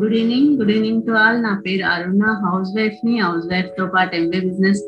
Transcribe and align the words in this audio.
Good 0.00 0.14
evening 0.14 0.50
good 0.58 0.70
evening 0.70 1.02
to 1.06 1.12
all 1.20 1.38
నా 1.42 1.50
పేరు 1.64 1.84
Aruna. 1.86 2.24
House 2.44 2.70
వైఫ్ని 2.76 3.14
హౌస్ 3.18 3.46
వైఫ్తో 3.52 3.86
పాటు 3.94 4.12
ఎంబీ 4.16 4.38
బిజినెస్ 4.46 4.80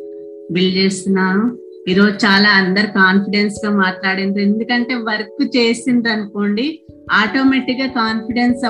బిల్డ్ 0.52 0.76
చేస్తున్నాను. 0.76 1.42
ఈరోజు 1.90 2.14
చాలా 2.24 2.50
అందరు 2.60 2.86
కాన్ఫిడెన్స్గా 2.86 3.70
మాట్లాడిండ్రు. 3.76 4.42
ఎందుకంటే 4.42 4.94
వర్క్ 4.94 5.42
చేసింది 5.56 6.08
అనుకోండి 6.08 6.66
ఆటోమేటిక్గా 7.12 7.88
కాన్ఫిడెన్స్ 8.00 8.62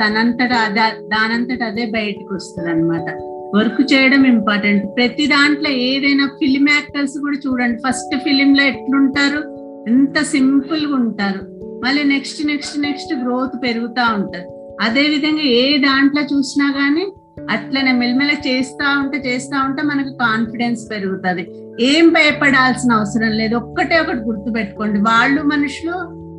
తనంతట 0.00 0.52
అదే 0.66 0.86
దానంతట 1.14 1.62
అదే 1.62 1.86
బయటకు 1.96 2.34
వస్తుంది 2.34 2.70
అనమాట 2.70 3.08
వర్క్ 3.56 3.82
చేయడం 3.92 4.26
ఇంపార్టెంట్ 4.26 4.84
ప్రతి 4.96 5.26
దాంట్లో 5.26 5.70
ఏదైనా 5.70 6.26
ఫిలిం 6.26 6.66
యాక్టర్స్ 6.70 7.18
కూడా 7.18 7.38
చూడండి. 7.46 7.78
ఫస్ట్ 7.88 8.16
ఫిలిం 8.24 8.52
లో 8.54 8.64
ఎట్లుంటారు? 8.64 9.42
ఎంత 9.90 10.18
సింపుల్గా 10.34 10.94
ఉంటారు. 10.94 11.42
మళ్ళీ 11.84 12.02
నెక్స్ట్ 12.14 12.40
నెక్స్ట్ 12.46 12.78
నెక్స్ట్ 12.80 13.12
గ్రోత్ 13.24 13.56
పెరుగుతూ 13.62 14.02
ఉంటది. 14.14 14.46
అదే 14.80 15.00
విధంగా 15.00 15.42
ఏ 15.42 15.78
దాంట్లో 15.78 16.22
చూసినా 16.22 16.74
గానీ 16.78 17.06
అట్లనే 17.50 17.92
మెల్లమెల్ల 17.92 18.32
చేస్తా 18.48 18.98
ఉంటే 18.98 19.18
చేస్తా 19.18 19.64
ఉంటే 19.64 19.82
మనకు 19.82 20.08
కాన్ఫిడెన్స్ 20.08 20.90
పెరుగుతుంది. 20.90 21.48
ఏం 21.80 22.08
భయపడాల్సిన 22.08 22.92
అవసరం 22.92 23.30
లేదు. 23.30 23.54
ఒక్కటే 23.54 23.98
ఒకటి 23.98 24.18
గుర్తు 24.18 24.52
పెట్టుకోండి 24.52 25.00
వాళ్ళు 25.00 25.42
మనుషులు 25.42 25.92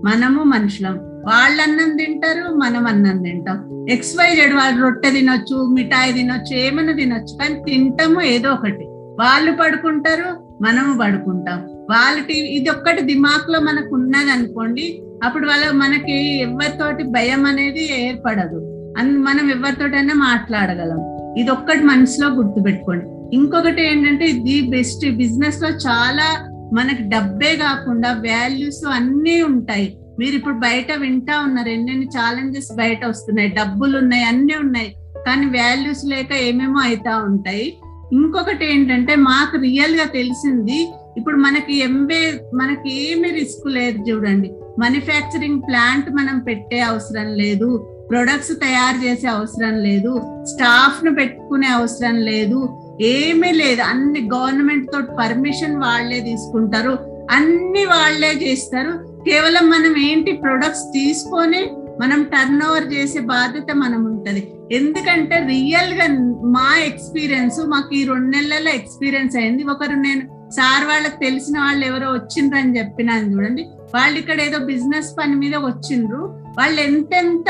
మనము 0.05 0.44
మనుషులం. 0.44 0.98
వాళ్ళు 0.98 1.62
అన్నం 1.62 1.98
తింటారు 1.98 2.54
మనం 2.54 2.88
అన్నం 2.88 3.23
తింటాం. 3.23 3.88
ఎక్స్ 3.90 4.16
వై 4.16 4.36
జెడ్ 4.36 4.53
వాళ్ళు 4.53 4.81
రొట్టె 4.81 5.12
తినొచ్చు 5.12 5.67
మిఠాయి 5.73 6.14
తినొచ్చు 6.14 6.58
ఏమైనా 6.58 6.94
తినొచ్చు. 6.94 7.38
కానీ 7.38 7.64
తింటాము 7.67 8.22
ఏదో 8.22 8.50
ఒకటి. 8.50 8.86
వాళ్ళు 9.20 9.52
పడుకుంటారు 9.52 10.48
మనము 10.64 10.98
పడుకుంటాం. 11.02 11.58
వాళ్ళ 11.64 12.26
టీవీ 12.26 12.48
ఇది 12.48 12.70
ఒక్కటి 12.70 13.02
దిమాక్లో 13.02 13.59
మనకు 13.59 13.95
ఉన్నది 13.95 14.31
అనుకోండి 14.31 15.03
అప్పుడు 15.23 15.47
వాళ్ళ 15.47 15.72
మనకి 15.72 16.41
ఎవరితోటి 16.41 17.03
భయం 17.03 17.45
అనేది 17.45 18.08
ఏర్పడదు. 18.08 18.59
అండ్ 18.97 19.19
మనం 19.19 19.52
ఎవరితోటైనా 19.52 20.13
మాట్లాడగలం. 20.13 21.00
ఇది 21.38 21.50
ఒక్కటి 21.50 21.83
మనసులో 21.83 22.30
గుర్తుపెట్టుకోండి. 22.30 23.36
ఇంకొకటి 23.36 23.81
ఏంటంటే 23.81 24.25
ఇది 24.25 24.61
బెస్ట్ 24.61 25.11
బిజినెస్లో 25.11 25.69
చాలా 25.69 26.47
మనకి 26.73 27.03
డబ్బే 27.03 27.55
కాకుండా 27.55 28.11
వాల్యూస్ 28.11 28.88
అన్నీ 28.88 29.41
ఉంటాయి. 29.41 29.97
మీరు 30.19 30.36
ఇప్పుడు 30.36 30.55
బయట 30.55 30.91
వింటా 30.91 31.39
ఉన్నారు. 31.39 31.69
ఎన్నెన్ని 31.69 32.06
ఛాలెంజెస్ 32.06 32.78
బయట 32.78 33.06
వస్తున్నాయి. 33.06 33.50
డబ్బులు 33.50 33.97
ఉన్నాయి 33.97 34.23
అన్ని 34.23 34.56
ఉన్నాయి. 34.56 34.95
కానీ 35.28 35.45
వాల్యూస్ 35.45 36.06
లేక 36.06 36.33
ఏమేమో 36.33 36.80
అవుతా 36.80 37.17
ఉంటాయి. 37.17 37.78
ఇంకొకటి 38.13 38.73
ఏంటంటే 38.73 39.16
మాకు 39.16 39.58
రియల్గా 39.58 40.06
తెలిసింది 40.06 40.88
ఇప్పుడు 41.17 41.38
మనకి 41.38 41.80
ఎంబే 41.80 42.41
మనకి 42.53 43.11
ఏమి 43.11 43.30
రిస్క్ 43.30 43.73
లేదు 43.73 44.09
చూడండి. 44.09 44.52
మ్యానుఫ్యాక్చరింగ్ 44.80 45.61
ప్లాంట్ 45.61 46.09
మనం 46.09 46.39
పెట్టే 46.39 46.80
అవసరం 46.80 47.27
లేదు. 47.33 47.88
ప్రొడక్ట్స్ 48.09 48.52
తయారు 48.52 49.05
చేసే 49.05 49.28
అవసరం 49.28 49.78
లేదు. 49.78 50.22
స్టాఫ్ను 50.44 51.16
పెట్టుకునే 51.16 51.67
అవసరం 51.67 52.16
లేదు. 52.16 52.80
ఏమీ 53.02 53.52
లేదు. 53.52 53.81
అన్ని 53.81 54.30
గవర్నమెంట్ 54.33 54.91
తోటి 54.91 55.08
పర్మిషన్ 55.19 55.75
వాళ్ళే 55.75 56.19
తీసుకుంటారు. 56.19 57.00
అన్ని 57.31 57.86
వాళ్ళే 57.86 58.31
చేస్తారు. 58.31 58.91
కేవలం 59.30 59.69
మనం 59.69 59.97
ఏంటి 59.97 60.31
ప్రొడక్ట్స్ 60.31 60.83
తీసుకొని 60.83 61.69
మనం 62.02 62.23
టర్న్ 62.23 62.61
ఓవర్ 62.61 62.94
చేసే 62.94 63.19
బాధ్యత 63.19 63.75
మనం 63.75 64.06
ఉంటది. 64.06 64.53
ఎందుకంటే 64.72 65.35
రియల్గా 65.35 66.08
మా 66.44 66.78
ఎక్స్పీరియన్స్ 66.85 67.59
మాకు 67.67 67.95
ఈ 67.95 68.06
రెండు 68.06 68.38
నెలల 68.38 68.67
ఎక్స్పీరియన్స్ 68.67 69.35
అయింది. 69.35 69.63
ఒకరు 69.63 69.91
నేను 69.91 70.52
సార్ 70.52 70.88
వాళ్ళకి 70.88 71.17
తెలిసిన 71.17 71.59
వాళ్ళు 71.59 71.85
ఎవరో 71.85 72.11
వచ్చిండ్రని 72.11 72.80
చెప్పినాను 72.80 73.33
చూడండి. 73.33 73.67
వాళ్ళు 73.95 74.17
ఇక్కడ 74.22 74.39
ఏదో 74.47 74.59
బిజినెస్ 74.72 75.09
పని 75.20 75.36
మీద 75.42 75.56
వచ్చిండ్రు. 75.70 76.22
వాళ్ళు 76.58 76.80
ఎంతెంత 76.89 77.50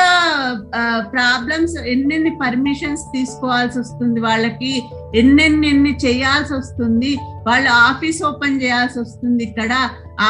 ప్రాబ్లమ్స్ 1.13 1.75
ఎన్నెన్ని 1.93 2.31
పర్మిషన్స్ 2.41 3.03
తీసుకోవాల్సి 3.13 3.77
వస్తుంది 3.79 4.19
వాళ్ళకి 4.25 4.71
ఎన్నెన్ని 5.21 5.67
ఎన్ని 5.73 5.93
చేయాల్సి 6.05 6.53
వస్తుంది 6.59 7.11
వాళ్ళు 7.47 7.69
ఆఫీస్ 7.89 8.19
ఓపెన్ 8.29 8.59
చేయాల్సి 8.63 8.97
వస్తుంది 9.03 9.41
ఇక్కడ 9.49 9.71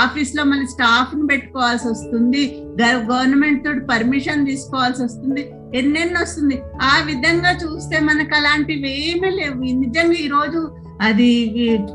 ఆఫీస్లో 0.01 0.43
మళ్ళీ 0.51 0.67
స్టాఫ్ని 0.75 1.25
పెట్టుకోవాల్సి 1.31 1.85
వస్తుంది 1.93 2.43
గవర్నమెంట్ 2.81 3.63
తోటి 3.65 3.83
పర్మిషన్ 3.93 4.45
తీసుకోవాల్సి 4.51 5.01
వస్తుంది 5.07 5.43
ఎన్నెన్ని 5.79 6.17
వస్తుంది. 6.21 6.55
ఆ 6.91 6.93
విధంగా 7.09 7.51
చూస్తే 7.63 7.97
మనకు 8.09 8.33
అలాంటివి 8.39 8.89
ఏమీ 9.09 9.29
లేవు. 9.39 9.59
నిజంగా 9.83 10.17
ఈ 10.25 10.29
రోజు 10.37 10.61
అది 11.07 11.29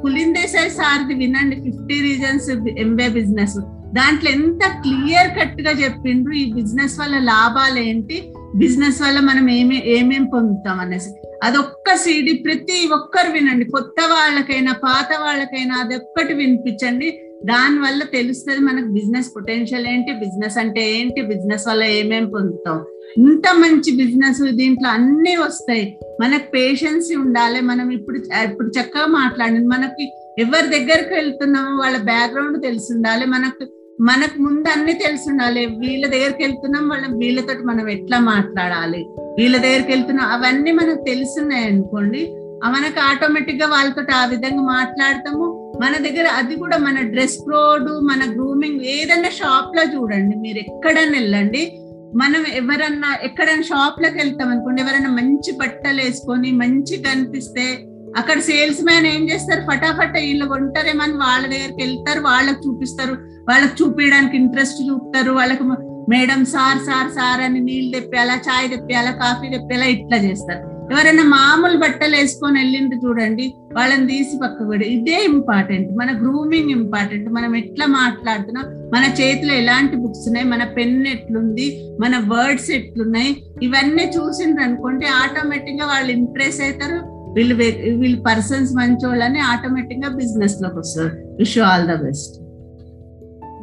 పులిందేశాయి 0.02 0.70
సార్ది 0.78 1.14
వినండి 1.22 1.56
ఫిఫ్టీ 1.64 1.96
రీజన్స్ 2.08 2.48
ఎంబే 2.84 3.08
బిజినెస్. 3.18 3.58
దాంట్లో 3.96 4.30
ఎంత 4.30 4.60
క్లియర్ 4.66 5.30
కట్గా 5.38 5.70
చెప్పిండ్రు 5.70 6.32
ఈ 6.32 6.52
బిజినెస్ 6.52 7.00
వల్ల 7.00 7.18
లాభాలు 7.18 7.78
ఏంటి? 7.78 8.32
బిజినెస్ 8.56 9.02
వల్ల 9.02 9.20
మనం 9.20 9.50
ఏమే 9.50 9.82
ఏమేం 9.86 10.24
పొందుతాం 10.24 10.80
అనేసి. 10.80 11.10
అదొక్క 11.42 11.94
సీడీ 11.94 12.32
ప్రతి 12.32 12.88
ఒక్కరు 12.92 13.32
వినండి. 13.32 13.64
కొత్త 13.64 13.94
వాళ్ళకైనా 14.00 14.72
పాత 14.72 15.08
వాళ్ళకైనా 15.20 15.74
అదొక్కటి 15.74 16.34
వినిపించండి. 16.34 17.10
దాని 17.44 17.78
వల్ల 17.78 18.02
తెలుస్తుంది 18.02 18.60
మనకు 18.60 18.86
బిజినెస్ 18.86 19.26
పొటెన్షియల్ 19.36 19.86
ఏంటి 19.86 20.12
బిజినెస్ 20.12 20.58
అంటే 20.58 20.92
ఏంటి 20.92 21.22
బిజినెస్ 21.22 21.68
వల్ల 21.68 21.84
ఏమేం 21.84 22.28
పొందుతాం. 22.28 22.84
ఇంత 23.18 23.54
మంచి 23.54 23.96
బిజినెస్ 23.96 24.52
దీంట్లో 24.52 24.88
అన్ని 24.88 25.36
వస్తాయి. 25.36 25.98
మనకు 26.20 26.50
పేషెన్సీ 26.50 27.14
ఉండాలి. 27.14 27.60
మనం 27.60 27.90
ఇప్పుడు 27.90 28.18
ఇప్పుడు 28.18 28.68
చక్కగా 28.80 29.06
మాట్లాడింది. 29.06 29.66
మనకి 29.66 30.12
ఎవరి 30.38 30.66
దగ్గరికి 30.66 31.14
వెళ్తున్నామో 31.14 31.76
వాళ్ళ 31.76 31.96
బ్యాక్గ్రౌండ్ 31.96 32.62
తెలిసి 32.62 32.94
ఉండాలి. 32.94 33.26
మనకు 33.26 33.64
మనకు 34.00 34.42
ముందు 34.42 34.68
అన్ని 34.68 34.92
తెలిసి 34.92 35.30
ఉండాలి 35.30 35.66
వీళ్ళ 35.66 36.06
దగ్గరికి 36.06 36.42
వెళ్తున్నాం 36.42 36.88
వాళ్ళ 36.88 37.06
వీళ్ళతో 37.06 37.52
మనం 37.64 37.90
ఎట్లా 37.90 38.18
మాట్లాడాలి? 38.18 39.06
వీళ్ళ 39.38 39.56
దగ్గరికి 39.56 39.92
వెళ్తున్నాం 39.92 40.28
అవన్నీ 40.30 40.72
మనకు 40.72 41.04
తెలుసున్నాయి 41.04 41.64
అనుకోండి 41.64 42.32
మనకు 42.64 43.00
ఆటోమేటిక్గా 43.00 43.66
వాళ్ళతో 43.66 44.02
ఆ 44.14 44.24
విధంగా 44.24 44.62
మాట్లాడతాము. 44.62 45.76
మన 45.80 45.96
దగ్గర 45.96 46.26
అది 46.28 46.54
కూడా 46.56 46.76
మన 46.76 47.00
డ్రెస్ 47.00 47.38
కోడ్ 47.38 47.90
మన 48.02 48.32
గ్రూమింగ్ 48.32 48.80
ఏదైనా 48.80 49.30
షాప్లో 49.30 49.82
చూడండి 49.82 50.36
మీరు 50.36 50.58
ఎక్కడైనా 50.58 51.12
వెళ్ళండి 51.12 51.72
మనం 52.16 52.46
ఎవరన్నా 52.46 53.18
ఎక్కడైనా 53.22 53.62
షాప్లోకి 53.62 54.18
వెళ్తాం 54.18 54.48
అనుకోండి 54.48 54.82
ఎవరైనా 54.82 55.08
మంచి 55.08 55.52
బట్టలు 55.52 56.00
వేసుకొని 56.00 56.52
మంచి 56.52 57.02
కనిపిస్తే 57.02 57.95
అక్కడ 58.20 58.38
సేల్స్ 58.48 58.82
మ్యాన్ 58.88 59.06
ఏం 59.06 59.22
చేస్తారు? 59.30 59.62
ఫటాఫట 59.70 60.14
వీళ్ళు 60.26 60.44
కొంటారేమని 60.52 61.16
వాళ్ళ 61.24 61.42
దగ్గరికి 61.46 61.80
వెళ్తారు 61.84 62.20
వాళ్ళకి 62.20 62.60
చూపిస్తారు. 62.66 63.14
వాళ్ళకి 63.50 63.74
చూపించడానికి 63.82 64.36
ఇంట్రెస్ట్ 64.42 64.80
చూపుతారు. 64.88 65.32
వాళ్ళకి 65.40 65.64
మేడం 66.12 66.40
సార్ 66.54 66.80
సార్ 66.88 67.10
సార్ 67.18 67.40
అని 67.46 67.60
నీళ్ళు 67.60 67.90
తెప్పాలా 67.96 68.34
చాయ్ 68.48 68.66
తెప్పేలా 68.72 69.12
కాఫీ 69.22 69.46
తెప్పేలా 69.54 69.86
ఇట్లా 69.96 70.16
చేస్తారు. 70.16 70.62
ఎవరైనా 70.92 71.22
మామూలు 71.36 71.78
బట్టలు 71.82 72.14
వేసుకొని 72.16 72.56
వెళ్ళింది 72.60 72.96
చూడండి 73.04 73.46
వాళ్ళని 73.76 74.06
తీసి 74.10 74.34
పక్క 74.42 74.58
కూడా 74.64 74.84
ఇదే 74.96 75.16
ఇంపార్టెంట్ 75.30 75.88
మన 76.00 76.10
గ్రూమింగ్ 76.20 76.70
ఇంపార్టెంట్ 76.70 77.26
మనం 77.28 77.56
ఎట్లా 77.56 77.86
మాట్లాడుతున్నాం 77.86 78.66
మన 78.94 79.04
చేతిలో 79.20 79.54
ఎలాంటి 79.62 79.96
బుక్స్ 79.96 80.24
ఉన్నాయి 80.28 80.46
మన 80.52 80.64
పెన్ 80.76 81.06
ఎట్లుంది 81.06 81.66
మన 82.00 82.16
వర్డ్స్ 82.32 82.70
ఎట్లున్నాయి 82.70 83.32
ఇవన్నీ 83.62 84.06
చూసిండ్రు 84.16 84.64
అనుకుంటే 84.64 85.08
ఆటోమేటిక్గా 85.22 85.86
వాళ్ళు 85.86 86.12
ఇంప్రెస్ 86.12 86.60
అవుతారు. 86.60 86.98
వీళ్ళు 87.36 87.54
వీళ్ళు 88.00 88.18
పర్సన్స్ 88.28 88.70
మంచోళ్ళని 88.76 89.40
ఆటోమేటిక్గా 89.52 90.10
బిజినెస్లోకి 90.20 90.78
వస్తారు. 90.78 91.12
Wish 91.38 91.58
all 91.66 91.84
the 91.90 91.96
best 92.04 92.36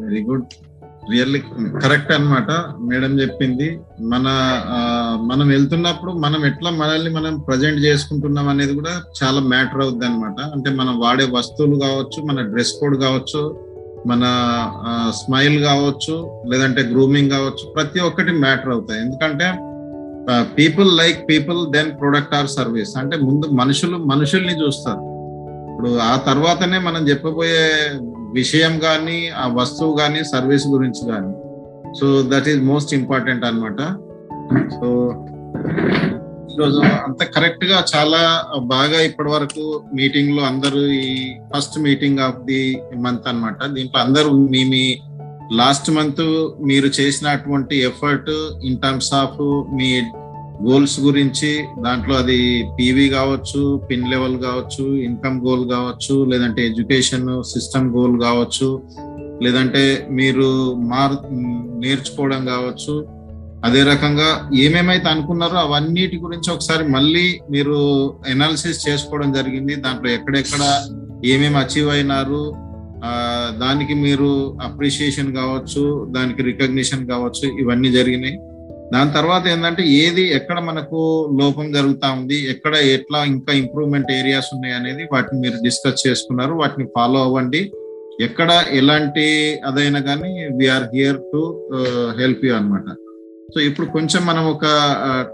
very 0.03 0.21
good 0.29 0.45
really 1.11 1.39
correct 1.83 2.11
అనమాట 2.11 2.51
మేడం 2.89 3.13
చెప్పింది. 3.21 3.67
మన 4.11 4.27
మనం 5.29 5.45
వెళ్తున్నప్పుడు 5.47 6.11
మనం 6.25 6.41
ఎట్లా 6.45 6.69
మనల్ని 6.71 7.09
మనం 7.09 7.33
ప్రజెంట్ 7.39 7.79
చేసుకుంటున్నాం 7.79 8.47
అనేది 8.49 8.73
కూడా 8.73 8.93
చాలా 9.19 9.39
మ్యాటర్ 9.53 9.81
అవుద్ది 9.81 10.05
అనమాట 10.05 10.39
అంటే 10.55 10.71
మనం 10.79 10.93
వాడే 10.99 11.25
వస్తువులు 11.31 11.77
కావచ్చు 11.79 12.21
మన 12.29 12.41
డ్రెస్ 12.51 12.73
కోడ్ 12.79 12.95
కావచ్చు 13.01 13.41
మన 14.07 14.23
స్మైల్ 15.19 15.57
కావచ్చు 15.63 16.15
లేదంటే 16.51 16.81
గ్రూమింగ్ 16.93 17.29
కావచ్చు 17.29 17.65
ప్రతి 17.75 17.99
ఒక్కటి 17.99 18.31
మ్యాటర్ 18.45 18.69
అవుతాయి. 18.69 19.01
ఎందుకంటే 19.01 19.47
people 20.29 20.97
like 20.97 21.29
people 21.29 21.71
then 21.73 21.99
product 21.99 22.35
or 22.35 22.47
service 22.47 22.97
అంటే 22.97 23.17
ముందు 23.17 23.47
మనుషులు 23.47 23.97
మనుషుల్ని 23.97 24.63
చూస్తారు. 24.63 25.01
ఇప్పుడు 25.71 25.97
ఆ 25.97 26.15
తర్వాతనే 26.17 26.79
మనం 26.79 27.09
చెప్పబోయే 27.09 27.89
విషయం 28.33 28.79
కానీ 28.79 29.29
ఆ 29.29 29.47
వస్తువు 29.47 29.97
కానీ 29.97 30.23
సర్వీస్ 30.23 30.67
గురించి 30.67 31.11
కానీ 31.11 31.33
so 31.99 32.23
that 32.27 32.47
is 32.47 32.61
most 32.61 32.93
important 32.93 33.45
అనమాట 33.45 33.81
సో 34.73 34.87
ఈరోజు 36.53 36.79
అంత 36.79 37.23
కరెక్ట్గా 37.23 37.85
చాలా 37.95 38.21
బాగా 38.57 39.01
ఇప్పటి 39.01 39.29
వరకు 39.29 39.83
మీటింగ్లో 39.93 40.43
అందరూ 40.43 40.79
ఈ 40.79 41.35
first 41.55 41.79
meeting 41.79 42.19
of 42.19 42.39
the 42.45 42.81
month 42.95 43.27
అనమాట 43.27 43.65
దీంట్లో 43.65 44.01
అందరూ 44.01 44.31
మీ 44.31 44.63
మీ 44.63 44.99
లాస్ట్ 45.53 45.91
మంత్ 45.91 46.21
మీరు 46.63 46.87
చేసినటువంటి 46.87 47.81
ఎఫర్ట్ 47.81 48.29
ఇన్ 48.65 48.77
టర్మ్స్ 48.77 49.13
ఆఫ్ 49.13 49.39
మీ 49.75 50.01
గోల్స్ 50.63 50.99
గురించి 50.99 51.65
దాంట్లో 51.83 52.15
అది 52.15 52.65
పీవీ 52.79 53.09
కావచ్చు 53.09 53.81
పిన్ 53.91 54.09
లెవెల్ 54.09 54.37
కావచ్చు 54.41 54.95
ఇన్కమ్ 54.97 55.41
గోల్ 55.41 55.69
కావచ్చు 55.69 56.25
లేదంటే 56.25 56.65
ఎడ్యుకేషన్ 56.65 57.43
సిస్టమ్ 57.43 57.89
గోల్ 57.95 58.21
కావచ్చు 58.21 58.69
లేదంటే 59.43 60.07
మీరు 60.09 60.73
మార్ 60.77 61.15
నేర్చుకోవడం 61.79 62.45
కావచ్చు 62.45 62.93
అదే 63.65 63.83
రకంగా 63.83 64.49
ఏమేమైతే 64.59 65.09
అనుకున్నారో 65.09 65.57
అవన్నిటి 65.57 66.17
గురించి 66.17 66.53
ఒకసారి 66.53 66.87
మళ్ళీ 66.87 67.39
మీరు 67.49 67.75
ఎనాలిసిస్ 68.27 68.89
చేసుకోవడం 68.89 69.33
జరిగింది. 69.33 69.75
దాంట్లో 69.75 70.09
ఎక్కడెక్కడ 70.09 70.63
ఏమేమి 71.25 71.57
అచీవ్ 71.57 71.89
అయినారు 71.89 72.41
దానికి 73.59 73.93
మీరు 73.93 74.57
అప్రిషియేషన్ 74.61 75.35
కావచ్చు 75.35 76.07
దానికి 76.17 76.43
రికగ్నిషన్ 76.43 77.07
కావచ్చు 77.07 77.57
ఇవన్నీ 77.59 77.91
జరిగినాయి. 77.91 78.37
దాని 78.93 79.11
తర్వాత 79.11 79.47
ఏంటంటే 79.47 79.87
ఏది 79.87 80.33
ఎక్కడ 80.33 80.59
మనకు 80.59 81.29
లోపం 81.41 81.71
జరుగుతూ 81.71 82.11
ఉంది 82.11 82.49
ఎక్కడ 82.49 82.75
ఎట్లా 82.75 83.23
ఇంకా 83.23 83.53
ఇంప్రూవ్మెంట్ 83.53 84.11
ఏరియాస్ 84.11 84.45
ఉన్నాయి 84.53 84.75
అనేది 84.75 85.03
వాటిని 85.13 85.41
మీరు 85.41 85.63
డిస్కస్ 85.63 86.07
చేసుకున్నారు. 86.07 86.53
వాటిని 86.53 86.87
ఫాలో 86.95 87.23
అవ్వండి. 87.23 87.71
ఎక్కడ 88.21 88.63
ఎలాంటి 88.71 89.59
అదైనా 89.65 89.99
కానీ 89.99 90.49
we're 90.57 90.83
here 90.83 91.17
to 91.17 91.69
help 92.19 92.45
you 92.45 92.55
అన్నమాట. 92.55 92.95
సో 93.53 93.59
ఇప్పుడు 93.59 93.87
కొంచెం 93.87 94.25
మనం 94.25 94.45
ఒక 94.45 94.65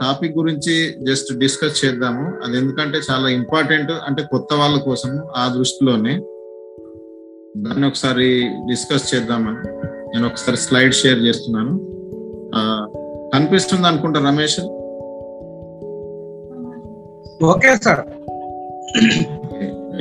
టాపిక్ 0.01 0.37
గురించి 0.37 0.95
జస్ట్ 1.09 1.37
డిస్కస్ 1.37 1.85
చేద్దాము. 1.85 2.45
అది 2.45 2.57
ఎందుకంటే 2.57 2.99
చాలా 3.11 3.29
ఇంపార్టెంట్ 3.29 3.91
అంటే 3.91 4.23
కొత్త 4.23 4.53
వాళ్ళ 4.53 4.77
కోసం 4.77 5.19
ఆ 5.37 5.55
దృష్టిలోనే. 5.57 6.21
దాన్ని 7.57 7.87
ఒకసారి 7.87 8.49
డిస్కస్ 8.49 9.15
చేద్దామని 9.15 9.67
నేను 10.07 10.27
ఒకసారి 10.27 10.57
స్లైడ్ 10.57 10.93
షేర్ 10.93 11.19
చేస్తున్నాను. 11.19 11.73
కనిపిస్తుంది 13.33 13.87
అనుకుంటా 13.87 14.19
రమేష్? 14.19 14.59
Okay 17.43 17.75
sir. 17.75 17.99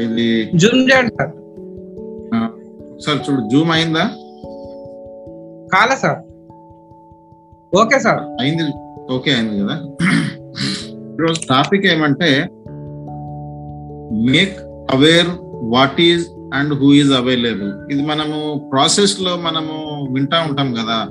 ఇది 0.00 0.50
జూమ్ 0.54 0.88
చేయండి 0.90 1.10
సార్. 1.10 1.30
ఒకసారి 2.92 3.18
చూడు 3.18 3.48
జూమ్ 3.48 3.72
అయిందా? 3.72 4.04
కాలే 5.72 5.96
సార్. 5.96 6.18
Okay 7.76 7.98
sir. 7.98 8.20
అయింది 8.40 8.62
ఓకే 9.12 9.30
అయింది 9.30 9.62
కదా? 9.62 9.76
ఈరోజు 11.14 11.40
టాపిక్ 11.50 11.86
ఏమంటే 11.86 12.48
make 14.32 14.58
aware 14.96 15.26
what 15.62 16.00
is 16.00 16.37
and 16.54 16.74
who 16.74 16.94
is 16.94 17.12
available. 17.12 17.92
ఇది 17.92 18.02
మనము 18.02 18.68
ప్రాసెస్లో 18.72 19.36
మనము 19.36 19.74
వింటా 20.12 20.46
ఉంటాం 20.48 20.74
కదా. 20.74 21.08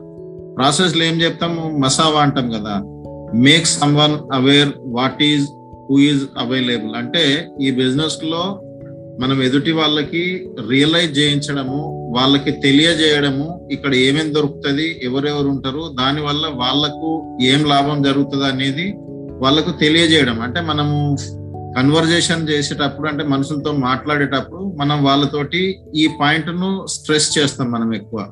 ప్రాసెస్లో 0.56 1.04
ఏం 1.04 1.22
చెప్తాము 1.22 1.78
మసావా 1.78 2.22
అంటాం 2.22 2.50
కదా. 2.50 2.81
Make 3.34 3.66
someone 3.95 4.16
aware 4.34 4.69
what 4.86 5.24
is 5.24 5.45
who 5.89 6.00
is 6.00 6.24
available 6.38 6.95
అంటే 6.95 7.48
ఈ 7.62 7.72
బిజినెస్లో 7.72 8.62
మనం 9.19 9.44
ఎదుటి 9.44 9.72
వాళ్ళకి 9.72 10.48
రియలైజ్ 10.69 11.18
చేయించడము 11.18 12.07
వాళ్ళకి 12.18 12.51
తెలియజేయడము 12.51 13.69
ఇక్కడ 13.72 13.95
ఏమేమి 13.95 14.33
దొరుకుతుంది 14.33 15.00
ఎవరెవరు 15.04 15.48
ఉంటారు 15.48 15.95
దానివల్ల 16.00 16.48
వాళ్ళకు 16.56 17.38
ఏం 17.42 17.63
లాభం 17.66 18.01
జరుగుతుంది 18.01 18.45
అనేది 18.45 18.94
వాళ్ళకు 19.40 19.72
తెలియజేయడం. 19.72 20.42
అంటే 20.42 20.62
మనము 20.62 21.18
కన్వర్జేషన్ 21.77 22.50
చేసేటప్పుడు 22.50 23.07
అంటే 23.07 23.24
మనుషులతో 23.24 23.71
మాట్లాడేటప్పుడు 23.71 24.74
మనం 24.77 25.03
వాళ్ళతోటి 25.03 25.79
ఈ 25.95 26.09
పాయింట్ను 26.21 26.85
స్ట్రెస్ 26.85 27.38
చేస్తాం 27.38 27.71
మనం 27.71 27.95
ఎక్కువ. 27.95 28.31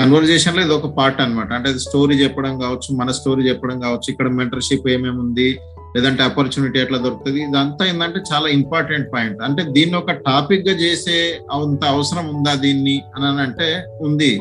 కన్వర్జేషన్లో 0.00 0.62
ఇది 0.62 0.72
ఒక 0.72 0.86
పార్ట్ 0.96 1.20
అన్నమాట. 1.20 1.52
అంటే 1.52 1.78
స్టోరీ 1.78 2.16
చెప్పడం 2.16 2.58
కావచ్చు 2.58 2.96
మన 2.96 3.10
స్టోరీ 3.10 3.48
చెప్పడం 3.48 3.80
కావచ్చు 3.80 4.10
ఇక్కడ 4.10 4.28
మెంటర్షిప్ 4.28 4.88
ఏమేమి 4.88 5.18
ఉంది 5.18 5.58
లేదంటే 5.96 6.22
ఆపర్చునిటీ 6.22 6.78
ఎట్లా 6.78 6.98
దొరుకుతుంది 6.98 7.40
ఇదంతా 7.40 7.86
ఏంటంటే 7.86 8.20
చాలా 8.32 8.48
ఇంపార్టెంట్ 8.48 9.12
పాయింట్. 9.12 9.42
అంటే 9.42 9.62
దీన్ని 9.62 9.96
ఒక 9.96 10.10
టాపిక్గా 10.10 10.74
చేసే 10.74 11.40
అంత 11.52 11.84
అవసరం 11.84 12.34
ఉందా 12.34 12.54
దీన్ని 12.54 13.02
అని 13.16 13.40
అంటే 13.40 13.98
ఉంది. 14.00 14.40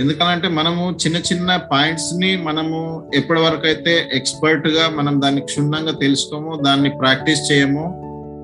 ఎందుకనంటే 0.00 0.48
మనము 0.50 0.84
చిన్న 1.02 1.16
చిన్న 1.28 1.50
పాయింట్స్ని 1.70 2.30
మనము 2.42 2.78
ఎప్పటి 3.14 3.40
వరకు 3.40 3.66
అయితే 3.66 3.92
ఎక్స్పర్ట్గా 4.12 4.84
మనం 4.90 5.14
దాన్ని 5.22 5.42
క్షుణ్ణంగా 5.42 5.92
తెలుసుకోమో 6.00 6.52
దాన్ని 6.64 6.90
ప్రాక్టీస్ 6.98 7.42
చేయము 7.50 7.84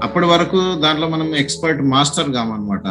అప్పటి 0.02 0.26
వరకు 0.26 0.60
దాంట్లో 0.82 1.06
మనం 1.08 1.28
ఎక్స్పర్ట్ 1.34 1.80
మాస్టర్ 1.86 2.30
కామనమాట 2.32 2.86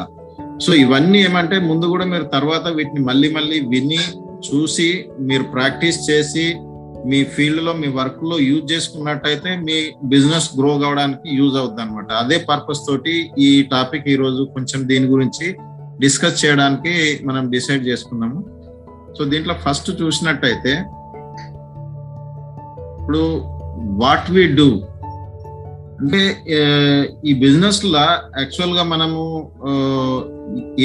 సో 0.65 0.71
ఇవన్నీ 0.75 1.19
ఏమంటే 1.21 1.57
ముందు 1.59 1.85
కూడా 1.85 2.05
మీరు 2.05 2.25
తర్వాత 2.33 2.67
వీటిని 2.69 3.03
మళ్ళీ 3.03 3.29
మళ్ళీ 3.31 3.59
విని 3.67 4.01
చూసి 4.47 4.89
మీరు 5.19 5.45
ప్రాక్టీస్ 5.53 5.99
చేసి 6.09 6.45
మీ 7.05 7.19
ఫీల్డ్లో 7.33 7.71
మీ 7.73 7.87
వర్క్లో 7.93 8.35
యూజ్ 8.41 8.65
చేసుకున్నట్టయితే 8.71 9.51
మీ 9.59 9.77
బిజినెస్ 10.05 10.49
గ్రో 10.59 10.71
కావడానికి 10.77 11.27
యూజ్ 11.35 11.55
అవుతుంది 11.57 11.81
అనమాట 11.81 12.11
అదే 12.21 12.37
పర్పస్ 12.49 12.85
తోటి 12.87 13.15
ఈ 13.39 13.49
టాపిక్ 13.71 14.07
ఈ 14.07 14.15
రోజు 14.15 14.43
కొంచెం 14.53 14.79
దీని 14.87 15.07
గురించి 15.07 15.47
డిస్కస్ 15.99 16.45
చేయడానికి 16.45 16.93
మనం 17.25 17.43
డిసైడ్ 17.51 17.83
చేసుకున్నాము. 17.87 18.39
సో 19.17 19.23
దీంట్లో 19.31 19.55
ఫస్ట్ 19.65 19.89
చూసినట్టయితే 20.01 20.73
ఇప్పుడు 22.99 23.23
వాట్ 24.03 24.29
వి 24.31 24.43
డూ 24.59 24.69
అంటే 26.01 26.21
ఈ 27.25 27.31
బిజినెస్ 27.43 27.79
లా 27.85 28.05
యాక్చువల్గా 28.37 28.83
మనము 28.93 29.21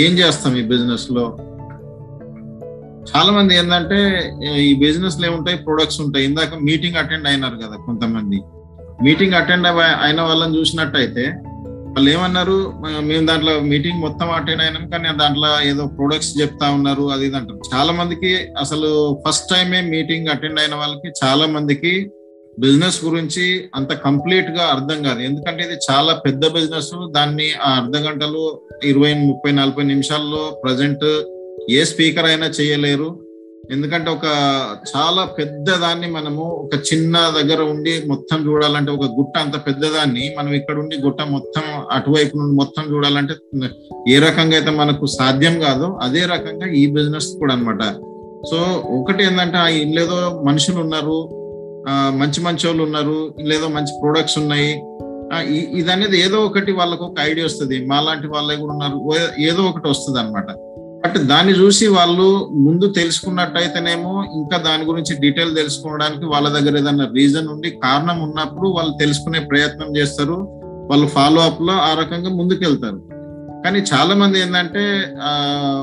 ఏం 0.05 0.13
చేస్తాం 0.21 0.53
ఈ 0.57 0.65
బిజినెస్లో 0.73 1.25
చాలా 3.11 3.31
మంది 3.33 3.53
ఏంటంటే 3.59 3.99
ఈ 4.69 4.71
బిజినెస్లో 4.85 5.25
ఏముంటాయి? 5.31 5.59
ప్రొడక్ట్స్ 5.67 6.01
ఉంటాయి. 6.01 6.25
ఇందాక 6.27 6.55
మీటింగ్ 6.63 6.97
అటెండ్ 6.97 7.29
అయినారు 7.29 7.57
కదా 7.65 7.77
కొంతమంది. 7.87 8.39
మీటింగ్ 9.05 9.35
అటెండ్ 9.35 9.67
అయిన 10.05 10.21
వాళ్ళని 10.21 10.57
చూసినట్టయితే 10.59 11.25
వాళ్ళు 11.95 12.11
ఏమన్నారు? 12.11 12.73
మేము 13.01 13.27
దాంట్లో 13.27 13.61
మీటింగ్ 13.61 14.01
మొత్తం 14.01 14.31
అటెండ్ 14.31 14.63
అయినాం 14.63 14.89
కానీ 14.89 15.19
దాంట్లో 15.19 15.63
ఏదో 15.63 15.87
ప్రొడక్ట్స్ 15.87 16.41
చెప్తా 16.41 16.71
ఉన్నారు 16.71 17.03
అది 17.03 17.27
ఇది 17.27 17.37
అంటారు. 17.37 17.61
చాలా 17.75 17.93
మందికి 17.93 18.35
అసలు 18.35 19.21
ఫస్ట్ 19.27 19.51
టైమే 19.51 19.81
మీటింగ్ 19.81 20.29
అటెండ్ 20.29 20.61
అయిన 20.61 20.75
వాళ్ళకి 20.75 21.13
చాలా 21.25 21.47
మందికి 21.47 22.11
బిజినెస్ 22.59 23.05
గురించి 23.05 23.71
అంత 23.75 23.93
కంప్లీట్గా 23.93 24.65
అర్థం 24.65 25.03
కాదు. 25.03 25.21
ఎందుకంటే 25.21 25.63
ఇది 25.65 25.79
చాలా 25.91 26.15
పెద్ద 26.15 26.49
బిజినెస్ 26.49 26.91
దాన్ని 27.11 27.53
ఆ 27.67 27.71
అర్ధ 27.81 27.97
గంటలు 27.97 28.61
ఇరవై 28.85 29.15
ముప్పై 29.15 29.53
నలభై 29.53 29.83
నిమిషాల్లో 29.83 30.61
ప్రజెంట్ 30.65 31.07
ఏ 31.71 31.85
స్పీకర్ 31.85 32.25
అయినా 32.25 32.47
చేయలేరు. 32.47 33.24
ఎందుకంటే 33.71 34.11
ఒక 34.11 34.27
చాలా 34.91 35.25
పెద్ద 35.25 35.77
దాన్ని 35.77 36.09
మనము 36.11 36.43
ఒక 36.65 36.75
చిన్న 36.89 37.17
దగ్గర 37.39 37.61
ఉండి 37.63 38.03
మొత్తం 38.09 38.39
చూడాలంటే 38.47 38.91
ఒక 38.93 39.07
గుట్ట 39.19 39.39
అంత 39.39 39.57
పెద్దదాన్ని 39.67 40.35
మనం 40.39 40.55
ఇక్కడ 40.55 40.79
ఉండి 40.79 40.97
గుట్ట 40.97 41.23
మొత్తం 41.23 41.63
అటువైపు 41.91 42.39
నుండి 42.39 42.55
మొత్తం 42.55 42.85
చూడాలంటే 42.95 43.35
ఏ 44.15 44.19
రకంగా 44.19 44.57
అయితే 44.57 44.71
మనకు 44.71 45.07
సాధ్యం 45.07 45.61
కాదో 45.61 45.99
అదే 46.03 46.25
రకంగా 46.25 46.69
ఈ 46.73 46.87
బిజినెస్ 46.87 47.29
కూడా 47.39 47.55
అన్నమాట. 47.55 47.85
సో 48.51 48.59
ఒకటి 49.01 49.25
ఏంటంటే 49.25 49.59
ఆ 49.59 49.69
ఇల్లేదో 49.69 50.43
మనుషులు 50.47 50.81
ఉన్నారు 50.81 51.19
మంచి 52.21 52.41
మంచి 52.41 52.67
వాళ్ళు 52.67 52.83
ఉన్నారు 52.83 53.35
లేదో 53.41 53.69
మంచి 53.69 53.95
ప్రొడక్ట్స్ 54.01 54.39
ఉన్నాయి. 54.39 54.73
ఇది 55.79 55.93
అనేది 55.93 56.17
ఏదో 56.21 56.39
ఒకటి 56.41 56.73
వాళ్ళకు 56.73 57.05
ఒక 57.05 57.15
ఐడియా 57.21 57.47
వస్తుంది. 57.47 57.87
మా 57.87 58.01
లాంటి 58.01 58.27
వాళ్ళే 58.27 58.57
కూడా 58.57 58.73
ఉన్నారు 58.73 58.99
ఏదో 59.43 59.63
ఒకటి 59.63 59.89
వస్తుంది 59.89 60.19
అనమాట 60.19 60.51
బట్ 61.05 61.17
దాన్ని 61.19 61.53
చూసి 61.53 61.87
వాళ్ళు 61.87 62.49
ముందు 62.53 62.87
తెలుసుకున్నట్టయితేనేమో 62.87 64.25
ఇంకా 64.35 64.57
దాని 64.57 64.85
గురించి 64.85 65.21
డీటెయిల్ 65.21 65.57
తెలుసుకోవడానికి 65.57 66.25
వాళ్ళ 66.25 66.49
దగ్గర 66.49 66.79
ఏదైనా 66.79 67.09
రీజన్ 67.15 67.49
ఉండి 67.49 67.71
కారణం 67.71 68.23
ఉన్నప్పుడు 68.23 68.69
వాళ్ళు 68.69 68.95
తెలుసుకునే 69.01 69.41
ప్రయత్నం 69.41 69.97
చేస్తారు. 69.97 70.37
వాళ్ళు 70.91 71.07
ఫాలో 71.07 71.41
అప్లో 71.43 71.73
ఆ 71.73 71.97
రకంగా 72.01 72.31
ముందుకెళ్తారు. 72.31 73.01
కానీ 73.65 73.79
చాలా 73.79 74.15
మంది 74.15 74.41
ఏంటంటే 74.41 75.07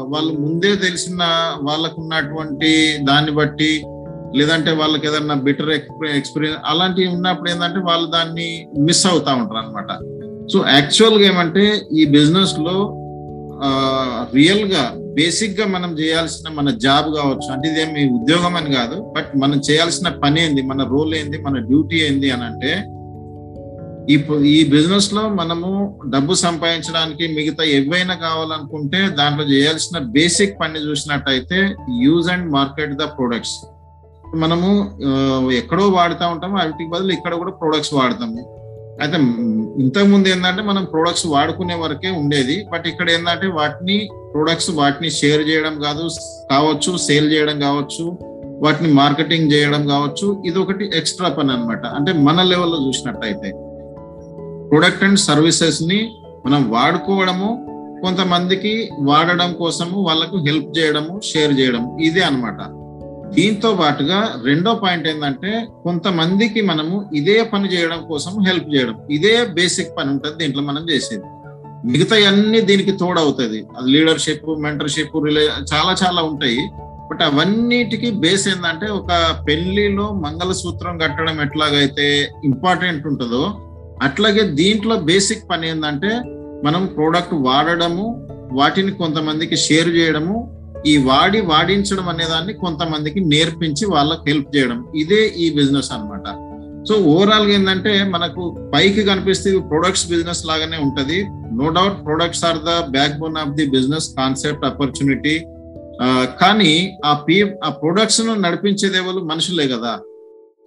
వాళ్ళు 0.07 0.33
ముందే 0.33 0.75
తెలిసిన 0.75 1.23
వాళ్ళకున్నటువంటి 1.61 2.97
దాన్ని 3.03 3.31
బట్టి 3.31 3.83
లేదంటే 4.35 4.71
వాళ్ళకి 4.71 5.07
ఏదన్నా 5.07 5.35
బెటర్ 5.35 5.69
ఎక్స్పీరియన్స్ 5.69 6.59
అలాంటివి 6.65 7.07
ఉన్నప్పుడు 7.07 7.49
ఏంటంటే 7.49 7.79
వాళ్ళు 7.79 8.11
దాన్ని 8.11 8.67
మిస్ 8.77 9.07
అవుతా 9.07 9.33
ఉంటారు 9.33 9.57
అనమాట 9.57 9.91
సో 10.53 10.65
యాక్చువల్గా 10.69 11.27
ఏమంటే 11.27 11.81
ఈ 11.93 12.05
బిజినెస్లో 12.05 12.97
రియల్గా 14.33 14.83
బేసిక్గా 15.17 15.65
మనం 15.65 15.91
చేయాల్సిన 15.99 16.49
మన 16.59 16.69
జాబ్ 16.85 17.07
కావచ్చు 17.15 17.47
అంటే 17.53 17.67
ఇదేమి 17.71 18.01
ఉద్యోగం 18.17 18.55
అని 18.55 18.71
కాదు 18.75 18.97
బట్ 19.15 19.31
మనం 19.37 19.57
చేయాల్సిన 19.67 20.09
పని 20.23 20.39
ఏంది 20.41 20.61
మన 20.61 20.83
రోల్ 20.83 21.13
ఏంది 21.15 21.37
మన 21.41 21.59
డ్యూటీ 21.69 21.97
ఏంది 22.07 22.29
అని 22.31 22.43
అంటే 22.43 22.71
ఈ 24.13 24.15
ఈ 24.51 24.59
బిజినెస్లో 24.69 25.23
మనము 25.39 25.67
డబ్బు 26.09 26.33
సంపాదించడానికి 26.45 27.25
మిగతా 27.35 27.63
ఏవైనా 27.77 28.15
కావాలనుకుంటే 28.27 29.01
దాంట్లో 29.19 29.43
చేయాల్సిన 29.43 29.97
బేసిక్ 30.15 30.55
పని 30.61 30.79
చూసినట్టయితే 30.87 31.59
use 32.03 32.29
and 32.29 32.47
market 32.57 32.95
the 33.01 33.07
products. 33.17 33.57
మనము 34.43 34.69
ఎక్కడో 35.61 35.85
వాడుతూ 35.97 36.25
ఉంటాము 36.27 36.55
వాటికి 36.57 36.89
బదులు 36.89 37.11
ఇక్కడ 37.17 37.33
కూడా 37.35 37.53
ప్రొడక్ట్స్ 37.61 37.93
వాడతాము. 37.93 38.41
అయితే 38.99 39.17
ఇంతకుముందు 39.81 40.27
ఏంటంటే 40.27 40.61
మనం 40.61 40.85
ప్రొడక్ట్స్ 40.85 41.27
వాడుకునే 41.27 41.75
వరకే 41.75 42.09
ఉండేది. 42.09 42.65
బట్ 42.73 42.87
ఇక్కడ 42.87 43.09
ఏంటంటే 43.09 43.47
వాటిని 43.47 44.09
ప్రొడక్ట్స్ 44.33 44.71
వాటిని 44.71 45.09
షేర్ 45.11 45.49
చేయడం 45.49 45.79
కాదు 45.79 46.09
కావచ్చు 46.51 46.97
సేల్ 46.97 47.31
చేయడం 47.31 47.59
కావచ్చు 47.59 48.17
వాటిని 48.63 48.93
మార్కెటింగ్ 48.93 49.51
చేయడం 49.51 49.87
కావచ్చు 49.87 50.43
ఇది 50.45 50.59
ఒకటి 50.59 50.91
ఎక్స్ట్రా 50.95 51.29
పని 51.29 51.51
అనమాట 51.51 51.85
అంటే 51.85 52.13
మన 52.13 52.41
లెవెల్లో 52.41 52.87
చూసినట్టయితే. 52.87 53.51
ప్రొడక్ట్ 54.69 55.03
అండ్ 55.03 55.19
సర్వీసెస్ని 55.19 55.99
మనం 56.45 56.71
వాడుకోవడము 56.71 57.49
కొంతమందికి 58.01 58.89
వాడడం 58.99 59.53
కోసము 59.53 60.01
వాళ్ళకు 60.01 60.37
హెల్ప్ 60.37 60.77
చేయడము 60.77 61.21
షేర్ 61.25 61.59
చేయడం 61.59 61.97
ఇదే 62.01 62.21
అన్నమాట. 62.21 62.80
దీంతో 63.31 63.75
పాటుగా 63.75 64.41
రెండో 64.45 64.75
పాయింట్ 64.75 65.07
ఏంటంటే 65.07 65.67
కొంతమందికి 65.83 66.61
మనము 66.61 67.09
ఇదే 67.15 67.43
పని 67.43 67.73
చేయడం 67.73 68.05
కోసం 68.09 68.43
హెల్ప్ 68.47 68.75
చేయడం. 68.75 68.95
ఇదే 69.11 69.45
బేసిక్ 69.45 69.97
పని 69.97 70.09
ఉంటుంది 70.09 70.35
దీంట్లో 70.37 70.63
మనం 70.63 70.89
చేసేది. 70.89 71.23
మిగతా 71.87 72.27
అన్ని 72.27 72.61
దీనికి 72.61 72.91
తోడవుతుంది. 72.91 73.63
అది 73.77 73.91
లీడర్షిప్ 73.91 74.59
మెంటర్షిప్ 74.59 75.25
రిలే 75.25 75.41
చాలా 75.73 75.95
చాలా 76.03 76.21
ఉంటాయి. 76.21 76.59
బట్ 77.11 77.21
అవన్నిటికి 77.21 78.11
బేస్ 78.11 78.47
ఏంటంటే 78.47 78.85
ఒక 78.85 79.35
పెళ్ళిలో 79.47 80.11
మంగళసూత్రం 80.11 80.97
కట్టడం 80.97 81.41
ఎట్లాగైతే 81.41 82.29
ఇంపార్టెంట్ 82.43 83.07
ఉంటుందో 83.07 83.57
అట్లాగే 84.01 84.41
దీంట్లో 84.41 84.95
బేసిక్ 84.95 85.49
పని 85.51 85.69
ఏంటంటే 85.69 86.11
మనం 86.65 86.85
ప్రోడక్ట్ 86.85 87.33
వాడడము 87.33 88.27
వాటిని 88.51 88.91
కొంతమందికి 88.91 89.57
షేర్ 89.57 89.89
చేయడము 89.89 90.60
ఈ 90.87 90.97
వాడి 90.97 91.41
వాడించడం 91.41 92.09
అనేదాన్ని 92.09 92.53
కొంతమందికి 92.53 93.19
నేర్పించి 93.19 93.85
వాళ్ళకి 93.85 94.31
హెల్ప్ 94.31 94.55
చేయడం. 94.55 94.87
ఇదే 94.95 95.27
ఈ 95.37 95.55
బిజినెస్ 95.55 95.91
అన్నమాట. 95.91 96.27
సో 96.89 96.95
ఓవరాల్గా 96.95 97.53
ఏంటంటే 97.53 98.03
మనకు 98.03 98.71
పైకి 98.73 99.03
కనిపిస్తే 99.03 99.59
ప్రొడక్ట్స్ 99.59 100.09
బిజినెస్ 100.09 100.45
లాగానే 100.45 100.77
ఉంటది. 100.77 101.23
No 101.53 101.69
doubt 101.69 102.05
products 102.05 102.45
are 102.45 102.57
the 102.57 102.91
backbone 103.19 103.37
of 103.37 103.49
the 103.49 103.65
business 103.65 104.09
concept 104.09 104.65
opportunity 104.65 105.45
కానీ 106.41 106.97
ఆ 107.05 107.13
పీ 107.13 107.35
ఆ 107.65 107.69
ప్రొడక్ట్స్ను 107.69 108.35
నడిపించేది 108.35 108.97
ఎవరు? 108.97 109.19
మనుషులే 109.25 109.67
కదా. 109.67 109.99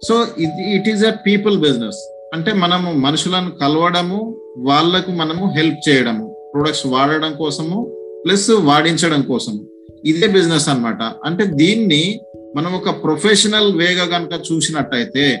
So 0.07 0.27
it 0.75 0.89
is 0.89 1.03
a 1.03 1.11
people 1.27 1.57
business 1.59 2.01
అంటే 2.33 2.53
మనము 2.53 2.91
మనుషులను 2.91 3.51
కలవడము 3.51 4.41
వాళ్ళకు 4.57 5.11
మనము 5.11 5.53
హెల్ప్ 5.57 5.89
చేయడము. 5.89 6.51
ప్రొడక్ట్స్ 6.53 6.87
వాడడం 6.87 7.33
కోసము 7.33 7.77
ప్లస్ 8.25 8.49
వాడించడం 8.51 9.21
కోసము. 9.21 9.61
ఇదే 10.05 10.27
బిజినెస్ 10.27 10.69
అన్నమాట. 10.69 11.01
అంటే 11.25 11.45
దీన్ని 11.45 12.19
మనం 12.55 12.73
ఒక 12.73 13.03
ప్రొఫెషనల్ 13.03 13.77
వేగా 13.77 14.05
కనుక 14.05 14.31
చూసినట్టయితే 14.51 15.39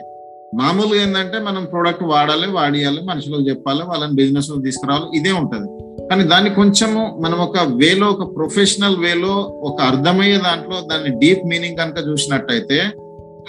మామూలుగా 0.55 1.01
ఏంటంటే 1.01 1.39
మనం 1.39 1.65
ప్రోడక్ట్ 1.65 2.03
వాడాలి 2.03 2.47
వాడియాలి 2.47 3.01
మనుషులకు 3.01 3.41
చెప్పాలి 3.41 3.83
వాళ్ళని 3.83 4.13
బిజినెస్లో 4.13 4.57
తీసుకురావాలి 4.61 5.17
ఇదే 5.17 5.31
ఉంటుంది. 5.31 5.67
కానీ 6.07 6.23
దాన్ని 6.23 6.49
కొంచెము 6.49 7.17
మనం 7.21 7.39
ఒక 7.39 7.57
వేలో 7.57 8.07
ఒక 8.07 8.35
ప్రొఫెషనల్ 8.35 8.97
వేలో 8.97 9.33
ఒక 9.61 9.81
అర్థమయ్యే 9.81 10.37
దాంట్లో 10.37 10.81
దాన్ని 10.81 11.19
డీప్ 11.19 11.45
మీనింగ్ 11.45 11.77
కనుక 11.77 12.07
చూసినట్టయితే 12.07 12.79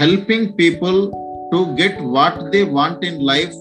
helping 0.00 0.46
people 0.58 1.10
to 1.52 1.56
get 1.56 1.98
what 2.02 2.50
they 2.50 2.62
want 2.62 3.04
in 3.04 3.22
life 3.22 3.56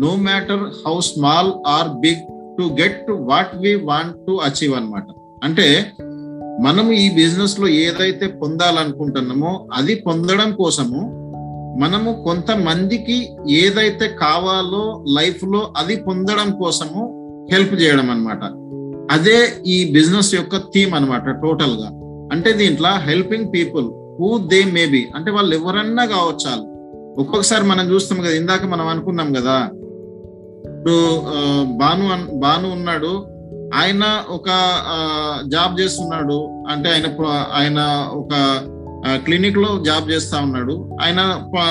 no 0.00 0.16
matter 0.16 0.60
how 0.86 1.00
small 1.00 1.52
or 1.66 1.88
big 1.88 2.22
to 2.58 2.82
get 2.82 3.06
what 3.10 3.56
we 3.56 3.74
want 3.74 4.16
to 4.26 4.32
achieve 4.32 4.74
అనమాట 4.74 5.04
అంటే 5.44 5.92
మనం 6.62 6.92
ఈ 6.92 7.14
బిజినెస్లో 7.14 7.68
ఏదైతే 7.68 8.26
పొందాలనుకుంటున్నామో 8.26 9.68
అది 9.74 9.94
పొందడం 9.94 10.52
కోసము 10.52 11.00
మనము 11.80 12.22
కొంతమందికి 12.24 13.28
ఏదైతే 13.48 14.08
కావాలో 14.08 15.04
లైఫ్లో 15.08 15.72
అది 15.76 15.96
పొందడం 15.96 16.58
కోసము 16.58 17.02
హెల్ప్ 17.52 17.74
చేయడం 17.82 18.10
అనమాట 18.10 18.42
అదే 19.12 19.52
ఈ 19.66 19.92
బిజినెస్ 19.92 20.34
యొక్క 20.34 20.56
థీమ్ 20.56 20.94
అనమాట 20.94 21.30
టోటల్గా. 21.42 21.88
అంటే 22.32 22.52
దీంట్లో 22.52 22.88
helping 22.88 23.52
people 23.54 23.84
who 24.20 24.38
they 24.38 24.64
may 24.64 24.86
be 24.86 25.08
అంటే 25.14 25.30
వాళ్ళు 25.30 25.54
ఎవరన్నా 25.56 26.04
కావచ్చు 26.06 26.76
ఒక్కొక్కసారి 27.20 27.64
మనం 27.64 27.94
చూస్తాం 27.94 28.18
కదా 28.18 28.34
ఇందాక 28.34 28.66
మనం 28.66 28.86
అనుకున్నాం 28.86 29.32
కదా. 29.32 29.70
ఇప్పుడు 30.68 31.20
బాను 31.78 32.32
బాను 32.38 32.72
ఉన్నాడు 32.72 33.35
ఆయన 33.76 34.04
ఒక 34.28 34.48
జాబ్ 35.52 35.74
చేస్తున్నాడు. 35.80 36.38
అంటే 36.72 36.88
ఆయన 36.94 37.06
ఆయన 37.54 37.80
ఒక 38.20 38.32
క్లినిక్లో 39.24 39.70
జాబ్ 39.86 40.10
చేస్తా 40.10 40.36
ఉన్నాడు. 40.38 40.74
ఆయన 41.02 41.20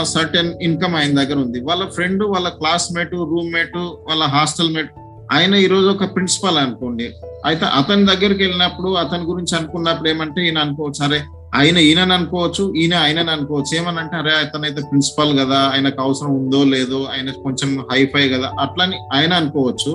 సర్టెన్ 0.03 0.51
ఇన్కమ్ 0.61 0.95
ఆయన 0.95 1.13
దగ్గర 1.21 1.37
ఉంది. 1.45 1.59
వాళ్ళ 1.59 1.83
ఫ్రెండ్ 1.89 2.23
వాళ్ళ 2.23 2.49
క్లాస్మేట్ 2.49 3.13
రూమ్మేట్ 3.31 3.77
వాళ్ళ 4.09 4.23
హాస్టల్ 4.23 4.73
మేట్ 4.75 4.91
ఆయన 5.31 5.53
ఈ 5.55 5.67
రోజు 5.67 5.87
ఒక 5.87 6.05
ప్రిన్సిపల్ 6.15 6.57
అనుకోండి. 6.57 7.07
అయితే 7.45 7.65
అతని 7.65 8.03
దగ్గరికి 8.05 8.41
వెళ్ళినప్పుడు 8.43 8.89
అతని 9.03 9.23
గురించి 9.23 9.53
అనుకున్నప్పుడు 9.57 10.09
ఏమంటే 10.09 10.41
ఈయన 10.45 10.57
అనుకోవచ్చు. 10.57 11.01
అరే 11.05 11.19
ఆయన 11.55 11.77
ఈయనని 11.77 12.13
అనుకోవచ్చు 12.13 12.63
ఈయన 12.75 12.95
ఆయనని 12.95 13.31
అనుకోవచ్చు. 13.31 13.73
ఏమనంటే 13.77 14.15
అరే 14.17 14.31
అతనైతే 14.31 14.81
ప్రిన్సిపల్ 14.89 15.31
కదా 15.39 15.59
ఆయనకు 15.73 15.99
అవసరం 16.01 16.31
ఉందో 16.35 16.63
లేదో 16.63 16.99
ఆయన 17.13 17.29
కొంచెం 17.43 17.69
హైఫై 17.91 18.29
కదా 18.29 18.51
అట్లని 18.59 18.97
ఆయన 19.13 19.33
అనుకోవచ్చు. 19.33 19.93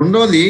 రెండోది 0.00 0.44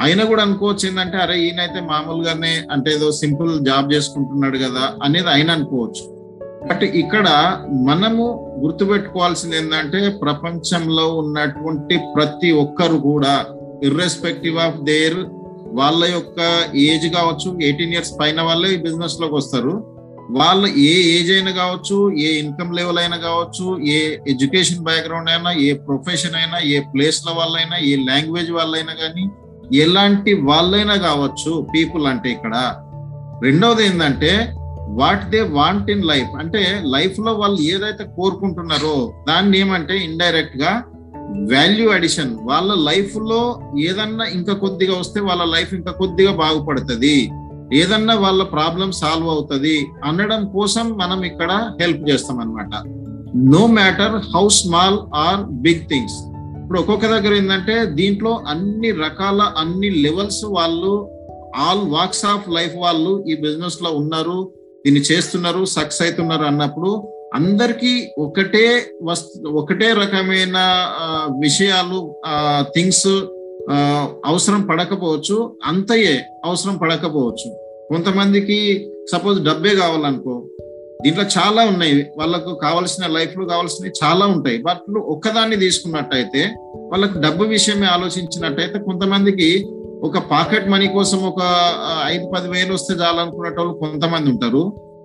అయినా 0.00 0.24
కూడా 0.24 0.42
అనుకోవచ్చు 0.42 0.88
ఏంటంటే 0.88 1.16
అరే 1.16 1.40
ఈయనైతే 1.40 1.80
మామూలుగానే 1.80 2.66
అంటే 2.72 2.90
ఏదో 2.90 3.12
సింపుల్ 3.12 3.64
జాబ్ 3.64 3.92
చేసుకుంటున్నాడు 3.92 4.58
కదా 4.58 4.94
అనేది 5.02 5.30
ఆయన 5.30 5.50
అనుకోవచ్చు. 5.50 6.18
బట్ 6.70 6.84
ఇక్కడ 6.84 7.28
మనము 7.86 8.54
గుర్తుపెట్టుకోవాల్సింది 8.64 9.56
ఏంటంటే 9.56 10.08
ప్రపంచంలో 10.08 11.14
ఉన్నటువంటి 11.14 12.00
ప్రతి 12.14 12.50
ఒక్కరు 12.52 12.96
కూడా 12.96 13.46
ఇర్రెస్పెక్టివ్ 13.84 14.58
ఆఫ్ 14.58 14.80
దేర్ 14.80 15.18
వాళ్ళ 15.66 16.04
యొక్క 16.04 16.66
ఏజ్ 16.76 17.14
కావచ్చు 17.14 17.58
ఎయిటీన్ 17.62 17.92
ఇయర్స్ 17.92 18.12
పైన 18.20 18.40
వాళ్ళే 18.40 18.74
ఈ 18.74 18.76
బిజినెస్లోకి 18.76 19.34
వస్తారు. 19.34 19.98
వాళ్ళు 20.30 20.66
ఏ 20.66 21.20
ఏజ్ 21.20 21.32
అయినా 21.32 21.50
కావచ్చు 21.50 22.12
ఏ 22.12 22.38
ఇన్కమ్ 22.38 22.76
లెవెల్ 22.76 22.98
అయినా 22.98 23.16
కావచ్చు 23.16 23.82
ఏ 23.82 24.16
ఎడ్యుకేషన్ 24.28 24.84
బ్యాక్గ్రౌండ్ 24.84 25.30
అయినా 25.30 25.52
ఏ 25.52 25.72
ప్రొఫెషన్ 25.72 26.34
అయినా 26.34 26.58
ఏ 26.58 26.80
ప్లేస్ 26.80 27.22
వాళ్ళైనా 27.28 27.76
ఏ 27.76 27.96
లాంగ్వేజ్ 27.96 28.50
వాళ్ళైనా 28.50 28.92
కానీ 28.92 29.30
ఎలాంటి 29.72 30.34
వాళ్ళైనా 30.34 30.96
కావచ్చు 30.96 31.66
పీపుల్ 31.74 32.06
అంటే 32.06 32.30
ఇక్కడ. 32.30 32.74
రెండవది 33.42 33.86
ఏంటంటే 33.86 34.54
what 34.88 35.30
they 35.30 35.40
want 35.40 35.90
in 35.90 36.04
life 36.04 36.28
అంటే 36.38 36.82
లైఫ్లో 36.84 37.32
వాళ్ళు 37.32 37.60
ఏదైతే 37.60 38.04
కోరుకుంటున్నారో 38.04 39.12
దాన్ని 39.28 39.58
ఏమంటే 39.58 39.98
ఇండైరెక్ట్గా 39.98 40.82
వాల్యూ 41.54 41.90
అడిషన్ 41.90 42.36
వాళ్ళ 42.40 42.74
లైఫ్లో 42.74 43.60
ఏదన్నా 43.78 44.24
ఇంకా 44.24 44.54
కొద్దిగా 44.54 44.98
వస్తే 44.98 45.20
వాళ్ళ 45.20 45.44
లైఫ్ 45.44 45.74
ఇంకా 45.74 45.92
కొద్దిగా 45.92 46.32
బాగుపడుతుంది. 46.32 47.32
ఏదన్నా 47.74 48.14
వాళ్ళ 48.14 48.42
ప్రాబ్లం 48.42 48.92
సాల్వ్ 48.92 49.28
అవుతుంది 49.28 49.86
అనడం 50.04 50.46
కోసం 50.46 50.98
మనం 50.98 51.24
ఇక్కడ 51.24 51.72
హెల్ప్ 51.80 52.08
చేస్తాం 52.08 52.40
అనమాట 52.40 52.74
no 53.36 53.66
matter 53.66 54.14
how 54.36 54.48
small 54.48 54.98
or 55.14 55.40
big 55.40 55.88
things 55.88 56.37
ఇప్పుడు 56.68 56.80
ఒక్కొక్క 56.80 57.06
దగ్గర 57.06 57.34
ఏంటంటే 57.34 57.84
దీంట్లో 57.84 58.44
అన్ని 58.48 58.90
రకాల 58.90 59.52
అన్ని 59.58 59.90
లెవెల్స్ 59.90 60.44
వాళ్ళు 60.44 60.90
ఆల్ 61.56 61.90
వాక్స్ 61.90 62.24
ఆఫ్ 62.24 62.48
లైఫ్ 62.48 62.74
వాళ్ళు 62.76 63.24
ఈ 63.30 63.34
బిజినెస్లో 63.34 63.90
ఉన్నారు 63.90 64.52
దీన్ని 64.84 65.00
చేస్తున్నారు 65.00 65.64
సక్సెస్ 65.64 66.02
అవుతున్నారు 66.02 66.42
అన్నప్పుడు 66.42 66.90
అందరికీ 67.34 68.12
ఒకటే 68.18 68.92
వస్తు 69.02 69.48
ఒకటే 69.48 69.92
రకమైన 69.92 70.58
విషయాలు 71.42 72.14
థింగ్స్ 72.74 73.08
అవసరం 74.26 74.66
పడకపోవచ్చు 74.66 75.56
అంతయే 75.64 76.24
అవసరం 76.44 76.76
పడకపోవచ్చు. 76.76 77.48
కొంతమందికి 77.88 78.58
సపోజ్ 79.12 79.40
డబ్బే 79.40 79.74
కావాలనుకో 79.74 80.36
దీంట్లో 81.04 81.24
చాలా 81.34 81.62
ఉన్నాయి. 81.72 81.98
వాళ్ళకు 82.18 82.50
కావాల్సిన 82.62 83.04
లైఫ్లో 83.16 83.44
కావాల్సినవి 83.46 83.90
చాలా 84.00 84.24
ఉంటాయి. 84.26 84.58
వాటిలో 84.66 85.00
ఒక్కదాన్ని 85.14 85.56
తీసుకున్నట్టయితే 85.56 86.40
వాళ్ళకు 86.92 87.18
డబ్బు 87.24 87.44
విషయమే 87.52 87.86
ఆలోచించినట్టయితే 87.86 88.78
కొంతమందికి 88.78 89.50
ఒక 90.02 90.18
పాకెట్ 90.32 90.66
మనీ 90.68 90.86
కోసం 90.96 91.20
ఒక 91.30 91.42
ఐదు 92.04 92.26
పది 92.34 92.48
వేలు 92.48 92.72
వస్తే 92.74 92.94
చాలనుకునేటోళ్ళు 92.94 93.74
కొంతమంది 93.74 94.28
ఉంటారు. 94.30 94.62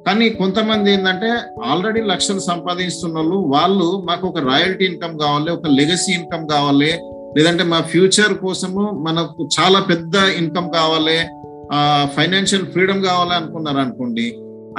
కానీ 0.07 0.29
కొంతమంది 0.29 0.87
ఏంటంటే 0.93 1.29
ఆల్రెడీ 1.65 2.01
లక్షలు 2.01 2.39
సంపాదిస్తున్న 2.39 3.17
వాళ్ళు 3.17 3.37
వాళ్ళు 3.55 3.89
మాకు 4.09 4.25
ఒక 4.27 4.39
రాయల్టీ 4.49 4.85
ఇన్కమ్ 4.85 5.19
కావాలి 5.19 5.51
ఒక 5.51 5.67
లెగసీ 5.79 6.11
ఇన్కమ్ 6.13 6.47
కావాలి 6.47 6.91
లేదంటే 7.37 7.63
మా 7.63 7.81
ఫ్యూచర్ 7.81 8.33
కోసము 8.33 8.83
మనకు 9.07 9.43
చాలా 9.57 9.79
పెద్ద 9.91 10.15
ఇన్కమ్ 10.41 10.71
కావాలి 10.71 11.19
ఫైనాన్షియల్ 12.15 12.65
ఫ్రీడమ్ 12.65 13.03
కావాలి 13.03 13.33
అనుకున్నారు 13.33 13.77
అనుకోండి 13.77 14.25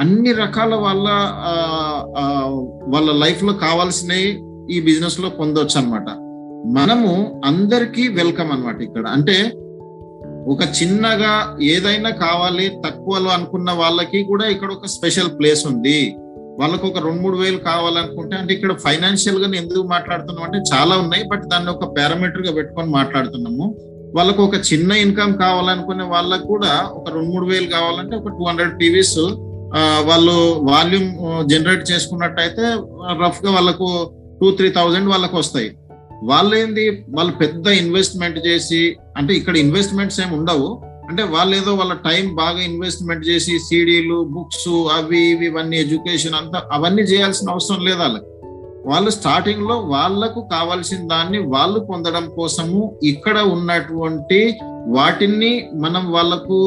అన్ని 0.01 0.31
రకాల 0.43 0.73
వాళ్ళ 0.85 1.07
వాళ్ళ 2.93 3.09
లైఫ్లో 3.23 3.53
కావాల్సినవి 3.65 4.29
ఈ 4.75 4.79
బిజినెస్లో 4.87 5.29
పొందొచ్చు 5.29 5.77
అనమాట 5.79 6.09
మనము 6.77 7.11
అందరికీ 7.45 8.03
వెల్కమ్ 8.19 8.51
అనమాట 8.51 8.79
ఇక్కడ. 8.81 9.05
అంటే 9.07 9.37
ఒక 10.53 10.63
చిన్నగా 10.77 11.33
ఏదైనా 11.73 12.11
కావాలి 12.25 12.65
తక్కువలో 12.85 13.29
అనుకున్న 13.29 13.71
వాళ్ళకి 13.81 14.19
కూడా 14.23 14.45
ఇక్కడ 14.53 14.69
ఒక 14.77 14.87
స్పెషల్ 14.95 15.31
ప్లేస్ 15.39 15.63
ఉంది. 15.71 15.99
వాళ్ళకు 16.59 16.85
ఒక 16.87 16.99
రెండు 17.05 17.21
మూడు 17.21 17.37
వేలు 17.37 17.59
కావాలనుకుంటే 17.69 18.35
అంటే 18.35 18.51
ఇక్కడ 18.53 18.73
ఫైనాన్షియల్గా 18.85 19.47
ఎందుకు 19.61 19.83
మాట్లాడుతున్నాం 19.95 20.45
అంటే 20.47 20.59
చాలా 20.73 20.93
ఉన్నాయి 21.03 21.23
బట్ 21.31 21.45
దాన్ని 21.53 21.71
ఒక 21.75 21.87
పారామీటర్గా 21.97 22.51
పెట్టుకొని 22.59 22.91
మాట్లాడుతున్నాము. 22.99 23.65
వాళ్ళకు 24.17 24.41
ఒక 24.43 24.57
చిన్న 24.69 24.91
ఇన్కమ్ 25.05 25.33
కావాలనుకునే 25.43 26.05
వాళ్ళకు 26.15 26.45
కూడా 26.53 26.73
ఒక 26.97 27.07
రెండు 27.15 27.29
మూడు 27.33 27.45
వేలు 27.45 27.67
కావాలంటే 27.67 28.15
ఒక 28.15 28.29
టూ 28.37 28.43
హండ్రెడ్ 28.49 28.75
పీవీస్ 28.81 29.17
వాళ్ళు 30.09 30.35
వాల్యూమ్ 30.71 31.09
జనరేట్ 31.49 31.91
చేసుకున్నట్టయితే 31.91 32.61
రఫ్గా 33.23 33.51
వాళ్ళకు 33.51 33.87
టూ 34.41 34.51
త్రీ 34.51 34.69
థౌజండ్ 34.69 35.09
వాళ్ళకు 35.09 35.37
వస్తాయి. 35.37 35.69
వాళ్ళు 36.23 36.55
ఏంది 36.55 37.05
వాళ్ళు 37.09 37.33
పెద్ద 37.33 37.67
ఇన్వెస్ట్మెంట్ 37.67 38.47
చేసి 38.47 38.97
అంటే 39.17 39.33
ఇక్కడ 39.33 39.57
ఇన్వెస్ట్మెంట్స్ 39.57 40.21
ఏమి 40.21 40.33
ఉండవు. 40.35 40.69
అంటే 41.09 41.23
వాళ్ళు 41.23 41.55
ఏదో 41.55 41.73
వాళ్ళ 41.73 41.93
టైం 41.93 42.35
బాగా 42.35 42.61
ఇన్వెస్ట్మెంట్ 42.61 43.27
చేసి 43.27 43.59
సీడీలు 43.59 44.23
బుక్స్ 44.23 44.67
అవి 44.67 45.19
ఇవి 45.31 45.45
ఇవన్నీ 45.45 45.77
ఎడ్యుకేషన్ 45.77 46.33
అంతా 46.33 46.61
అవన్నీ 46.71 47.01
చేయాల్సిన 47.01 47.49
అవసరం 47.49 47.85
లేదు 47.85 47.97
వాళ్ళకి. 47.97 48.25
వాళ్ళు 48.89 49.09
స్టార్టింగ్లో 49.09 49.75
వాళ్ళకు 49.93 50.41
కావాల్సిన 50.53 51.01
దాన్ని 51.07 51.39
వాళ్ళు 51.53 51.79
పొందడం 51.79 52.25
కోసము 52.37 52.81
ఇక్కడ 53.03 53.37
ఉన్నటువంటి 53.55 54.39
వాటిని 54.97 55.51
మనం 55.73 56.03
వాళ్ళకు 56.11 56.57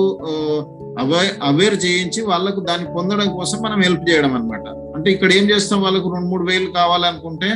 అవే 1.03 1.21
అవేర్ 1.43 1.77
చేయించి 1.85 2.21
వాళ్ళకు 2.23 2.61
దాన్ని 2.61 2.87
పొందడం 2.95 3.29
కోసం 3.37 3.59
మనం 3.63 3.81
హెల్ప్ 3.87 4.09
చేయడం 4.09 4.33
అనమాట 4.35 4.67
అంటే 4.97 5.09
ఇక్కడ 5.11 5.31
ఏం 5.33 5.45
చేస్తాం? 5.51 5.79
వాళ్ళకు 5.83 6.09
రెండు 6.15 6.29
మూడు 6.29 6.45
వేలు 6.51 6.71
కావాలనుకుంటే 6.71 7.51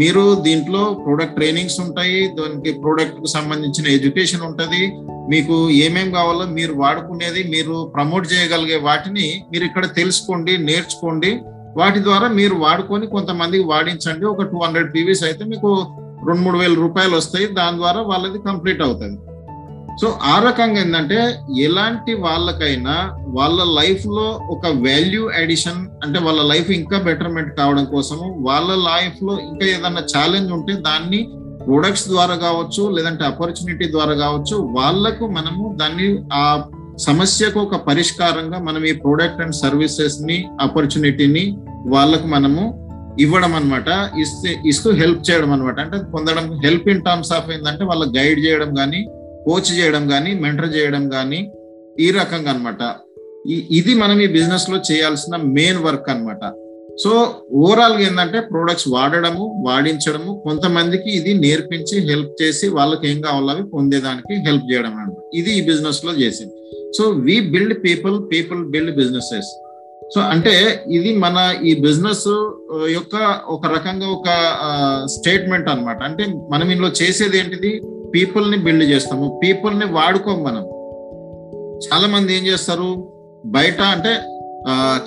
మీరు 0.00 0.22
దీంట్లో 0.46 0.82
ప్రోడక్ట్ 1.04 1.36
ట్రైనింగ్స్ 1.36 1.80
ఉంటాయి. 1.80 2.20
దానికి 2.38 2.70
ప్రోడక్ట్కు 2.82 3.26
సంబంధించిన 3.26 3.86
ఎడ్యుకేషన్ 3.88 4.46
ఉంటుంది. 4.48 4.82
మీకు 5.32 5.56
ఏమేం 5.70 6.08
కావాలో 6.10 6.44
మీరు 6.58 6.72
వాడుకునేది 6.72 7.42
మీరు 7.54 7.74
ప్రమోట్ 7.94 8.26
చేయగలిగే 8.32 8.76
వాటిని 8.76 9.26
మీరు 9.52 9.64
ఇక్కడ 9.64 9.84
తెలుసుకోండి 9.98 10.54
నేర్చుకోండి. 10.68 11.30
వాటి 11.76 12.02
ద్వారా 12.02 12.28
మీరు 12.28 12.54
వాడుకొని 12.54 13.06
కొంతమందికి 13.06 13.64
వాడించండి. 13.64 14.26
ఒక 14.26 14.42
టూ 14.42 14.58
హండ్రెడ్ 14.58 14.94
పీవీస్ 14.94 15.24
అయితే 15.24 15.44
మీకు 15.44 15.70
రెండు 16.26 16.40
మూడు 16.40 16.58
వేల 16.58 16.74
రూపాయలు 16.74 17.16
వస్తాయి. 17.16 17.46
దాని 17.46 17.76
ద్వారా 17.76 18.00
వాళ్ళది 18.00 18.38
కంప్లీట్ 18.38 18.82
అవుతుంది. 18.82 19.18
సో 20.02 20.18
ఆ 20.22 20.42
రకంగా 20.46 20.80
ఏంటంటే 20.80 21.18
ఎలాంటి 21.58 22.14
వాళ్ళకైనా 22.14 22.94
వాళ్ళ 23.26 23.64
లైఫ్లో 23.64 24.40
ఒక 24.50 24.66
వాల్యూ 24.66 25.30
అడిషన్ 25.42 25.86
అంటే 26.04 26.18
వాళ్ళ 26.18 26.42
లైఫ్ 26.42 26.70
ఇంకా 26.70 26.98
బెటర్మెంట్ 26.98 27.56
కావడం 27.56 27.84
కోసము 27.84 28.36
వాళ్ళ 28.38 28.74
లైఫ్లో 28.74 29.38
ఇంకా 29.38 29.66
ఏదైనా 29.66 30.02
ఛాలెంజ్ 30.14 30.52
ఉంటే 30.52 30.72
దాన్ని 30.72 31.28
ప్రొడక్ట్స్ 31.66 32.08
ద్వారా 32.08 32.34
కావచ్చు 32.34 32.90
లేదంటే 32.90 33.24
ఆపర్చునిటీ 33.24 33.90
ద్వారా 33.90 34.14
కావచ్చు 34.14 34.56
వాళ్ళకు 34.56 35.26
మనము 35.26 35.76
దాన్ని 35.80 36.08
ఆ 36.32 36.68
సమస్యకు 36.98 37.58
ఒక 37.60 37.76
పరిష్కారంగా 37.86 38.58
మనం 38.58 38.82
ఈ 38.84 38.92
ప్రోడక్ట్ 38.96 39.40
అండ్ 39.40 39.56
సర్వీసెస్ని 39.56 40.36
ఆపర్చునిటీని 40.60 41.44
వాళ్ళకు 41.86 42.26
మనము 42.26 42.64
ఇవ్వడం 43.20 43.52
అనమాట 43.54 43.88
ఇస్తే 44.18 44.50
ఇస్తూ 44.66 44.90
హెల్ప్ 44.92 45.30
చేయడం 45.30 45.50
అనమాట 45.52 45.78
అంటే 45.80 45.98
పొందడం 46.14 46.46
హెల్ప్ 46.64 46.86
ఇన్ 46.88 47.02
టర్మ్స్ 47.02 47.32
ఆఫ్ 47.32 47.50
ఏంటంటే 47.50 47.84
వాళ్ళ 47.84 48.04
గైడ్ 48.18 48.40
చేయడం 48.44 48.70
కానీ 48.74 49.00
కోచ్ 49.46 49.70
చేయడం 49.78 50.04
కానీ 50.08 50.30
మెంటర్ 50.34 50.70
చేయడం 50.76 51.04
కానీ 51.08 51.40
ఈ 52.00 52.08
రకంగా 52.10 52.50
అనమాట 52.50 52.82
ఇది 53.78 53.92
మనం 53.94 54.18
ఈ 54.20 54.26
బిజినెస్లో 54.26 54.78
చేయాల్సిన 54.90 55.36
మెయిన్ 55.52 55.80
వర్క్ 55.84 56.08
అనమాట 56.08 56.44
సో 56.98 57.10
ఓవరాల్గా 57.52 58.00
ఏంటంటే 58.00 58.40
ప్రొడక్ట్స్ 58.40 58.88
వాడడము 58.88 59.64
వాడించడము 59.66 60.42
కొంతమందికి 60.44 61.10
ఇది 61.10 61.34
నేర్పించి 61.34 62.00
హెల్ప్ 62.00 62.42
చేసి 62.42 62.68
వాళ్ళకి 62.68 63.08
ఏం 63.08 63.20
కావాలో 63.20 63.48
అవి 63.48 63.62
పొందేదానికి 63.62 64.34
హెల్ప్ 64.34 64.72
చేయడం 64.72 64.90
అనమాట 64.90 65.36
ఇది 65.36 65.50
ఈ 65.50 65.60
బిజినెస్లో 65.60 66.12
చేసింది. 66.12 66.52
So 66.98 67.10
we 67.10 67.40
build 67.40 67.84
people 67.84 68.32
people 68.32 68.64
build 68.64 68.96
businesses 68.96 69.50
so 70.14 70.20
అంటే 70.20 70.84
ఇది 70.88 71.16
మన 71.18 71.54
ఈ 71.64 71.80
బిజినెస్ 71.80 72.28
యొక్క 72.88 73.40
ఒక 73.46 73.66
రకంగా 73.66 74.06
ఒక 74.08 74.28
స్టేట్మెంట్ 75.06 75.68
అనమాట 75.68 76.02
అంటే 76.02 76.24
మనం 76.50 76.70
ఇందులో 76.70 76.88
చేసేది 76.88 77.38
ఏంటిది? 77.38 77.82
పీపుల్ని 78.14 78.56
బిల్డ్ 78.56 78.84
చేస్తాము. 78.84 79.40
పీపుల్ని 79.44 79.86
వాడుకోం 79.86 80.42
మనం. 80.42 80.64
చాలా 81.86 82.06
మంది 82.06 82.36
ఏం 82.36 82.46
చేస్తారు? 82.46 83.10
బయట 83.46 83.80
అంటే 83.80 84.33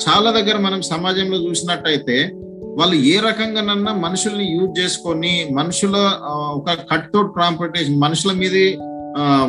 చాలా 0.03 0.31
దగ్గర 0.31 0.57
మనం 0.57 0.81
సమాజంలో 0.81 1.37
చూసినట్టయితే 1.37 2.31
వాళ్ళు 2.79 2.95
ఏ 2.95 3.19
రకంగానన్నా 3.19 3.93
మనుషుల్ని 3.93 4.45
యూజ్ 4.51 4.79
చేసుకొని 4.79 5.47
మనుషుల 5.51 5.95
ఒక 6.29 6.69
కట్ 6.91 7.15
అవుట్ 7.15 7.33
ట్రాన్స్పోర్టేషన్ 7.33 8.01
మనుషుల 8.01 8.31
మీద 8.31 8.55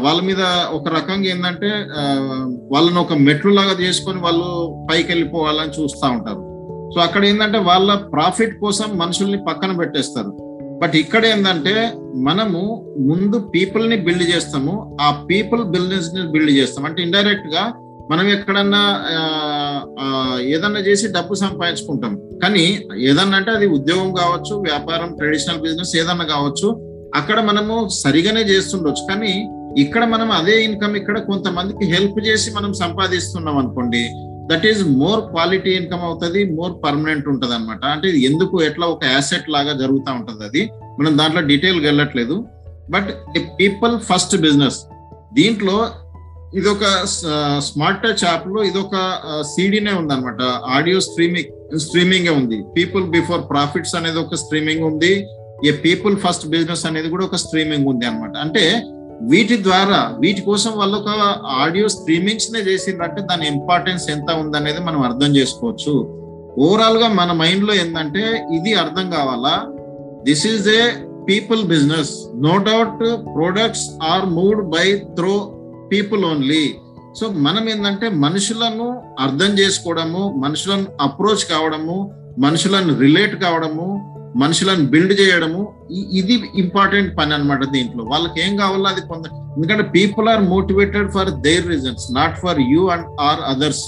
వాళ్ళ 0.05 0.21
మీద 0.21 0.43
ఒక 0.73 0.89
రకంగా 0.89 1.27
ఏంటంటే 1.31 1.71
వాళ్ళని 2.73 2.99
ఒక 2.99 3.13
మెట్లు 3.13 3.51
లాగా 3.51 3.81
చేసుకొని 3.81 4.21
వాళ్ళు 4.21 4.47
పైకి 4.91 5.09
వెళ్ళిపోవాలని 5.13 5.83
చూస్తూ 5.83 6.07
ఉంటారు. 6.11 6.43
సో 6.95 7.01
అక్కడ 7.01 7.25
ఏంటంటే 7.25 7.59
వాళ్ళ 7.59 7.95
ప్రాఫిట్ 7.95 8.61
కోసం 8.61 8.99
మనుషుల్ని 8.99 9.39
పక్కన 9.49 9.73
పెట్టేస్తారు. 9.73 10.31
బట్ 10.83 10.97
ఇక్కడ 10.97 11.27
ఏంటంటే 11.27 11.93
మనము 12.15 12.61
ముందు 12.99 13.39
పీపుల్ని 13.55 13.97
బిల్డ్ 13.97 14.23
చేస్తాము 14.23 14.97
ఆ 15.01 15.27
పీపుల్ 15.31 15.65
బిజినెస్ని 15.65 16.27
బిల్డ్ 16.31 16.51
చేస్తాం 16.51 16.85
అంటే 16.85 17.03
ఇండైరెక్ట్గా 17.03 17.73
మనం 18.11 18.29
ఎక్కడన్నా 18.29 18.83
ఏదన్నా 20.55 20.81
చేసి 20.89 21.07
డబ్బు 21.17 21.35
సంపాదించుకుంటాం. 21.45 22.13
కానీ 22.43 22.65
ఏదన్నా 23.09 23.37
అంటే 23.41 23.51
అది 23.51 23.67
ఉద్యోగం 23.77 24.11
కావచ్చు 24.21 24.55
వ్యాపారం 24.69 25.11
ట్రెడిషనల్ 25.19 25.63
బిజినెస్ 25.67 25.93
ఏదన్నా 26.01 26.27
కావచ్చు 26.35 26.69
అక్కడ 27.21 27.39
మనము 27.51 27.75
సరిగానే 28.03 28.43
చేస్తుండొచ్చు. 28.53 29.05
కానీ 29.11 29.33
ఇక్కడ 29.85 30.05
మనం 30.15 30.29
అదే 30.39 30.55
ఇన్కమ్ 30.65 30.95
ఇక్కడ 31.01 31.19
కొంతమందికి 31.31 31.85
హెల్ప్ 31.95 32.19
చేసి 32.29 32.49
మనం 32.57 32.71
సంపాదిస్తున్నాం 32.83 33.57
అనుకోండి 33.63 34.03
that 34.51 34.67
is 34.67 34.83
more 35.01 35.21
quality 35.33 35.73
income 35.81 36.05
అవుతుంది 36.09 36.43
మోర్ 36.59 36.75
పర్మనెంట్ 36.85 37.27
ఉంటుంది 37.33 37.55
అనమాట 37.55 37.85
అంటే 37.95 38.07
ఇది 38.13 38.21
ఎందుకు 38.29 38.57
ఎట్లా 38.69 38.87
ఒక 38.95 39.05
యాసెట్ 39.15 39.49
లాగా 39.55 39.73
జరుగుతూ 39.83 40.13
ఉంటుంది 40.21 40.45
అది? 40.49 40.63
మనం 41.01 41.13
దాంట్లో 41.19 41.43
డీటెయిల్ 41.51 41.81
వెళ్ళట్లేదు. 41.89 42.37
బట్ 42.95 43.11
పీపుల్ 43.61 43.95
ఫస్ట్ 44.11 44.37
బిజినెస్ 44.47 44.79
దీంట్లో 45.39 45.77
ఇది 46.57 46.69
ఒక 46.75 46.85
స్మార్ట్ 47.69 47.99
టచ్ 48.03 48.23
యాప్లో 48.29 48.61
ఇది 48.69 48.79
ఒక 48.85 48.97
సీడీనే 49.53 49.93
ఉంది 50.01 50.13
అనమాట 50.15 50.43
ఆడియో 50.77 50.99
స్ట్రీమింగ్ 51.07 51.51
స్ట్రీమింగ్ 51.87 52.31
ఉంది. 52.41 52.59
పీపుల్ 52.77 53.05
బిఫోర్ 53.17 53.43
ప్రాఫిట్స్ 53.51 53.95
అనేది 53.99 54.19
ఒక 54.23 54.37
స్ట్రీమింగ్ 54.43 54.85
ఉంది. 54.91 55.11
ఏ 55.69 55.73
పీపుల్ 55.87 56.15
ఫస్ట్ 56.23 56.47
బిజినెస్ 56.55 56.85
అనేది 56.91 57.09
కూడా 57.15 57.25
ఒక 57.29 57.39
స్ట్రీమింగ్ 57.45 57.89
ఉంది 57.93 58.07
అనమాట 58.11 58.37
అంటే 58.45 58.65
వీటి 59.33 59.57
ద్వారా 59.67 60.01
వీటి 60.23 60.43
కోసం 60.49 60.73
వాళ్ళు 60.81 60.97
ఒక 61.01 61.11
ఆడియో 61.65 61.87
స్ట్రీమింగ్స్ 61.97 62.51
నే 62.55 62.61
చేసిందంటే 62.69 63.21
దాని 63.31 63.47
ఇంపార్టెన్స్ 63.55 64.05
ఎంత 64.15 64.31
ఉందనేది 64.43 64.81
మనం 64.89 65.01
అర్థం 65.09 65.31
చేసుకోవచ్చు. 65.39 65.95
ఓవరాల్గా 66.67 67.09
మన 67.21 67.33
మైండ్లో 67.43 67.75
ఏంటంటే 67.83 68.23
ఇది 68.59 68.73
అర్థం 68.85 69.07
కావాలా? 69.17 69.55
This 70.29 70.47
is 70.53 70.69
a 70.79 70.83
people 71.31 71.63
business. 71.75 72.13
No 72.47 72.55
doubt 72.71 73.03
products 73.37 73.87
are 74.13 74.27
moved 74.39 74.65
by 74.77 74.87
through 75.19 75.35
people 75.91 76.25
only 76.25 76.75
so 77.19 77.29
మనం 77.29 77.69
ఏంటంటే 77.69 78.09
మనుషులను 78.09 79.03
అర్థం 79.19 79.51
చేసుకోవడము 79.61 80.35
మనుషులను 80.37 80.87
అప్రోచ్ 81.01 81.45
కావడము 81.53 81.97
మనుషులను 82.39 82.99
రిలేట్ 82.99 83.35
కావడము 83.43 83.87
మనుషులను 84.37 84.87
బిల్డ్ 84.87 85.21
చేయడము 85.21 85.75
ఇది 85.91 86.35
ఇంపార్టెంట్ 86.55 87.19
పని 87.19 87.35
అనమాట 87.35 87.63
దీంట్లో. 87.65 88.05
వాళ్ళకి 88.05 88.43
ఏం 88.45 88.57
కావాలో 88.57 88.89
అది 88.91 89.01
పొంద 89.01 89.25
ఎందుకంటే 89.57 89.83
people 89.83 90.29
are 90.29 90.43
motivated 90.43 91.11
for 91.11 91.31
their 91.31 91.69
reasons 91.69 92.13
not 92.13 92.37
for 92.39 92.61
you 92.61 92.87
and 92.87 93.07
or 93.21 93.41
others 93.41 93.85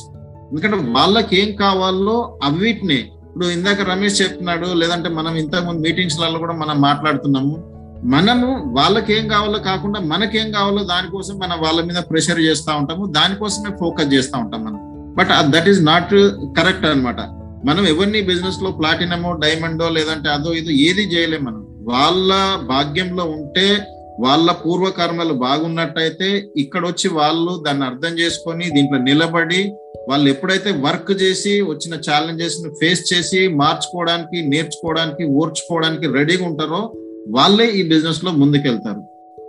ఎందుకంటే 0.51 0.77
వాళ్ళకి 0.77 1.43
ఏం 1.43 1.57
కావాలో 1.57 2.39
అవిటినే. 2.43 3.01
ఇప్పుడు 3.27 3.47
ఇందాక 3.47 3.81
రమేష్ 3.91 4.23
చెప్తున్నాడు 4.23 4.67
లేదంటే 4.67 5.09
మనం 5.09 5.35
ఇంతకుముందు 5.37 5.81
మీటింగ్స్లలో 5.81 6.39
కూడా 6.39 6.53
మనం 6.53 6.81
మాట్లాడుతున్నాము. 6.81 7.70
మనము 8.05 8.47
వాళ్ళకేం 8.73 9.29
కావాలో 9.29 9.59
కాకుండా 9.59 10.01
మనకేం 10.01 10.53
కావాలో 10.53 10.85
దానికోసం 10.85 11.39
మనం 11.39 11.61
వాళ్ళ 11.61 11.81
మీద 11.85 11.97
ప్రెషర్ 11.97 12.39
చేస్తూ 12.39 12.77
ఉంటాము 12.77 13.07
దానికోసమే 13.07 13.77
ఫోకస్ 13.81 14.15
చేస్తూ 14.15 14.39
ఉంటాం 14.39 14.65
మనం. 14.65 14.79
But 15.15 15.29
that 15.51 15.69
is 15.69 15.83
not 15.85 16.15
correct 16.59 16.87
అనమాట 16.87 17.21
మనం 17.67 17.87
ఎవరిని 17.87 18.23
బిజినెస్లో 18.23 18.71
ప్లాటినమో 18.71 19.33
డైమండో 19.33 19.89
లేదంటే 19.89 20.29
అదో 20.29 20.53
ఇదో 20.53 20.71
ఏది 20.71 21.03
చేయలేము 21.15 21.45
మనం. 21.45 21.67
వాళ్ళ 21.83 22.33
భాగ్యంలో 22.67 23.25
ఉంటే 23.25 23.87
వాళ్ళ 24.21 24.53
పూర్వకర్మలు 24.53 25.33
బాగున్నట్టయితే 25.33 26.51
ఇక్కడ 26.57 26.87
వచ్చి 26.87 27.09
వాళ్ళు 27.09 27.63
దాన్ని 27.67 27.87
అర్థం 27.87 28.19
చేసుకొని 28.19 28.71
దీంట్లో 28.71 28.99
నిలబడి 28.99 29.73
వాళ్ళు 30.09 30.29
ఎప్పుడైతే 30.29 30.71
వర్క్ 30.71 31.23
చేసి 31.23 31.63
వచ్చిన 31.63 31.95
ఛాలెంజెస్ని 31.95 32.71
ఫేస్ 32.81 33.13
చేసి 33.13 33.49
మార్చుకోవడానికి 33.49 34.43
నేర్చుకోవడానికి 34.49 35.25
ఓర్చుకోవడానికి 35.25 36.07
రెడీగా 36.13 36.47
ఉంటారో 36.47 36.93
వాళ్ళే 37.35 37.67
ఈ 37.79 37.83
బిజినెస్లో 37.93 38.31
ముందుకెళ్తారు. 38.41 39.03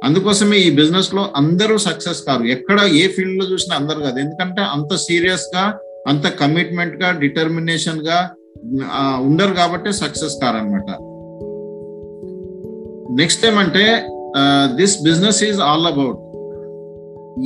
అందుకోసమే 0.08 0.58
ఈ 0.58 0.70
బిజినెస్లో 0.80 1.24
అందరూ 1.36 1.76
సక్సెస్ 1.88 2.22
కారు. 2.28 2.44
ఎక్కడ 2.56 2.80
ఏ 3.02 3.04
ఫీల్డ్లో 3.16 3.46
చూసినా 3.52 3.74
అందరు 3.82 4.00
కాదు. 4.06 4.20
ఎందుకంటే 4.20 4.62
అంత 4.76 4.92
సీరియస్గా 5.08 5.64
అంత 6.08 6.28
కమిట్మెంట్గా 6.42 7.10
డిటర్మినేషన్గా 7.24 8.18
ఉండరు 9.28 9.54
కాబట్టి 9.54 9.90
సక్సెస్ 9.94 10.36
కారనమాట 10.44 10.90
నెక్స్ట్ 13.20 13.44
ఏమంటే 13.46 13.86
this 14.80 14.98
business 15.04 15.42
is 15.50 15.62
all 15.70 15.88
about 15.94 16.20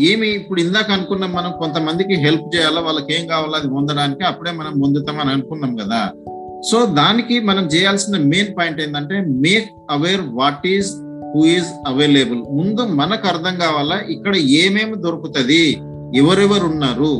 ఏమి 0.10 0.28
ఇప్పుడు 0.38 0.60
ఇందాక 0.62 0.89
అనుకున్నాం 0.91 1.32
మనం 1.34 1.52
కొంతమందికి 1.60 2.15
హెల్ప్ 2.26 2.48
చేయాలా 2.56 2.82
వాళ్ళకి 2.82 3.12
ఏం 3.17 3.24
కావాలో 3.28 3.56
అది 3.60 3.67
పొందడానికి 3.76 4.24
అప్పుడే 4.30 4.52
మనం 4.52 4.74
పొందుతామని 4.84 5.32
అనుకున్నాం 5.36 5.74
కదా. 5.82 6.02
సో 6.69 6.86
దానికి 6.86 7.39
మనం 7.39 7.65
చేయాల్సిన 7.65 8.17
మెయిన్ 8.17 8.58
పాయింట్ 8.58 8.82
ఏంటంటే 8.82 9.21
make 9.21 9.69
aware 9.91 10.21
what 10.21 10.67
is 10.67 10.91
who 11.36 11.45
is 11.45 11.65
available 11.88 12.41
ముందు 12.58 12.82
మనకు 12.82 13.28
అర్థం 13.28 13.56
కావాలా 13.56 13.95
ఇక్కడ 14.10 14.36
ఏమేమి 14.36 14.95
దొరుకుతుంది 15.01 15.63
ఎవరెవరు 16.15 16.65
ఉన్నారు? 16.65 17.13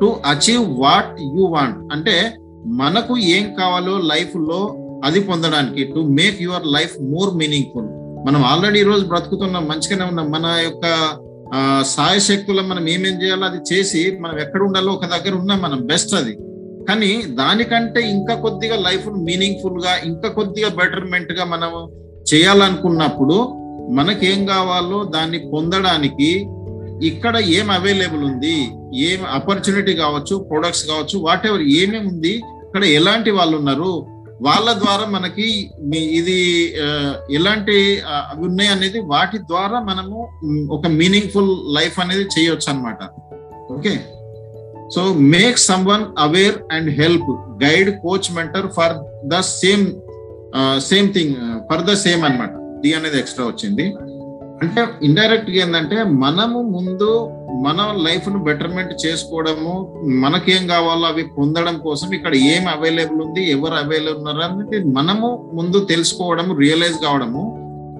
To 0.00 0.16
achieve 0.26 0.80
what 0.80 1.20
you 1.36 1.44
want 1.46 1.92
అంటే 1.92 2.34
మనకు 2.66 3.18
ఏం 3.18 3.54
కావాలో 3.54 3.98
లైఫ్లో 3.98 4.60
అది 5.04 5.20
పొందడానికి 5.20 5.84
to 5.84 6.00
make 6.00 6.42
your 6.42 6.66
life 6.66 6.96
more 7.00 7.34
meaningful 7.34 7.88
మనం 8.26 8.44
ఆల్రెడీ 8.44 8.80
ఈ 8.80 8.82
రోజు 8.82 9.04
బ్రతుకుతున్నాం 9.04 9.68
మంచిగానే 9.68 10.04
ఉన్నాం. 10.04 10.30
మన 10.30 10.46
యొక్క 10.62 10.86
సాయశక్తుల 11.54 11.82
సాయశక్తులు 11.82 12.62
మనం 12.62 12.88
ఏమేం 12.88 13.22
చేయాలో 13.22 13.46
అది 13.46 13.74
చేసి 13.74 14.18
మనం 14.20 14.38
ఎక్కడ 14.38 14.62
ఉండాలో 14.62 14.92
ఒక 14.92 15.04
దగ్గర 15.06 15.34
ఉన్నాం 15.34 15.60
మనం 15.62 15.86
బెస్ట్ 15.86 16.14
అది. 16.14 16.34
కానీ 16.88 17.10
దానికంటే 17.34 18.00
ఇంకా 18.12 18.34
కొద్దిగా 18.44 18.76
లైఫ్ 18.84 19.08
మీనింగ్ఫుల్గా 19.26 19.92
ఇంకా 20.04 20.28
కొద్దిగా 20.30 20.70
బెటర్మెంట్గా 20.78 21.44
మనం 21.46 21.72
చేయాలనుకున్నప్పుడు 22.32 23.36
మనకేం 23.90 24.40
కావాలో 24.46 24.98
దాన్ని 25.14 25.38
పొందడానికి 25.50 26.30
ఇక్కడ 27.02 27.36
ఏం 27.54 27.68
అవైలబుల్ 27.70 28.24
ఉంది 28.24 28.56
ఏం 29.06 29.20
ఆపర్చునిటీ 29.36 29.92
కావచ్చు 29.96 30.34
ప్రొడక్ట్స్ 30.50 30.84
కావచ్చు 30.86 31.16
వాట్ 31.18 31.46
ఎవర్ 31.46 31.64
ఏమేమి 31.76 32.08
ఉంది 32.08 32.34
ఇక్కడ 32.66 32.84
ఎలాంటి 32.98 33.30
వాళ్ళు 33.30 33.54
ఉన్నారు 33.56 33.92
వాళ్ళ 34.40 34.68
ద్వారా 34.78 35.04
మనకి 35.06 35.46
ఇది 36.18 36.36
ఎలాంటి 37.36 37.74
అవి 38.30 38.42
ఉన్నాయి 38.46 38.70
అనేది 38.70 39.00
వాటి 39.10 39.38
ద్వారా 39.50 39.78
మనము 39.90 40.18
ఒక 40.70 40.86
మీనింగ్ఫుల్ 40.96 41.52
లైఫ్ 41.76 41.98
అనేది 42.00 42.24
చేయొచ్చు 42.34 42.68
అనమాట 42.70 43.02
okay? 43.70 43.92
So 44.94 45.02
make 45.34 45.58
someone 45.86 46.04
aware 46.18 46.56
and 46.72 46.90
help 47.00 47.30
guide 47.64 47.90
coach 48.00 48.28
mentor 48.32 48.66
for 48.72 48.94
the 49.24 49.40
same 49.52 49.84
same 50.88 51.08
thing 51.14 51.34
for 51.70 51.84
the 51.84 51.94
same 52.04 52.24
అనమాట 52.24 52.50
డి 52.82 52.90
అనేది 52.94 53.18
ఎక్స్ట్రా 53.18 53.44
వచ్చింది. 53.46 53.84
అంటే 54.62 54.80
ఇండైరెక్ట్గా 55.02 55.58
ఏంటంటే 55.62 55.96
మనము 56.24 56.58
ముందు 56.74 57.08
మన 57.64 57.80
లైఫ్ను 58.06 58.38
బెటర్మెంట్ 58.44 58.92
చేసుకోవడము 59.06 59.72
మనకేం 60.24 60.62
కావాలో 60.66 61.06
అవి 61.06 61.24
పొందడం 61.38 61.76
కోసం 61.78 62.08
ఇక్కడ 62.14 62.34
ఏం 62.52 62.64
అవైలబుల్ 62.68 63.20
ఉంది 63.20 63.42
ఎవరు 63.50 63.74
అవైలబుల్ 63.74 64.18
ఉన్నారు 64.18 64.42
అనేది 64.42 64.78
మనము 64.92 65.28
ముందు 65.52 65.80
తెలుసుకోవడము 65.84 66.54
రియలైజ్ 66.54 66.98
కావడము 67.04 67.42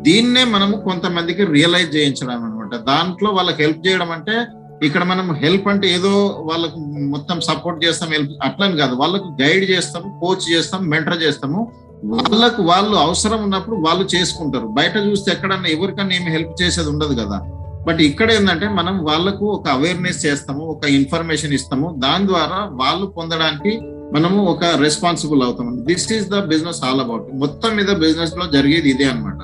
దీన్నే 0.03 0.45
మనము 0.45 0.77
కొంతమందికి 0.85 1.43
రియలైజ్ 1.53 1.91
చేయించడం 1.97 2.45
అనమాట 2.45 2.75
దాంట్లో 2.83 3.31
వాళ్ళకి 3.31 3.61
హెల్ప్ 3.63 3.83
చేయడం 3.87 4.11
అంటే 4.11 4.37
ఇక్కడ 4.83 5.05
మనం 5.05 5.35
హెల్ప్ 5.35 5.69
అంటే 5.69 5.87
ఏదో 5.95 6.13
వాళ్ళకు 6.51 6.79
మొత్తం 7.15 7.41
సపోర్ట్ 7.41 7.85
చేస్తాం 7.85 8.11
హెల్ప్ 8.11 8.31
అట్లని 8.43 8.77
కాదు. 8.77 8.95
వాళ్ళకు 8.95 9.29
గైడ్ 9.43 9.71
చేస్తాము 9.71 10.21
కోచ్ 10.23 10.53
చేస్తాం 10.53 10.87
మెంటర్ 10.87 11.23
చేస్తాము. 11.23 11.73
వాళ్ళకు 12.05 12.63
వాళ్ళు 12.63 12.95
అవసరం 12.97 13.43
ఉన్నప్పుడు 13.45 13.77
వాళ్ళు 13.77 14.09
చేసుకుంటారు. 14.15 14.67
బయట 14.67 14.97
చూస్తే 14.97 15.33
ఎక్కడన్నా 15.33 15.69
ఎవరికన్నా 15.69 16.15
ఏమి 16.15 16.31
హెల్ప్ 16.31 16.63
చేసేది 16.63 16.89
ఉండదు 16.89 17.15
కదా. 17.15 17.39
బట్ 17.87 18.01
ఇక్కడ 18.01 18.33
ఏంటంటే 18.33 18.69
మనం 18.69 19.05
వాళ్ళకు 19.05 19.47
ఒక 19.47 19.69
అవేర్నెస్ 19.69 20.27
చేస్తాము 20.27 20.65
ఒక 20.65 20.85
ఇన్ఫర్మేషన్ 20.85 21.53
ఇస్తాము. 21.53 21.95
దాని 21.99 22.27
ద్వారా 22.27 22.69
వాళ్ళు 22.73 23.07
పొందడానికి 23.07 23.73
మనము 24.15 24.45
ఒక 24.45 24.65
రెస్పాన్సిబుల్ 24.65 25.43
అవుతాం. 25.43 25.85
This 25.85 26.13
is 26.13 26.27
the 26.29 26.39
business 26.45 26.85
all 26.85 27.01
about 27.01 27.23
మొత్తం 27.35 27.77
మీద 27.77 27.91
బిజినెస్లో 27.97 28.47
జరిగేది 28.47 28.91
ఇదే 28.91 29.05
అన్నమాట. 29.05 29.41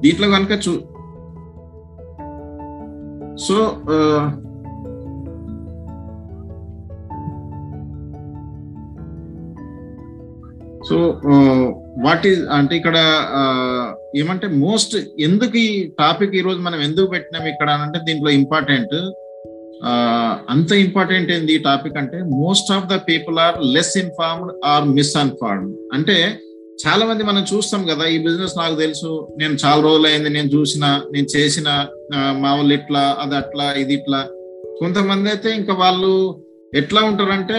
దీంట్లో 0.00 0.28
కనుక 0.28 0.68
చూ 0.68 0.72
సో 3.38 3.56
సో 10.88 10.96
వాట్ 12.04 12.26
ఈజ్ 12.26 12.46
అంటే 12.46 12.76
ఇక్కడ 12.76 12.96
ఏమంటే 14.16 14.46
మోస్ట్ 14.46 14.96
ఎందుకు 15.20 15.56
ఈ 15.56 15.92
టాపిక్ 15.98 16.34
ఈరోజు 16.36 16.58
మనం 16.58 16.80
ఎందుకు 16.80 17.06
పెట్టినాం 17.06 17.46
ఇక్కడ 17.46 17.70
అని 17.70 17.82
అంటే 17.82 17.98
దీంట్లో 17.98 18.30
ఇంపార్టెంట్ 18.30 18.94
అంత 20.48 20.72
ఇంపార్టెంట్ 20.72 21.32
ఏంది 21.32 21.54
ఈ 21.54 21.58
టాపిక్ 21.58 21.96
అంటే 21.96 22.22
most 22.22 22.72
of 22.72 22.86
the 22.86 22.96
people 23.08 23.38
are 23.38 23.58
less 23.62 23.98
informed 23.98 24.52
or 24.64 24.84
misinformed. 24.88 25.72
అంటే 25.92 26.40
చాలా 26.78 27.04
మంది 27.06 27.24
మనం 27.24 27.42
చూస్తాం 27.42 27.86
కదా 27.86 28.04
ఈ 28.06 28.18
బిజినెస్ 28.18 28.58
నాకు 28.58 28.74
తెలుసు 28.74 29.10
నేను 29.36 29.54
చాలా 29.54 29.80
రోజులు 29.80 30.06
అయింది 30.06 30.28
నేను 30.28 30.48
చూసిన 30.48 30.84
నేను 31.12 31.26
చేసిన 31.36 31.68
ఆ, 32.14 32.32
మా 32.32 32.54
వాళ్ళు 32.54 32.74
ఇట్లా 32.74 33.02
అది 33.18 33.36
అట్లా 33.36 33.72
ఇది 33.72 33.94
ఇట్లా. 33.94 34.20
కొంతమంది 34.80 35.28
అయితే 35.30 35.54
ఇంకా 35.54 35.74
వాళ్ళు 35.74 36.10
ఎట్లా 36.72 37.00
ఉంటారంటే 37.02 37.58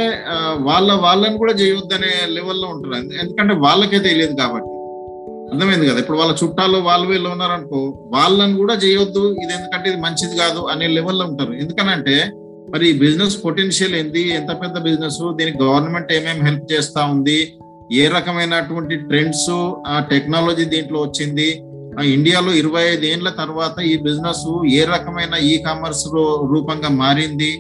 వాళ్ళ 0.62 0.94
వాళ్ళని 0.98 1.38
కూడా 1.38 1.54
చేయొద్దనే 1.54 2.12
లెవెల్లో 2.28 2.68
ఉంటారు. 2.68 2.96
ఎందుకంటే 3.22 3.54
వాళ్ళకే 3.66 4.00
తెలియదు 4.00 4.36
కాబట్టి. 4.36 4.72
అర్థమైంది 5.52 5.86
కదా? 5.90 6.00
ఇప్పుడు 6.00 6.18
వాళ్ళ 6.18 6.34
చుట్టాలు 6.44 6.78
వాళ్ళు 6.80 7.08
వీళ్ళు 7.08 7.30
ఉన్నారనుకో 7.30 7.80
వాళ్ళని 8.14 8.58
కూడా 8.58 8.74
చేయొద్దు 8.76 9.24
ఇది 9.44 9.54
ఎందుకంటే 9.54 9.90
ఇది 9.90 10.02
మంచిది 10.02 10.36
కాదు 10.38 10.60
అనే 10.66 10.88
లెవెల్లో 10.88 11.26
ఉంటారు. 11.26 11.54
ఎందుకనంటే 11.54 12.16
మరి 12.70 12.90
ఈ 12.90 13.00
బిజినెస్ 13.00 13.44
పొటెన్షియల్ 13.44 13.96
ఏంది? 13.96 14.22
ఎంత 14.32 14.52
పెద్ద 14.62 14.78
బిజినెస్ 14.80 15.20
దీనికి 15.36 15.58
గవర్నమెంట్ 15.64 16.14
ఏమేమి 16.14 16.42
హెల్ప్ 16.42 16.74
చేస్తా 16.74 17.06
ఉంది? 17.06 17.40
ఏ 17.94 18.08
రకమైనటువంటి 18.08 18.96
ట్రెండ్స్ 18.96 19.50
ఆ 19.88 20.00
టెక్నాలజీ 20.12 20.66
దీంట్లో 20.66 21.02
వచ్చింది? 21.02 21.62
ఆ 22.00 22.04
ఇండియాలో 22.04 22.54
ఇరవై 22.54 22.84
ఐదు 22.94 23.06
ఏండ్ల 23.06 23.30
తర్వాత 23.30 23.80
ఈ 23.80 23.98
బిజినెస్ 23.98 24.66
ఏ 24.74 24.84
రకమైన 24.84 25.36
ఈ 25.52 25.58
కామర్స్ 25.58 26.08
రూపంగా 26.54 26.90
మారింది? 26.90 27.52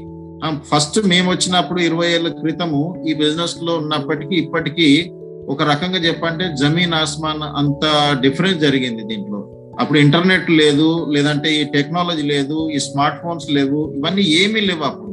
ఫస్ట్ 0.71 1.07
మేము 1.07 1.31
వచ్చినప్పుడు 1.31 1.79
ఇరవై 1.79 2.07
ఏళ్ళ 2.11 2.27
క్రితము 2.27 3.03
ఈ 3.09 3.13
బిజినెస్లో 3.13 3.75
ఉన్నప్పటికీ 3.75 4.35
ఇప్పటికీ 4.35 5.11
ఒక 5.49 5.63
రకంగా 5.63 5.97
చెప్పంటే 5.97 6.55
జమీన్ 6.61 6.93
ఆస్మాన్ 6.93 7.41
అంత 7.41 7.83
డిఫరెన్స్ 8.21 8.59
జరిగింది 8.59 9.03
దీంట్లో. 9.03 9.39
అప్పుడు 9.79 9.99
ఇంటర్నెట్ 9.99 10.51
లేదు 10.51 11.07
లేదంటే 11.09 11.61
ఈ 11.61 11.63
టెక్నాలజీ 11.63 12.21
లేదు 12.21 12.69
ఈ 12.69 12.79
స్మార్ట్ 12.79 13.21
ఫోన్స్ 13.23 13.51
లేవు 13.51 13.93
ఇవన్నీ 13.97 14.21
ఏమీ 14.21 14.59
లేవు 14.59 14.83
అప్పుడు. 14.83 15.11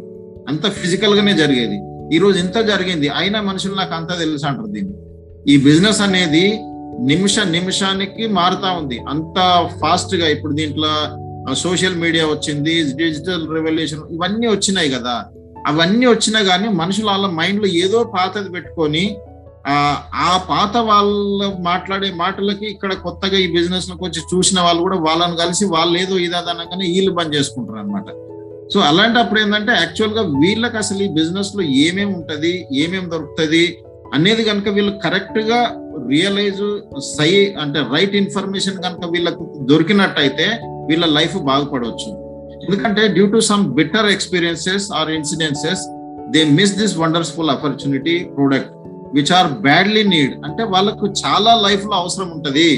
అంత 0.48 0.66
ఫిజికల్ 0.70 1.14
గానే 1.14 1.34
జరిగేది. 1.34 1.78
ఈ 2.14 2.18
రోజు 2.18 2.38
ఇంత 2.38 2.60
జరిగింది. 2.66 3.08
అయినా 3.08 3.40
మనుషులు 3.40 3.74
నాకు 3.74 3.94
అంతా 3.94 4.14
తెలుసు 4.14 4.46
అంటారు 4.46 4.66
దీన్ని? 4.66 4.94
ఈ 5.50 5.56
బిజినెస్ 5.56 6.00
అనేది 6.00 6.44
నిమిష 7.00 7.40
నిమిషానికి 7.40 8.26
మారుతా 8.26 8.72
ఉంది. 8.72 8.98
అంత 9.08 9.38
ఫాస్ట్గా 9.80 10.26
ఇప్పుడు 10.28 10.52
దీంట్లో 10.52 10.92
సోషల్ 11.54 11.96
మీడియా 11.96 12.26
వచ్చింది 12.26 12.74
డిజిటల్ 12.92 13.54
రెవల్యూషన్ 13.54 14.02
ఇవన్నీ 14.10 14.46
వచ్చినాయి 14.46 14.90
కదా. 14.90 15.24
అవన్నీ 15.66 16.06
వచ్చినా 16.06 16.42
కానీ 16.42 16.68
మనుషులు 16.68 17.06
వాళ్ళ 17.06 17.26
మైండ్లో 17.26 17.68
ఏదో 17.68 18.04
పాతది 18.04 18.48
పెట్టుకొని 18.48 19.16
ఆ 20.26 20.38
పాత 20.48 20.76
వాళ్ళ 20.76 21.48
మాట్లాడే 21.60 22.10
మాటలకి 22.10 22.66
ఇక్కడ 22.66 22.92
కొత్తగా 22.94 23.38
ఈ 23.38 23.46
బిజినెస్లోకి 23.46 24.04
వచ్చి 24.04 24.20
చూసిన 24.32 24.60
వాళ్ళు 24.60 24.82
కూడా 24.82 24.96
వాళ్ళని 24.96 25.36
కలిసి 25.36 25.64
వాళ్ళు 25.64 25.98
ఏదో 25.98 26.18
ఇదనగానే 26.18 26.86
వీళ్ళు 26.94 27.10
బంద్ 27.10 27.34
చేసుకుంటారు 27.34 27.78
అనమాట 27.78 28.08
సో 28.74 28.80
అలాంటప్పుడు 28.80 29.40
ఏంటంటే 29.40 29.72
యాక్చువల్గా 29.72 30.22
వీళ్ళకి 30.22 30.76
అసలు 30.76 31.02
ఈ 31.02 31.08
బిజినెస్లో 31.08 31.62
ఏమేమి 31.62 32.14
ఉంటది 32.14 32.66
ఏమేమి 32.72 33.10
దొరుకుతుంది 33.10 33.76
అనేది 34.16 34.42
కనుక 34.44 34.68
వీళ్ళు 34.76 34.92
కరెక్ట్గా 35.04 35.60
రియలైజ్ 36.10 36.62
సై 37.16 37.30
అంటే 37.62 37.80
రైట్ 37.94 38.14
ఇన్ఫర్మేషన్ 38.22 38.78
కనుక 38.84 39.04
వీళ్ళకు 39.14 39.44
దొరికినట్టయితే 39.70 40.46
వీళ్ళ 40.88 41.04
లైఫ్ 41.18 41.36
బాగుపడవచ్చు. 41.50 42.10
ఎందుకంటే 42.64 43.02
due 43.16 43.26
to 43.34 43.38
some 43.50 43.62
better 43.80 44.08
experiences 44.16 44.86
or 44.98 45.10
incidences 45.18 45.82
they 46.34 46.42
miss 46.58 46.74
this 46.80 46.94
wonderful 47.02 47.52
opportunity 47.56 48.16
product 48.36 48.72
which 49.16 49.32
are 49.38 49.48
badly 49.68 50.02
need 50.14 50.34
అంటే 50.46 50.62
వాళ్ళకు 50.74 51.06
చాలా 51.22 51.54
లైఫ్లో 51.66 51.94
అవసరం 52.02 52.28
ఉంటుంది. 52.36 52.68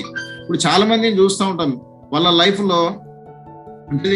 ఇప్పుడు 0.43 0.59
చాలా 0.67 0.85
మందిని 0.93 1.19
చూస్తూ 1.21 1.45
ఉంటాం. 1.51 1.73
వాళ్ళ 2.13 2.29
లైఫ్లో 2.43 2.81
అంటే 3.93 4.11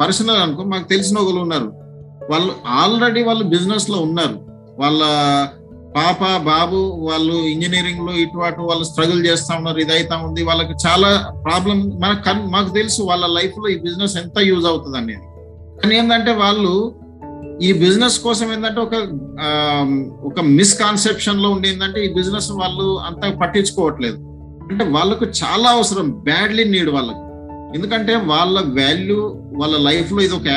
పర్సనల్ 0.00 0.40
అనుకో 0.44 0.62
మాకు 0.72 0.86
తెలిసిన 0.88 1.18
ఒకరు 1.18 1.40
ఉన్నారు. 1.46 1.68
వాళ్ళు 2.30 2.52
ఆల్రెడీ 2.80 3.22
వాళ్ళు 3.28 3.44
బిజినెస్లో 3.54 3.98
ఉన్నారు. 4.08 4.36
వాళ్ళ 4.78 5.02
పాప 5.96 6.42
బాబు 6.42 6.76
వాళ్ళు 6.76 7.32
ఇంజనీరింగ్లో 7.32 8.12
ఇటు 8.12 8.38
అటు 8.38 8.60
వాళ్ళు 8.60 8.84
స్ట్రగుల్ 8.84 9.26
చేస్తా 9.26 9.56
ఉన్నారు 9.56 9.78
ఇదైతా 9.78 10.16
ఉంది. 10.16 10.44
వాళ్ళకి 10.44 10.74
చాలా 10.86 11.32
ప్రాబ్లం 11.44 11.90
మనకు 12.00 12.22
కన్- 12.22 12.50
మాకు 12.50 12.74
తెలుసు 12.74 13.02
వాళ్ళ 13.02 13.26
లైఫ్లో 13.26 13.68
ఈ 13.68 13.78
బిజినెస్ 13.78 14.16
ఎంత 14.16 14.38
యూజ్ 14.38 14.66
అవుతుంది 14.66 14.96
అనేది. 14.98 15.20
కానీ 15.82 15.96
ఏంటంటే 15.96 16.32
వాళ్ళు 16.32 16.94
ఈ 17.62 17.72
బిజినెస్ 17.72 18.18
కోసం 18.20 18.52
ఏంటంటే 18.52 18.80
ఒక 18.80 18.94
ఒక 20.24 20.40
మిస్కాన్సెప్షన్లో 20.40 21.50
ఉండి 21.50 21.68
ఏంటంటే 21.68 22.04
ఈ 22.04 22.14
బిజినెస్ 22.14 22.50
వాళ్ళు 22.50 23.00
అంత 23.00 23.38
పట్టించుకోవట్లేదు. 23.38 24.16
అంటే 24.70 24.84
వాళ్ళకు 24.84 25.26
చాలా 25.26 25.70
అవసరం 25.70 26.10
బ్యాడ్లీ 26.10 26.64
నీడ్ 26.64 26.90
వాళ్ళకి. 26.90 27.18
ఎందుకంటే 27.76 28.16
వాళ్ళ 28.16 28.60
వాల్యూ 28.60 29.36
వాళ్ళ 29.56 29.78
లైఫ్లో 29.78 30.20
ఇది 30.20 30.34
ఒక 30.34 30.48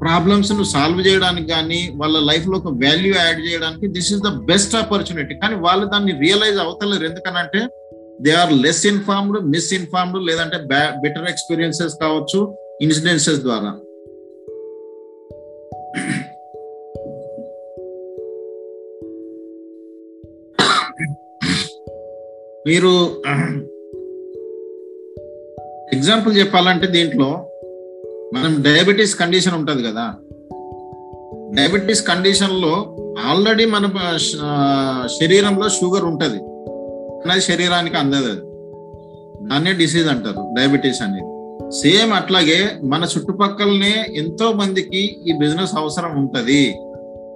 ప్రాబ్లమ్స్ను 0.00 0.64
సాల్వ్ 0.64 1.00
చేయడానికి 1.06 1.48
కానీ 1.48 1.90
వాళ్ళ 1.94 2.18
లైఫ్లో 2.18 2.58
ఒక 2.58 2.68
వాల్యూ 2.84 3.12
యాడ్ 3.14 3.40
చేయడానికి 3.48 3.86
this 3.88 4.12
is 4.12 4.22
the 4.22 4.28
best 4.28 4.76
opportunity 4.76 5.34
కానీ 5.34 5.54
వాళ్ళు 5.54 5.86
దాన్ని 5.86 6.12
రియలైజ్ 6.20 6.58
అవుతలేరు. 6.58 7.04
ఎందుకనంటే 7.04 7.60
they 8.20 8.30
are 8.30 8.52
less 8.52 8.86
informed 8.86 9.38
misinformed 9.74 10.26
లేదంటే 10.26 10.58
బెటర్ 11.04 11.28
ఎక్స్పీరియన్సెస్ 11.28 11.94
కావచ్చు 12.02 12.40
ఇన్సిడెన్సెస్ 12.82 13.40
ద్వారా. 13.40 13.72
మీరు 22.66 22.90
ఎగ్జాంపుల్ 25.96 26.36
చెప్పాలంటే 26.38 26.86
దీంట్లో 26.86 27.49
మనం 28.34 28.62
డయాబెటీస్ 28.62 29.14
కండిషన్ 29.16 29.54
ఉంటుంది 29.54 29.82
కదా. 29.82 30.14
డయాబెటీస్ 31.54 32.06
కండిషన్లో 32.06 32.96
ఆల్రెడీ 33.26 33.64
మన 33.64 33.86
శరీరంలో 35.20 35.68
షుగర్ 35.68 36.04
ఉంటుంది. 36.04 36.38
అనేది 37.22 37.32
అది 37.32 37.40
శరీరానికి 37.40 37.96
అందదు 37.96 38.30
అది. 38.30 38.40
దాన్నే 39.48 39.72
డిసీజ్ 39.72 40.08
అంటారు 40.08 40.54
డయాబెటీస్ 40.58 41.02
అనేది. 41.02 41.26
సేమ్ 41.70 42.12
అట్లాగే 42.12 42.78
మన 42.82 43.04
చుట్టుపక్కలనే 43.04 44.06
ఎంతో 44.14 44.52
మందికి 44.52 45.16
ఈ 45.26 45.32
బిజినెస్ 45.32 45.70
అవసరం 45.78 46.18
ఉంటుంది. 46.18 46.74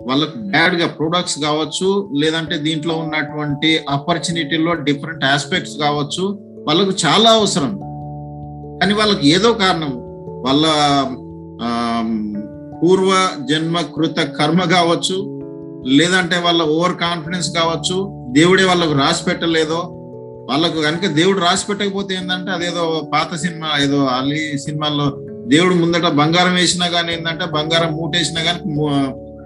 వాళ్ళకు 0.03 0.39
బ్యాడ్గా 0.39 0.87
ప్రొడక్ట్స్ 0.87 1.39
కావచ్చు 1.39 2.11
లేదంటే 2.21 2.57
దీంట్లో 2.57 2.97
ఉన్నటువంటి 2.97 3.81
ఆపర్చునిటీలో 3.91 4.75
డిఫరెంట్ 4.75 5.25
ఆస్పెక్ట్స్ 5.25 5.79
కావచ్చు 5.79 6.39
వాళ్ళకు 6.67 6.93
చాలా 7.07 7.31
అవసరం. 7.31 7.81
కానీ 8.81 8.95
వాళ్ళకి 8.95 9.29
ఏదో 9.29 9.53
కారణం 9.53 10.04
వాళ్ళ 10.45 10.65
ఆ, 11.61 11.69
పూర్వ 12.79 13.11
జన్మ 13.51 13.77
కృత 13.95 14.21
కర్మ 14.39 14.61
కావచ్చు 14.73 15.17
లేదంటే 15.93 16.37
వాళ్ళ 16.45 16.63
ఓవర్ 16.75 16.97
కాన్ఫిడెన్స్ 17.03 17.49
కావచ్చు 17.57 17.97
దేవుడే 18.37 18.65
వాళ్ళకు 18.65 18.95
రాసి 19.01 19.23
పెట్టలేదో 19.27 19.81
వాళ్ళకు 20.49 20.79
కనుక 20.87 21.07
దేవుడు 21.19 21.41
రాసి 21.41 21.65
పెట్టకపోతే 21.69 22.13
ఏంటంటే 22.15 22.51
అదేదో 22.53 22.83
పాత 23.13 23.31
సినిమా 23.45 23.69
ఏదో 23.85 24.01
అలీ 24.15 24.41
సినిమాల్లో 24.65 25.07
దేవుడు 25.47 25.75
ముందట 25.75 26.09
బంగారం 26.19 26.55
వేసినా 26.55 26.87
కానీ 26.95 27.11
ఏంటంటే 27.15 27.47
బంగారం 27.55 27.93
మూటేసినా 27.97 28.43
కానీ 28.43 28.61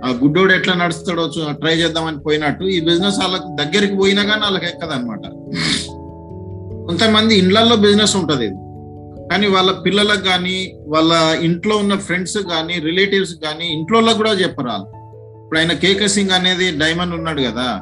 ఆ 0.01 0.11
గుడ్డోడు 0.21 0.53
ఎట్లా 0.53 0.75
నడుస్తాడో 0.77 1.23
ట్రై 1.61 1.75
చేద్దామని 1.81 2.21
పోయినట్టు 2.27 2.65
ఈ 2.75 2.81
బిజినెస్ 2.89 3.19
వాళ్ళకి 3.23 3.49
దగ్గరికి 3.61 3.97
పోయినా 4.01 4.25
కానీ 4.25 4.43
వాళ్ళకి 4.47 4.67
ఎక్కదనమాట 4.67 5.25
కొంతమంది 6.87 7.33
ఇండ్లలో 7.41 7.77
బిజినెస్ 7.83 8.15
ఉంటుంది 8.21 8.49
కానీ 9.31 9.47
వాళ్ళ 9.47 9.73
పిల్లలకు 9.73 10.21
కానీ 10.21 10.73
వాళ్ళ 10.87 11.38
ఇంట్లో 11.43 11.77
ఉన్న 11.77 11.99
ఫ్రెండ్స్ 11.99 12.38
కానీ 12.38 12.75
రిలేటివ్స్ 12.75 13.35
కానీ 13.35 13.67
ఇంట్లో 13.67 14.14
కూడా 14.14 14.33
చెప్పరు? 14.33 14.69
వాళ్ళు 14.69 14.99
ఇప్పుడు 15.45 15.59
ఆయన 15.59 15.73
కేకే 15.73 16.09
సింగ్ 16.09 16.31
అనేది 16.31 16.71
డైమండ్ 16.71 17.14
ఉన్నాడు 17.14 17.41
కదా. 17.41 17.81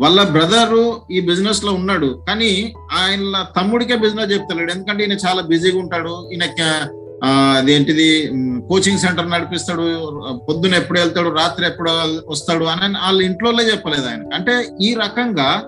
వాళ్ళ 0.00 0.22
బ్రదరు 0.22 1.02
ఈ 1.10 1.20
బిజినెస్లో 1.20 1.72
ఉన్నాడు. 1.72 2.24
కానీ 2.28 2.74
ఆయన 2.92 3.46
తమ్ముడికే 3.56 3.96
బిజినెస్ 3.96 4.32
చెప్తలేడు. 4.32 4.72
ఎందుకంటే 4.72 5.04
ఈయన 5.04 5.12
చాలా 5.12 5.42
బిజీగా 5.42 5.78
ఉంటాడు. 5.78 6.30
ఈయన 6.32 6.42
అదేంటిది 7.24 8.30
కోచింగ్ 8.68 8.98
సెంటర్ 8.98 9.30
నడిపిస్తాడు. 9.30 9.82
పొద్దున 10.48 10.74
ఎప్పుడు 10.74 11.00
వెళ్తాడు 11.00 11.28
రాత్రి 11.28 11.66
ఎప్పుడు 11.66 11.90
వస్తాడు 12.28 12.64
అని 12.64 12.94
వాళ్ళ 12.98 13.22
ఇంట్లో 13.22 13.62
చెప్పలేదు 13.62 14.08
ఆయన. 14.08 14.22
అంటే 14.34 14.68
ఈ 14.80 14.94
రకంగా 14.94 15.62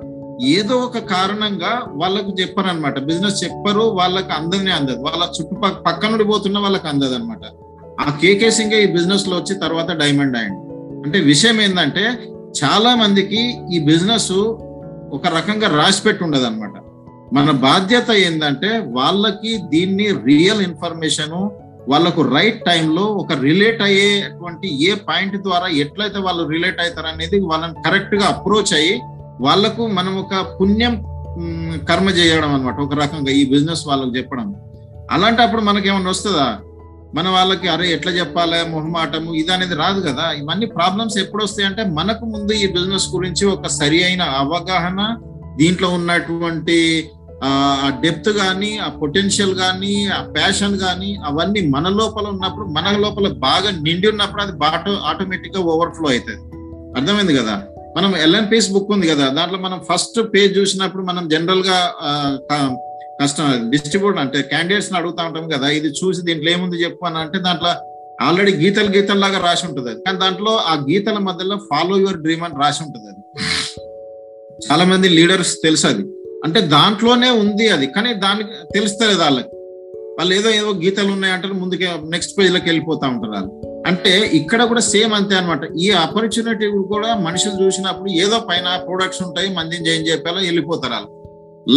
ఏదో 0.52 0.76
ఒక 0.78 0.98
కారణంగా 1.10 1.70
వాళ్ళకు 1.94 2.30
చెప్పారనమాట 2.40 2.98
బిజినెస్ 3.00 3.44
చెప్పరు 3.44 3.84
వాళ్ళకి 3.90 4.32
అందరినీ 4.32 4.70
అందదు. 4.70 5.00
వాళ్ళ 5.02 5.22
చుట్టుపక్క 5.36 5.78
పక్కనుండి 5.86 6.24
పోతున్న 6.24 6.58
వాళ్ళకి 6.58 6.88
అందదు 6.88 7.14
అనమాట 7.14 7.44
ఆ 8.00 8.10
కేకే 8.20 8.50
సింగే 8.50 8.78
ఈ 8.82 8.88
బిజినెస్లో 8.92 9.36
వచ్చి 9.36 9.54
తర్వాత 9.60 9.90
డైమండ్ 9.96 10.36
అయ్యండి 10.36 10.62
అంటే 11.04 11.18
విషయం 11.24 11.60
ఏంటంటే 11.60 12.04
చాలా 12.56 12.94
మందికి 12.94 13.40
ఈ 13.72 13.80
బిజినెస్ 13.84 14.32
ఒక 15.12 15.26
రకంగా 15.28 15.68
రాసి 15.74 16.00
పెట్టి 16.02 16.24
ఉండదు 16.24 16.44
అనమాట 16.44 16.76
మన 17.32 17.50
బాధ్యత 17.62 18.10
ఏంటంటే 18.26 18.68
వాళ్ళకి 18.92 19.52
దీన్ని 19.68 20.08
రియల్ 20.26 20.62
ఇన్ఫర్మేషన్ 20.62 21.36
వాళ్ళకు 21.88 22.22
రైట్ 22.36 22.60
టైంలో 22.66 23.04
ఒక 23.14 23.32
రిలేట్ 23.42 23.82
అయ్యేటువంటి 23.82 24.68
ఏ 24.88 24.94
పాయింట్ 25.08 25.36
ద్వారా 25.42 25.66
ఎట్లయితే 25.82 26.18
వాళ్ళు 26.18 26.44
రిలేట్ 26.48 26.80
అవుతారు 26.80 27.06
అనేది 27.06 27.38
వాళ్ళని 27.44 27.76
కరెక్ట్గా 27.86 28.24
అప్రోచ్ 28.26 28.72
అయ్యి 28.72 28.94
వాళ్ళకు 29.40 29.86
మనం 29.86 30.18
ఒక 30.18 30.46
పుణ్యం 30.60 31.02
కర్మ 31.84 32.08
చేయడం 32.08 32.54
అనమాట 32.54 32.80
ఒక 32.80 32.94
రకంగా 32.94 33.30
ఈ 33.30 33.44
బిజినెస్ 33.50 33.86
వాళ్ళకి 33.86 34.18
చెప్పడం. 34.18 34.54
అలాంటప్పుడు 35.10 35.62
మనకి 35.62 35.88
ఏమన్నా 35.88 36.10
వస్తుందా? 36.10 36.58
మన 37.14 37.28
వాళ్ళకి 37.28 37.68
అరే 37.68 37.92
ఎట్లా 37.92 38.12
చెప్పాలి? 38.12 38.70
మొహమాటము 38.70 39.34
ఇది 39.34 39.52
అనేది 39.52 39.74
రాదు 39.74 40.00
కదా. 40.00 40.32
ఇవన్నీ 40.32 40.66
ప్రాబ్లమ్స్ 40.66 41.18
ఎప్పుడు 41.18 41.44
వస్తాయంటే 41.44 41.84
మనకు 41.84 42.24
ముందు 42.24 42.52
ఈ 42.52 42.66
బిజినెస్ 42.66 43.14
గురించి 43.14 43.46
ఒక 43.46 43.66
సరి 43.66 44.04
అయిన 44.04 44.22
అవగాహన 44.22 45.18
దీంట్లో 45.56 45.88
ఉన్నటువంటి 45.88 47.10
ఆ 47.44 47.92
డెప్త్ 48.00 48.30
కానీ 48.30 48.78
ఆ 48.78 48.88
పొటెన్షియల్ 48.88 49.54
కానీ 49.54 50.06
ఆ 50.06 50.22
ప్యాషన్ 50.22 50.78
కానీ 50.78 51.18
అవన్నీ 51.24 51.66
మన 51.66 51.88
లోపల 51.88 52.26
ఉన్నప్పుడు 52.26 52.66
మన 52.66 52.96
లోపల 52.96 53.28
బాగా 53.28 53.70
నిండి 53.82 54.08
ఉన్నప్పుడు 54.08 54.42
అది 54.42 54.52
బాటో 54.52 54.92
ఆటోమేటిక్గా 54.92 55.62
ఓవర్ఫ్లో 55.62 56.08
అవుతుంది. 56.10 56.40
అర్థమైంది 57.00 57.36
కదా? 57.36 57.62
మనం 57.96 58.16
ఎల్ఎన్పిఎస్ 58.16 58.72
బుక్ 58.72 58.92
ఉంది 58.92 59.08
కదా 59.08 59.28
దాంట్లో 59.28 59.58
మనం 59.58 59.80
ఫస్ట్ 59.92 60.34
పేజ్ 60.34 60.58
చూసినప్పుడు 60.58 61.02
మనం 61.02 61.28
జనరల్గా 61.28 61.94
కష్టం 62.02 62.76
క- 62.76 63.22
కస్టమర్ 63.22 63.70
డిస్ట్రిబ్యూటర్ 63.70 64.20
అంటే 64.20 64.42
క్యాండిడేట్స్ 64.42 64.92
అడుగుతా 64.92 65.24
ఉంటాం 65.24 65.48
కదా 65.48 65.68
ఇది 65.68 65.88
చూసి 65.88 66.22
దీంట్లో 66.22 66.50
ఏముంది 66.50 66.76
చెప్పు 66.76 67.06
అని 67.06 67.18
అంటే 67.18 67.38
దాంట్లో 67.38 67.68
ఆల్రెడీ 68.24 68.52
గీతలు 68.54 68.96
గీతలు 68.96 69.18
లాగా 69.20 69.38
రాసి 69.38 69.66
ఉంటుంది 69.66 69.90
అది. 69.90 70.00
కానీ 70.00 70.18
దాంట్లో 70.18 70.56
ఆ 70.56 70.74
గీతల 70.74 71.18
మధ్యలో 71.18 71.56
ఫాలో 71.56 71.96
యువర్ 71.98 72.16
డ్రీమ్ 72.16 72.42
అని 72.42 72.54
రాసి 72.60 72.82
ఉంటుంది 72.82 73.06
అది. 73.06 73.42
చాలా 74.70 74.84
మంది 74.84 75.08
లీడర్స్ 75.08 75.56
తెలుసు 75.62 75.86
అది. 75.86 76.02
అంటే 76.44 76.60
దాంట్లోనే 76.60 77.30
ఉంది 77.30 77.68
అది 77.68 77.86
కానీ 77.86 78.14
దానికి 78.14 78.48
తెలుస్తలేదు 78.74 79.18
వాళ్ళకి. 79.18 79.48
వాళ్ళు 80.18 80.34
ఏదో 80.34 80.50
ఏదో 80.50 80.72
గీతలు 80.72 81.12
ఉన్నాయంటారు 81.12 81.54
ముందుకే 81.54 81.88
నెక్స్ట్ 82.08 82.38
పేజ్లోకి 82.38 82.64
వెళ్ళిపోతా 82.64 83.08
ఉంటారు 83.08 83.32
వాళ్ళు. 83.32 83.65
అంటే 83.86 84.12
ఇక్కడ 84.34 84.64
కూడా 84.64 84.80
సేమ్ 84.80 85.12
అంతే 85.12 85.34
అన్నమాట. 85.34 85.64
ఈ 85.76 85.90
ఆపర్చునిటీ 85.90 86.66
కూడా 86.66 87.14
మనుషులు 87.14 87.64
చూసినప్పుడు 87.64 88.10
ఏదో 88.10 88.38
పైన 88.50 88.76
ప్రొడక్ట్స్ 88.86 89.22
ఉంటాయి 89.22 89.54
మందిని 89.54 89.84
జాయిన్ 89.84 90.08
చెప్పాలో 90.08 90.40
వెళ్ళిపోతారు 90.40 90.92
వాళ్ళు. 90.92 91.10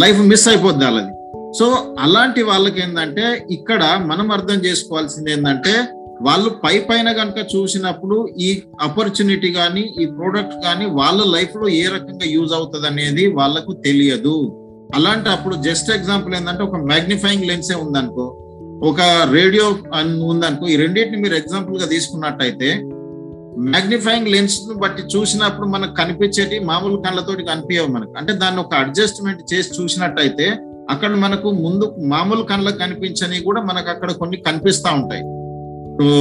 లైఫ్ 0.00 0.20
మిస్ 0.20 0.48
అయిపోద్ది 0.48 0.84
వాళ్ళది. 0.84 1.12
సో 1.58 1.94
అలాంటి 2.00 2.42
వాళ్ళకి 2.42 2.80
ఏంటంటే 2.82 3.46
ఇక్కడ 3.50 3.82
మనం 4.04 4.32
అర్థం 4.32 4.58
చేసుకోవాల్సింది 4.66 5.32
ఏంటంటే 5.32 5.74
వాళ్ళు 6.22 6.48
పై 6.64 6.78
పైన 6.78 7.12
కనుక 7.12 7.38
చూసినప్పుడు 7.56 8.28
ఈ 8.38 8.62
ఆపర్చునిటీ 8.82 9.52
కానీ 9.52 9.94
ఈ 10.00 10.06
ప్రోడక్ట్ 10.06 10.56
కానీ 10.64 10.84
వాళ్ళ 10.84 11.22
లైఫ్లో 11.36 11.68
ఏ 11.68 11.84
రకంగా 11.84 12.26
యూజ్ 12.26 12.52
అవుతుంది 12.52 12.86
అనేది 12.86 13.26
వాళ్ళకు 13.26 13.72
తెలియదు. 13.72 14.36
అలాంటి 14.94 15.28
అప్పుడు 15.28 15.54
జస్ట్ 15.54 15.90
ఎగ్జాంపుల్ 15.90 16.34
ఏంటంటే 16.34 16.62
ఒక 16.62 16.76
మ్యాగ్నిఫైయింగ్ 16.76 17.46
లెన్సే 17.46 17.74
ఉందనుకో 17.74 18.26
ఒక 18.82 19.28
రేడియో 19.32 19.76
ఉందనుకో 20.24 20.66
ఈ 20.66 20.76
రెండింటిని 20.76 21.16
మీరు 21.16 21.34
ఎగ్జాంపుల్గా 21.34 21.86
తీసుకున్నట్టయితే 21.86 22.74
మ్యాగ్నిఫైయింగ్ 23.58 24.28
లెన్స్ 24.28 24.60
బట్టి 24.76 25.02
చూసినప్పుడు 25.02 25.66
మనకు 25.66 25.94
కనిపించేటి 25.94 26.58
మామూలు 26.58 26.96
కళ్ళతోటి 26.96 27.44
కనిపించవు 27.44 27.86
మనకు. 27.86 28.14
అంటే 28.16 28.32
దాన్ని 28.32 28.60
ఒక 28.60 28.74
అడ్జస్ట్మెంట్ 28.74 29.54
చేసి 29.54 29.82
చూసినట్టయితే 29.82 30.56
అక్కడ 30.90 31.10
మనకు 31.10 31.50
ముందు 31.50 31.94
మామూలు 32.06 32.42
కళ్ళకు 32.42 32.78
కనిపించని 32.78 33.40
కూడా 33.40 33.62
మనకు 33.62 33.90
అక్కడ 33.90 34.12
కొన్ని 34.12 34.36
కనిపిస్తా 34.36 34.90
ఉంటాయి. 34.90 35.22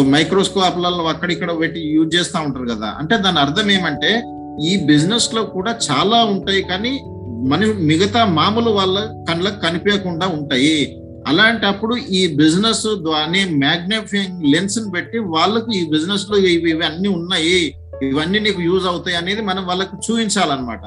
మైక్రోస్కోప్లలో 0.10 1.04
అక్కడిక్కడ 1.04 1.60
పెట్టి 1.60 1.80
యూజ్ 1.80 2.16
చేస్తూ 2.16 2.40
ఉంటారు 2.40 2.66
కదా. 2.66 2.96
అంటే 2.98 3.18
దాని 3.18 3.40
అర్థం 3.40 3.72
ఏమంటే 3.72 4.22
ఈ 4.68 4.86
బిజినెస్లో 4.86 5.44
కూడా 5.44 5.76
చాలా 5.92 6.24
ఉంటాయి 6.24 6.62
కానీ 6.62 7.00
మన 7.48 7.60
మిగతా 7.66 8.26
మామూలు 8.26 8.70
వాళ్ళ 8.70 9.26
కళ్ళకు 9.30 9.60
కనిపించకుండా 9.60 10.28
ఉంటాయి. 10.28 11.02
అలాంటప్పుడు 11.30 11.96
ఈ 11.96 12.36
బిజినెస్ 12.36 12.88
అనే 13.10 13.46
మ్యాగ్నిఫైయింగ్ 13.46 14.54
లెన్స్ 14.54 14.80
పెట్టి 14.96 15.20
వాళ్ళకు 15.20 15.72
ఈ 15.72 15.90
బిజినెస్లో 15.90 16.38
ఇవి 16.38 16.72
ఇవి 16.72 17.08
ఉన్నాయి. 17.08 17.76
ఇవన్నీ 18.04 18.40
నీకు 18.40 18.62
యూజ్ 18.62 18.86
అవుతాయి 18.86 19.18
అనేది 19.18 19.42
మనం 19.42 19.68
వాళ్ళకు 19.68 19.98
చూపించాలన్నమాట. 19.98 20.82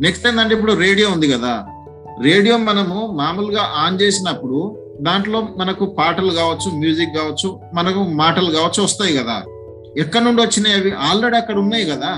నెక్స్ట్ 0.00 0.26
ఏంటంటే 0.26 0.54
ఇప్పుడు 0.54 0.72
రేడియో 0.72 1.10
ఉంది 1.10 1.28
కదా. 1.28 1.66
రేడియో 2.22 2.56
మనము 2.56 3.06
మామూలుగా 3.06 3.62
ఆన్ 3.76 3.98
చేసినప్పుడు 4.02 4.76
దాంట్లో 5.00 5.48
మనకు 5.56 5.86
పాటలు 5.86 6.30
కావచ్చు 6.30 6.78
మ్యూజిక్ 6.78 7.16
కావచ్చు 7.16 7.60
మనకు 7.74 8.02
మాటలు 8.02 8.50
కావచ్చు 8.50 8.82
వస్తాయి 8.82 9.16
కదా. 9.16 9.42
ఎక్కడి 9.98 10.24
నుండి 10.24 10.42
వచ్చినాయి 10.42 10.76
అవి? 10.76 10.92
ఆల్రెడీ 10.92 11.36
అక్కడ 11.36 11.58
ఉన్నాయి 11.58 11.84
కదా. 11.84 12.10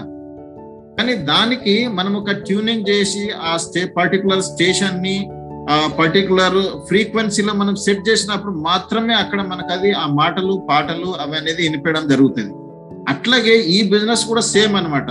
కానీ 0.99 1.15
దానికి 1.15 1.89
మనం 1.89 2.17
ఒక 2.17 2.31
ట్యూనింగ్ 2.31 2.89
చేసి 2.89 3.31
ఆ 3.31 3.57
స్టే 3.57 3.85
పర్టికులర్ 3.85 4.43
స్టేషన్ని 4.43 5.31
ఆ 5.73 5.79
పర్టికులర్ 5.99 6.57
ఫ్రీక్వెన్సీలో 6.89 7.53
మనం 7.61 7.75
సెట్ 7.85 8.07
చేసినప్పుడు 8.09 8.53
మాత్రమే 8.69 9.15
అక్కడ 9.15 9.41
మనకు 9.51 9.71
అది 9.77 9.91
ఆ 10.03 10.07
మాటలు 10.21 10.55
పాటలు 10.71 11.09
అవి 11.23 11.35
అనేది 11.41 11.61
వినిపించడం 11.67 12.05
జరుగుతుంది. 12.13 12.53
అట్లాగే 13.13 13.55
ఈ 13.75 13.79
బిజినెస్ 13.93 14.25
కూడా 14.31 14.43
సేమ్ 14.55 14.75
అనమాట 14.77 15.11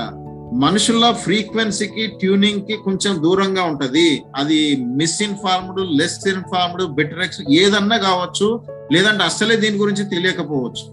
మనుషుల 0.63 1.05
ఫ్రీక్వెన్సీకి 1.23 2.03
ట్యూనింగ్కి 2.19 2.75
కొంచెం 2.85 3.13
దూరంగా 3.25 3.63
ఉంటది. 3.71 4.07
అది 4.39 4.59
misinformed 4.99 5.81
less 5.99 6.19
informed 6.33 6.83
better 6.99 7.23
ex 7.25 7.41
ఏదన్నా 7.61 7.97
కావచ్చు 8.07 8.47
లేదంటే 8.93 9.23
అస్సలే 9.29 9.55
దీని 9.55 9.77
గురించి 9.77 10.05
తెలియకపోవచ్చు. 10.13 10.85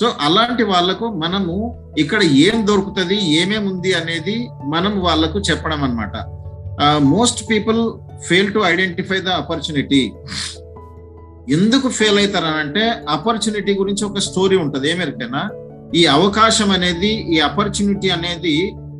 సో 0.00 0.06
అలాంటి 0.26 0.64
వాళ్ళకు 0.72 1.06
మనము 1.24 1.54
ఇక్కడ 1.98 2.20
ఏం 2.46 2.58
దొరుకుతుంది 2.66 3.16
ఏమేమి 3.40 3.66
ఉంది 3.72 3.90
అనేది 3.92 4.36
మనం 4.74 4.92
వాళ్ళకు 5.06 5.38
చెప్పడం 5.50 5.82
అనమాట 5.84 6.16
most 7.14 7.40
people 7.50 7.80
fail 8.28 8.52
to 8.54 8.60
identify 8.66 9.18
the 9.20 9.28
opportunity 9.28 10.02
ఎందుకు 11.52 11.88
ఫెయిల్ 11.88 12.18
అవుతారనంటే 12.18 12.84
ఆపర్చునిటీ 13.08 13.72
గురించి 13.74 14.04
ఒక 14.04 14.18
స్టోరీ 14.18 14.56
ఉంటుంది. 14.56 14.90
ఏమేరికైనా 14.90 15.42
ఈ 15.94 16.02
అవకాశం 16.06 16.70
అనేది 16.70 17.12
ఈ 17.34 17.38
ఆపర్చునిటీ 17.38 18.08
అనేది 18.08 18.54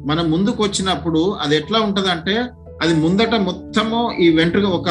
మనం 0.07 0.31
ముందుకు 0.31 0.61
వచ్చినప్పుడు 0.63 1.37
అది 1.43 1.57
ఎట్లా 1.57 1.81
ఉంటదంటే 1.81 2.35
అది 2.83 2.95
ముందట 2.95 3.35
మొత్తము 3.49 3.99
ఈ 4.21 4.29
వెంట్రుక 4.37 4.65
ఒక 4.65 4.89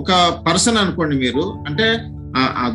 ఒక 0.00 0.10
పర్సన్ 0.46 0.76
అనుకోండి 0.76 1.16
మీరు. 1.16 1.44
అంటే 1.68 1.86
ఆ 2.38 2.66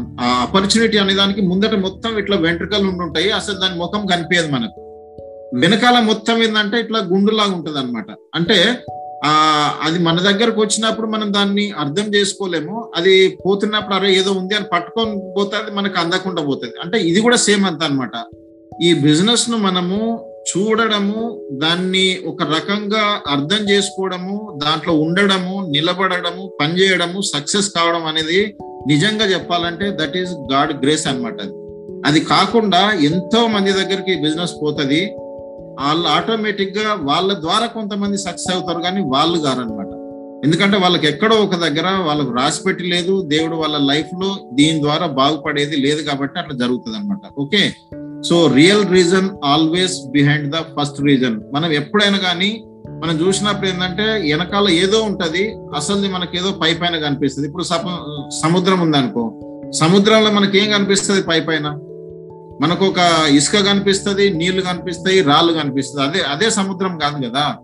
ఆపర్చునిటీ 0.45 0.97
అనే 0.97 1.13
దానికి 1.13 1.41
ముందట 1.41 1.75
మొత్తం 1.75 2.17
ఇట్లా 2.17 2.37
వెంట్రుకలు 2.37 2.87
ఉండుంటాయి 2.87 3.29
అసలు 3.31 3.57
దాని 3.59 3.75
ముఖం 3.75 4.05
కనిపించదు 4.05 4.49
మనకు. 4.55 4.79
వెనకాల 5.61 5.99
మొత్తం 5.99 6.43
ఏంటంటే 6.43 6.79
ఇట్లా 6.79 6.99
గుండులాగా 6.99 7.53
ఉంటుంది 7.53 7.79
అనమాట 7.79 8.05
అంటే 8.35 8.57
ఆ 9.23 9.31
అది 9.81 9.99
మన 9.99 10.19
దగ్గరకు 10.19 10.61
వచ్చినప్పుడు 10.61 11.07
మనం 11.07 11.33
దాన్ని 11.33 11.71
అర్థం 11.71 12.15
చేసుకోలేము. 12.15 12.91
అది 12.95 13.37
పోతున్నప్పుడు 13.45 13.95
అరే 13.95 14.15
ఏదో 14.15 14.31
ఉంది 14.31 14.55
అని 14.55 14.65
పట్టుకొని 14.73 15.33
పోతే 15.37 15.57
అది 15.57 15.71
మనకు 15.71 15.99
అందకుండా 15.99 16.41
పోతుంది. 16.41 16.73
అంటే 16.83 16.97
ఇది 16.97 17.21
కూడా 17.21 17.35
సేమ్ 17.35 17.65
అంత 17.65 17.83
అన్నమాట. 17.83 18.11
ఈ 18.81 18.93
బిజినెస్ను 18.93 19.57
మనము 19.57 20.25
చూడడము 20.41 21.45
దాన్ని 21.53 22.19
ఒక 22.27 22.43
రకంగా 22.43 23.21
అర్థం 23.27 23.69
చేసుకోవడము 23.69 24.59
దాంట్లో 24.63 24.93
ఉండడము 24.93 25.67
నిలబడడము 25.69 26.57
పనిచేయడము 26.61 27.21
సక్సెస్ 27.21 27.69
కావడం 27.69 28.05
అనేది 28.05 28.55
నిజంగా 28.87 29.25
చెప్పాలంటే 29.25 29.97
దట్ 30.01 30.17
ఈస్ 30.17 30.31
గాడ్ 30.53 30.83
గ్రేస్ 30.83 31.07
అన్నమాట 31.07 31.41
అది. 31.41 31.53
అది 32.05 32.19
కాకుండా 32.19 32.93
ఎంతో 32.93 33.47
మంది 33.47 33.73
దగ్గరికి 33.73 34.21
బిజినెస్ 34.21 34.51
పోతుంది. 34.63 35.15
వాళ్ళు 35.79 36.07
ఆటోమేటిక్గా 36.07 36.93
వాళ్ళ 36.99 37.41
ద్వారా 37.41 37.65
కొంతమంది 37.65 38.17
సక్సెస్ 38.17 38.55
అవుతారు 38.55 38.81
కానీ 38.81 39.01
వాళ్ళు 39.01 39.39
కారనమాట. 39.39 39.87
ఎందుకంటే 40.45 40.77
వాళ్ళకి 40.77 41.07
ఎక్కడో 41.07 41.35
ఒక 41.35 41.55
దగ్గర 41.55 41.89
వాళ్ళకు 41.89 42.31
రాసి 42.31 42.63
పెట్టి 42.63 42.83
లేదు 42.83 43.21
దేవుడు 43.21 43.55
వాళ్ళ 43.55 43.77
లైఫ్లో 43.77 44.49
దీని 44.53 44.81
ద్వారా 44.81 45.05
బాగుపడేది 45.05 45.75
లేదు 45.77 46.01
కాబట్టి 46.01 46.39
అట్లా 46.39 46.57
జరుగుతుంది 46.57 46.97
అనమాట 46.97 47.19
okay? 47.37 47.73
So 48.29 48.47
real 48.47 48.89
reason 48.89 49.29
always 49.43 50.11
behind 50.11 50.55
the 50.55 50.57
first 50.57 51.01
reason 51.01 51.41
మనం 51.53 51.71
ఎప్పుడైనా 51.71 52.17
కానీ 52.17 52.63
మనం 53.03 53.27
చూసినప్పుడు 53.27 53.67
ఏంటంటే 53.67 54.03
వెనకాల 54.03 54.69
ఏదో 54.69 55.03
ఉంటది 55.03 55.55
అసలు 55.75 56.07
మనకి 56.07 56.37
ఏదో 56.37 56.51
పై 56.51 56.73
పైన 56.73 56.97
కనిపిస్తుంది. 56.97 57.47
ఇప్పుడు 57.47 57.63
సప- 57.63 58.29
సముద్రం 58.43 58.79
ఉందనుకో 58.79 59.39
సముద్రంలో 59.71 60.31
మనకి 60.31 60.57
ఏం 60.59 60.71
కనిపిస్తుంది 60.71 61.23
పై 61.23 61.39
పైన? 61.39 61.79
మనకు 62.61 62.85
ఒక 62.85 63.27
ఇసుక 63.27 63.57
కనిపిస్తుంది 63.57 64.29
నీళ్ళు 64.29 64.61
కనిపిస్తాయి 64.61 65.21
రాళ్ళు 65.21 65.53
కనిపిస్తుంది. 65.53 66.07
అదే 66.07 66.19
అదే 66.19 66.49
సముద్రం 66.49 66.97
కాదు 66.97 67.29
కదా. 67.29 67.55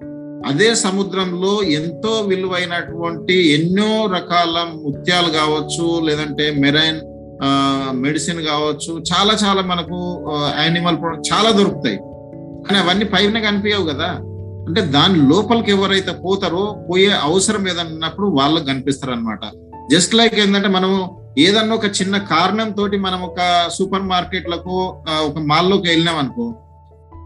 అదే 0.48 0.76
సముద్రంలో 0.76 1.64
ఎంతో 1.64 2.24
విలువైనటువంటి 2.28 3.54
ఎన్నో 3.54 4.06
రకాల 4.06 4.68
ముత్యాలు 4.86 5.30
కావచ్చు 5.30 6.06
లేదంటే 6.06 6.52
మెరైన్ 6.60 7.00
మెడిసిన్ 8.02 8.42
కావచ్చు 8.42 9.04
చాలా 9.14 9.34
చాలా 9.46 9.62
మనకు 9.62 10.26
యానిమల్ 10.60 10.98
ప్రొడక్ట్ 10.98 11.34
చాలా 11.34 11.52
దొరుకుతాయి. 11.52 11.98
కానీ 12.64 12.78
అవన్నీ 12.78 13.06
పైన 13.06 13.40
కనిపించవు 13.40 13.84
కదా. 13.84 14.08
అంటే 14.68 14.82
దాని 14.82 15.30
లోపలికి 15.30 15.72
ఎవరైతే 15.72 16.12
పోతారో 16.12 16.86
పోయే 16.90 17.12
అవసరం 17.22 17.62
ఏదన్నప్పుడు 17.62 17.94
ఉన్నప్పుడు 17.94 18.28
వాళ్ళకి 18.28 18.66
కనిపిస్తారు 18.66 19.14
అనమాట 19.14 19.40
జస్ట్ 19.92 20.16
లైక్ 20.16 20.40
ఏంటంటే 20.40 20.68
మనము 20.68 21.27
ఏదన్నా 21.46 21.76
ఒక 21.76 21.86
చిన్న 21.86 22.18
కారణం 22.18 22.72
తోటి 22.72 22.98
మనం 22.98 23.20
ఒక 23.22 23.40
సూపర్ 23.78 24.06
మార్కెట్లకు 24.12 24.76
ఒక 25.28 25.40
మాల్లోకి 25.40 25.88
వెళ్ళినాం 25.90 26.18
అనుకో 26.18 26.46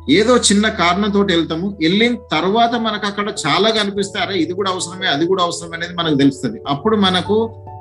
ఏదో 0.10 0.34
చిన్న 0.38 0.66
కారణం 0.70 1.10
తోటి 1.12 1.32
వెళ్తాము. 1.34 1.68
వెళ్ళిన 1.82 2.16
తర్వాత 2.32 2.74
మనకు 2.76 3.06
అక్కడ 3.06 3.28
చాలా 3.44 3.70
కనిపిస్తే 3.70 4.20
అరే 4.20 4.36
ఇది 4.40 4.54
కూడా 4.54 4.70
అవసరమే 4.72 5.08
అది 5.08 5.26
కూడా 5.26 5.44
అవసరమే 5.44 5.76
అనేది 5.76 5.94
మనకు 5.94 6.18
తెలుస్తుంది. 6.18 6.60
అప్పుడు 6.68 6.96
మనకు 6.96 7.38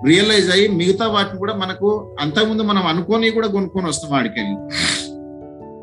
రియలైజ్ 0.06 0.50
అయ్యి 0.50 0.68
మిగతా 0.68 1.06
వాటిని 1.06 1.38
కూడా 1.38 1.54
మనకు 1.54 1.88
అంతకుముందు 2.20 2.62
మనం 2.62 2.86
అనుకొని 2.86 3.30
కూడా 3.30 3.48
కొనుక్కొని 3.48 3.88
వస్తాం 3.88 4.10
వాడికి 4.10 4.40
వెళ్ళి 4.40 4.56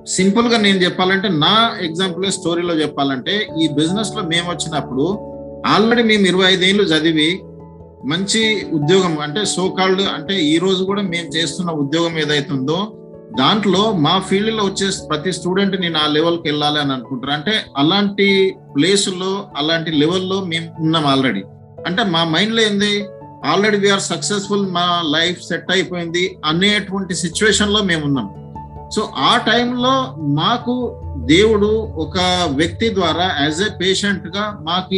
సింపుల్గా 0.07 0.57
నేను 0.57 0.77
చెప్పాలంటే 0.77 1.29
నా 1.45 1.53
ఎగ్జాంపుల్ 1.81 2.31
స్టోరీలో 2.31 2.73
చెప్పాలంటే 2.73 3.47
ఈ 3.61 3.67
బిజినెస్లో 3.79 4.23
మేము 4.23 4.47
వచ్చినప్పుడు 4.51 5.07
ఆల్రెడీ 5.65 6.03
మేము 6.03 6.25
ఇరవై 6.25 6.47
ఐదేళ్ళు 6.53 6.83
చదివి 6.83 7.29
మంచి 8.05 8.67
ఉద్యోగం 8.73 9.19
అంటే 9.19 9.45
సోకాల్డ్ 9.45 10.01
అంటే 10.01 10.43
ఈ 10.43 10.57
రోజు 10.57 10.83
కూడా 10.83 11.01
మేము 11.01 11.37
చేస్తున్న 11.37 11.71
ఉద్యోగం 11.71 12.19
ఏదైతుందో 12.19 12.93
దాంట్లో 13.37 13.91
మా 13.91 14.19
ఫీల్డ్లో 14.19 14.63
వచ్చే 14.63 15.07
ప్రతి 15.09 15.33
స్టూడెంట్ 15.33 15.81
నేను 15.81 15.99
ఆ 15.99 16.07
లెవెల్కి 16.07 16.41
వెళ్ళాలి 16.45 16.79
అని 16.79 16.93
అనుకుంటారు. 16.93 17.31
అంటే 17.31 17.65
అలాంటి 17.77 18.57
ప్లేసుల్లో 18.75 19.47
అలాంటి 19.57 19.91
లెవెల్లో 19.91 20.43
మేము 20.45 20.67
ఉన్నాం 20.79 21.05
ఆల్రెడీ 21.05 21.43
అంటే 21.87 22.03
మా 22.03 22.23
మైండ్లో 22.23 22.61
ఏంది? 22.61 23.05
ఆల్రెడీ 23.45 23.77
వీఆర్ 23.77 24.01
సక్సెస్ఫుల్ 24.01 24.71
మా 24.71 25.03
లైఫ్ 25.05 25.41
సెట్ 25.41 25.71
అయిపోయింది 25.71 26.37
అనేటువంటి 26.45 27.15
సిచ్యువేషన్లో 27.15 27.83
మేము 27.83 28.05
ఉన్నాం. 28.05 28.29
సో 28.95 29.09
ఆ 29.17 29.37
టైంలో 29.37 30.15
మాకు 30.19 31.03
దేవుడు 31.17 31.67
ఒక 31.95 32.17
వ్యక్తి 32.53 32.95
ద్వారా 32.95 33.35
యాజ్ 33.39 33.61
ఏ 33.61 33.77
పేషెంట్గా 33.81 34.57
మాకు 34.61 34.95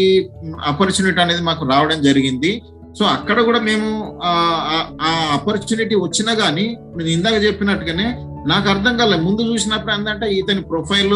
ఆపర్చునిటీ 0.66 1.22
అనేది 1.22 1.42
మాకు 1.42 1.70
రావడం 1.70 2.02
జరిగింది. 2.02 2.62
సో 3.00 3.06
అక్కడ 3.06 3.42
కూడా 3.42 3.60
మేము 3.60 4.20
ఆ 4.24 5.30
ఆపర్చునిటీ 5.34 5.96
వచ్చినా 5.96 6.34
గానీ 6.34 6.78
నేను 6.98 7.10
ఇందాక 7.10 7.34
చెప్పినట్టుగానే 7.34 8.08
నాకు 8.48 8.70
అర్థం 8.70 8.98
కాలేదు 8.98 9.22
ముందు 9.22 9.42
చూసినప్పుడు 9.42 9.94
ఏంటంటే 9.94 10.34
ఇతని 10.34 10.62
ప్రొఫైల్ 10.62 11.14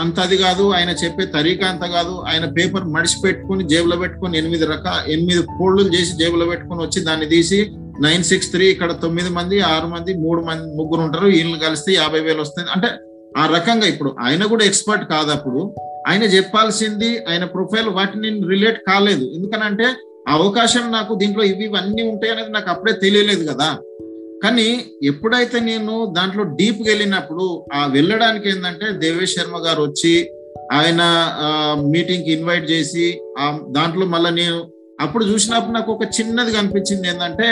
అంత 0.00 0.20
అది 0.20 0.36
కాదు. 0.36 0.70
ఆయన 0.70 0.90
చెప్పే 0.90 1.26
తరీకా 1.26 1.66
అంత 1.68 1.80
కాదు. 1.80 2.24
ఆయన 2.28 2.44
పేపర్ 2.44 2.84
మడిచి 2.84 3.22
పెట్టుకుని 3.24 3.68
జేబులో 3.68 3.96
పెట్టుకుని 3.96 4.38
ఎనిమిది 4.38 4.66
రక 4.66 5.04
ఎనిమిది 5.08 5.42
ఫోల్డ్లు 5.42 5.88
చేసి 5.88 6.12
జేబులో 6.12 6.46
పెట్టుకుని 6.46 6.80
వచ్చి 6.80 7.00
దాన్ని 7.04 7.26
తీసి 7.26 7.70
నైన్ 8.00 8.24
సిక్స్ 8.24 8.50
త్రీ 8.50 8.66
ఇక్కడ 8.66 8.92
తొమ్మిది 8.92 9.28
మంది 9.28 9.60
ఆరు 9.60 9.86
మంది 9.86 10.14
మూడు 10.14 10.40
మంది 10.42 10.76
ముగ్గురు 10.76 11.00
ఉంటారు. 11.00 11.26
వీళ్ళు 11.26 11.58
కలిస్తే 11.58 11.92
యాభై 11.92 12.20
వేలు 12.20 12.40
వస్తుంది. 12.40 12.68
అంటే 12.76 12.88
ఆ 13.38 13.46
రకంగా 13.54 13.86
ఇప్పుడు 13.86 14.16
ఆయన 14.20 14.44
కూడా 14.44 14.64
ఎక్స్పర్ట్ 14.64 15.10
కాదు 15.10 15.30
అప్పుడు. 15.30 15.74
ఆయన 16.08 16.22
చెప్పాల్సింది 16.22 17.18
ఆయన 17.24 17.44
ప్రొఫైల్ 17.44 17.88
వాటిని 17.88 18.28
రిలేట్ 18.48 18.80
కాలేదు. 18.88 19.24
ఎందుకనంటే 19.24 19.86
అవకాశం 20.26 20.90
నాకు 20.90 21.14
దీంట్లో 21.14 21.44
ఇవి 21.44 21.64
ఇవన్నీ 21.64 22.02
ఉంటాయి 22.02 22.32
అనేది 22.32 22.50
నాకు 22.50 22.70
అప్పుడే 22.70 22.92
తెలియలేదు 22.92 23.44
కదా. 23.52 23.68
కానీ 24.42 24.68
ఎప్పుడైతే 25.02 25.60
నేను 25.60 26.06
దాంట్లో 26.12 26.42
డీప్ 26.56 26.88
వెళ్ళినప్పుడు 26.88 27.44
ఆ 27.74 27.86
వెళ్ళడానికి 27.86 28.48
ఏంటంటే 28.48 28.86
దేవేష్ 28.98 29.34
శర్మ 29.34 29.58
గారు 29.66 29.82
వచ్చి 29.82 30.14
ఆయన 30.72 31.02
మీటింగ్కి 31.86 32.30
ఇన్వైట్ 32.32 32.70
చేసి 32.70 33.06
ఆ 33.38 33.46
దాంట్లో 33.68 34.06
మళ్ళీ 34.06 34.30
నేను 34.42 34.58
అప్పుడు 35.00 35.24
చూసినప్పుడు 35.24 35.74
నాకు 35.74 35.92
ఒక 35.92 36.04
చిన్నది 36.16 36.52
కనిపించింది 36.52 37.08
ఏంటంటే 37.08 37.48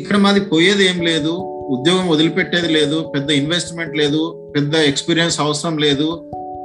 ఇక్కడ 0.00 0.16
మాది 0.16 0.40
పోయేది 0.44 0.84
ఏం 0.88 1.02
లేదు 1.02 1.32
ఉద్యోగం 1.70 2.08
వదిలిపెట్టేది 2.08 2.68
లేదు 2.68 2.96
పెద్ద 3.14 3.30
ఇన్వెస్ట్మెంట్ 3.32 3.96
లేదు 3.96 4.22
పెద్ద 4.56 4.74
ఎక్స్పీరియన్స్ 4.84 5.40
అవసరం 5.40 5.78
లేదు 5.78 6.08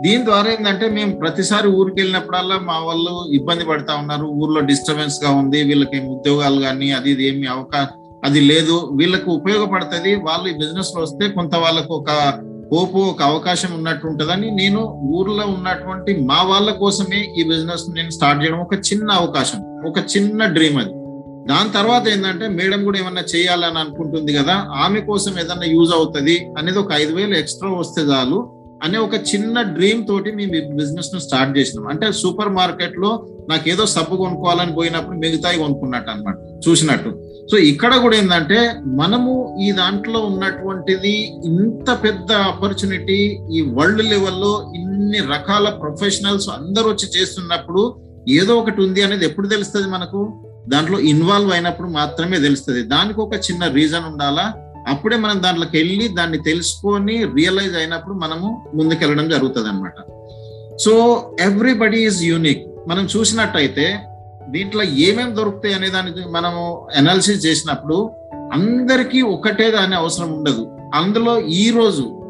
దీని 0.03 0.25
ద్వారా 0.25 0.51
ఏంటంటే 0.51 0.89
మేము 0.89 1.11
ప్రతిసారి 1.15 1.67
ఊరికి 1.67 2.01
వెళ్ళినప్పుడల్లా 2.01 2.57
మా 2.59 2.79
వాళ్ళు 2.79 3.33
ఇబ్బంది 3.33 3.63
పడతా 3.65 3.95
ఉన్నారు. 3.95 4.25
ఊర్లో 4.25 4.61
డిస్టర్బెన్స్గా 4.61 5.31
ఉంది. 5.31 5.63
వీళ్ళకి 5.63 5.97
ఏమి 5.97 6.07
ఉద్యోగాలు 6.07 6.61
కానీ 6.61 6.91
అది 6.91 7.11
ఇది 7.11 7.27
ఏమి 7.27 7.47
అవకాశం 7.47 7.95
అది 8.23 8.39
లేదు. 8.39 8.89
వీళ్ళకు 8.91 9.31
ఉపయోగపడుతుంది. 9.31 10.15
వాళ్ళు 10.15 10.49
ఈ 10.49 10.53
బిజినెస్లో 10.53 11.01
వస్తే 11.01 11.29
కొంత 11.29 11.55
వాళ్ళకు 11.55 11.93
ఒక 11.93 12.11
హోపు 12.73 12.97
ఒక 12.97 13.21
అవకాశం 13.21 13.73
ఉన్నట్టు 13.73 14.07
ఉంటుందని 14.07 14.51
నేను 14.51 14.81
ఊర్లో 15.17 15.45
ఉన్నటువంటి 15.47 16.11
మా 16.21 16.41
వాళ్ళ 16.41 16.71
కోసమే 16.71 17.33
ఈ 17.39 17.43
బిజినెస్ 17.43 17.85
నేను 17.89 18.09
స్టార్ట్ 18.09 18.43
చేయడం 18.43 18.59
ఒక 18.59 18.73
చిన్న 18.73 19.11
అవకాశం. 19.11 19.61
ఒక 19.87 19.99
చిన్న 20.17 20.45
డ్రీమ్ 20.45 20.77
అది. 20.77 20.93
దాని 21.47 21.69
తర్వాత 21.69 22.07
ఏంటంటే 22.07 22.47
మేడం 22.47 22.83
కూడా 22.83 22.99
ఏమన్నా 22.99 23.21
చేయాలని 23.35 23.77
అనుకుంటుంది 23.77 24.33
కదా 24.33 24.55
ఆమె 24.85 25.01
కోసం 25.01 25.39
ఏదన్నా 25.39 25.65
యూజ్ 25.65 25.93
అవుతుంది 25.93 26.51
అనేది 26.57 26.79
ఒక 26.79 26.91
ఐదు 26.93 27.13
వేలు 27.13 27.35
ఎక్స్ట్రా 27.35 27.69
వస్తే 27.69 28.01
చాలు. 28.01 28.58
అనే 28.83 28.97
ఒక 29.05 29.15
చిన్న 29.29 29.61
డ్రీమ్ 29.75 30.01
తోటి 30.09 30.29
మేము 30.37 30.59
బిజినెస్ను 30.79 31.19
స్టార్ట్ 31.25 31.51
చేసినాం. 31.57 31.87
అంటే 31.93 32.07
సూపర్ 32.21 32.51
మార్కెట్లో 32.59 33.11
నాకు 33.49 33.65
ఏదో 33.73 33.83
సబ్బు 33.95 34.15
కొనుక్కోవాలని 34.23 34.73
పోయినప్పుడు 34.77 35.17
మిగతాయి 35.23 35.61
కొనుక్కున్నట్టు 35.63 36.11
అనమాట 36.13 36.35
చూసినట్టు. 36.67 37.11
సో 37.51 37.57
ఇక్కడ 37.71 37.93
కూడా 38.03 38.15
ఏంటంటే 38.17 38.59
మనము 39.01 39.31
ఈ 39.65 39.69
దాంట్లో 39.81 40.19
ఉన్నటువంటిది 40.31 41.13
ఇంత 41.51 41.89
పెద్ద 42.03 42.31
ఆపర్చునిటీ 42.49 43.19
ఈ 43.57 43.61
వరల్డ్ 43.77 44.03
లెవెల్లో 44.11 44.53
ఇన్ని 44.79 45.19
రకాల 45.33 45.69
ప్రొఫెషనల్స్ 45.81 46.49
అందరూ 46.57 46.87
వచ్చి 46.91 47.09
చేస్తున్నప్పుడు 47.15 47.83
ఏదో 48.39 48.53
ఒకటి 48.61 48.79
ఉంది 48.85 49.01
అనేది 49.03 49.25
ఎప్పుడు 49.25 49.47
తెలుస్తుంది 49.47 49.87
మనకు? 49.95 50.21
దాంట్లో 50.73 50.97
ఇన్వాల్వ్ 51.11 51.51
అయినప్పుడు 51.53 51.87
మాత్రమే 51.99 52.37
తెలుస్తుంది. 52.39 52.81
దానికి 52.95 53.19
ఒక 53.21 53.35
చిన్న 53.47 53.63
రీజన్ 53.77 54.05
ఉండాలా? 54.11 54.45
అప్పుడే 54.87 55.17
మనం 55.17 55.43
దాంట్లోకి 55.43 55.77
వెళ్ళి 55.77 56.07
దాన్ని 56.07 56.37
తెలుసుకొని 56.37 57.23
రియలైజ్ 57.25 57.75
అయినప్పుడు 57.75 58.15
మనము 58.15 58.65
ముందుకెళ్ళడం 58.75 59.29
జరుగుతుంది 59.29 59.67
అనమాట 59.67 59.93
సో 60.77 61.23
ఎవ్రీబడి 61.39 62.03
ఈజ్ 62.03 62.23
యూనిక్ 62.23 62.67
మనం 62.87 63.07
చూసినట్టయితే 63.17 63.99
దీంట్లో 64.49 64.83
ఏమేమి 64.83 65.33
దొరుకుతాయి 65.33 65.73
అనే 65.73 65.89
దానికి 65.89 66.19
మనము 66.29 66.87
అనాలిసిస్ 66.97 67.45
చేసినప్పుడు 67.45 68.11
అందరికీ 68.53 69.21
ఒకటే 69.21 69.71
దాని 69.71 69.95
అవసరం 69.95 70.33
ఉండదు. 70.33 70.77
అందులో 70.95 71.39
ఈ 71.39 71.71
రోజు 71.71 72.21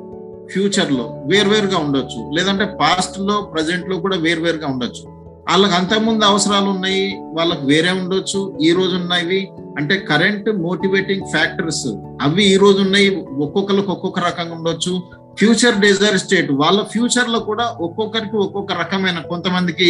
ఫ్యూచర్లో 0.53 1.23
వేర్వేరుగా 1.25 1.77
ఉండొచ్చు. 1.77 2.31
లేదంటే 2.35 2.65
పాస్ట్లో 2.65 3.41
ప్రజెంట్లో 3.41 3.97
కూడా 3.97 4.17
వేర్వేరుగా 4.17 4.67
ఉండొచ్చు. 4.67 5.18
వాళ్ళకి 5.49 5.73
అంతకుముందు 5.73 6.23
అవసరాలు 6.25 6.67
ఉన్నాయి 6.69 7.05
వాళ్ళకి 7.37 7.63
వేరే 7.65 7.91
ఉండొచ్చు. 7.91 8.39
ఈ 8.67 8.71
రోజు 8.73 8.95
ఉన్నవి 8.95 9.39
అంటే 9.79 9.95
కరెంట్ 10.09 10.49
మోటివేటింగ్ 10.65 11.25
ఫ్యాక్టర్స్ 11.31 11.87
అవి 12.21 12.43
ఈ 12.43 12.57
రోజు 12.57 12.79
ఉన్నాయి 12.81 13.07
ఒక్కొక్కరికి 13.45 13.91
ఒక్కొక్క 13.91 14.19
రకంగా 14.19 14.53
ఉండొచ్చు. 14.55 14.93
ఫ్యూచర్ 15.39 15.79
డిజైర్ 15.79 16.17
స్టేట్ 16.17 16.51
వాళ్ళ 16.51 16.79
ఫ్యూచర్లో 16.83 17.39
కూడా 17.39 17.65
ఒక్కొక్కరికి 17.81 18.37
ఒక్కొక్క 18.37 18.73
రకమైన 18.73 19.19
కొంతమందికి 19.31 19.89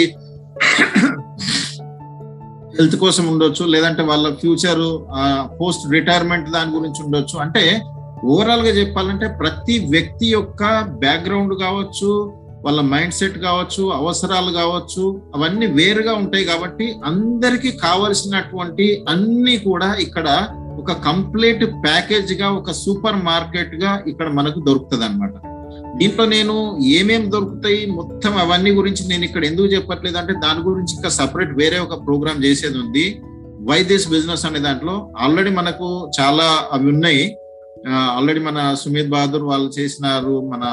హెల్త్ 2.78 2.95
కోసం 2.95 3.28
ఉండొచ్చు 3.28 3.66
లేదంటే 3.66 4.03
వాళ్ళ 4.03 4.36
ఫ్యూచర్ 4.36 4.84
పోస్ట్ 5.62 5.86
రిటైర్మెంట్ 5.91 6.49
దాని 6.49 6.72
గురించి 6.78 6.99
ఉండొచ్చు. 7.05 7.38
అంటే 7.45 7.64
ఓవరాల్గా 8.26 8.70
చెప్పాలంటే 8.70 9.28
ప్రతి 9.41 9.76
వ్యక్తి 9.89 10.28
యొక్క 10.28 10.64
బ్యాక్గ్రౌండ్ 11.03 11.53
కావచ్చు 11.60 12.10
వాళ్ళ 12.66 12.82
మైండ్ 12.82 13.14
సెట్ 13.14 13.38
కావచ్చు 13.38 13.84
అవసరాలు 13.89 14.51
కావచ్చు 14.51 15.22
అవన్నీ 15.36 15.66
వేరుగా 15.66 16.14
ఉంటాయి 16.14 16.45
కాబట్టి 16.45 16.95
అందరికీ 17.05 17.72
కావలసినటువంటి 17.72 19.05
అన్ని 19.10 19.57
కూడా 19.57 19.95
ఇక్కడ 19.99 20.28
ఒక 20.80 20.91
కంప్లీట్ 20.91 21.64
ప్యాకేజ్గా 21.66 22.49
ఒక 22.49 22.72
సూపర్ 22.72 23.16
మార్కెట్గా 23.16 24.03
ఇక్కడ 24.07 24.28
మనకు 24.30 24.60
దొరుకుతుంది 24.60 25.05
అనమాట 25.05 25.36
దీంట్లో 25.97 26.26
నేను 26.26 26.78
ఏమేమి 26.84 27.28
దొరుకుతాయి 27.30 27.86
మొత్తం 27.91 28.34
అవన్నీ 28.38 28.72
గురించి 28.72 29.07
నేను 29.07 29.24
ఇక్కడ 29.24 29.45
ఎందుకు 29.45 29.68
చెప్పట్లేదు 29.68 30.18
అంటే 30.18 30.34
దాని 30.34 30.62
గురించి 30.62 30.95
ఇంకా 30.95 31.10
సపరేట్ 31.10 31.53
వేరే 31.53 31.80
ఒక 31.80 32.05
ప్రోగ్రామ్ 32.05 32.43
చేసేది 32.45 32.78
ఉంది. 32.78 33.22
వై 33.70 33.84
దిస్ 33.84 34.07
బిజినెస్ 34.10 34.45
అనే 34.45 34.60
దాంట్లో. 34.60 35.12
ఆల్రెడీ 35.20 35.49
మనకు 35.49 36.12
చాలా 36.20 36.47
అవి 36.72 36.88
ఉన్నాయి. 36.89 37.38
ఆల్రెడీ 37.89 38.39
మన 38.39 38.76
సుమిత్ 38.84 39.10
బహదూర్ 39.10 39.43
వాళ్ళు 39.43 39.72
చేసినారు 39.80 40.49
మన 40.49 40.64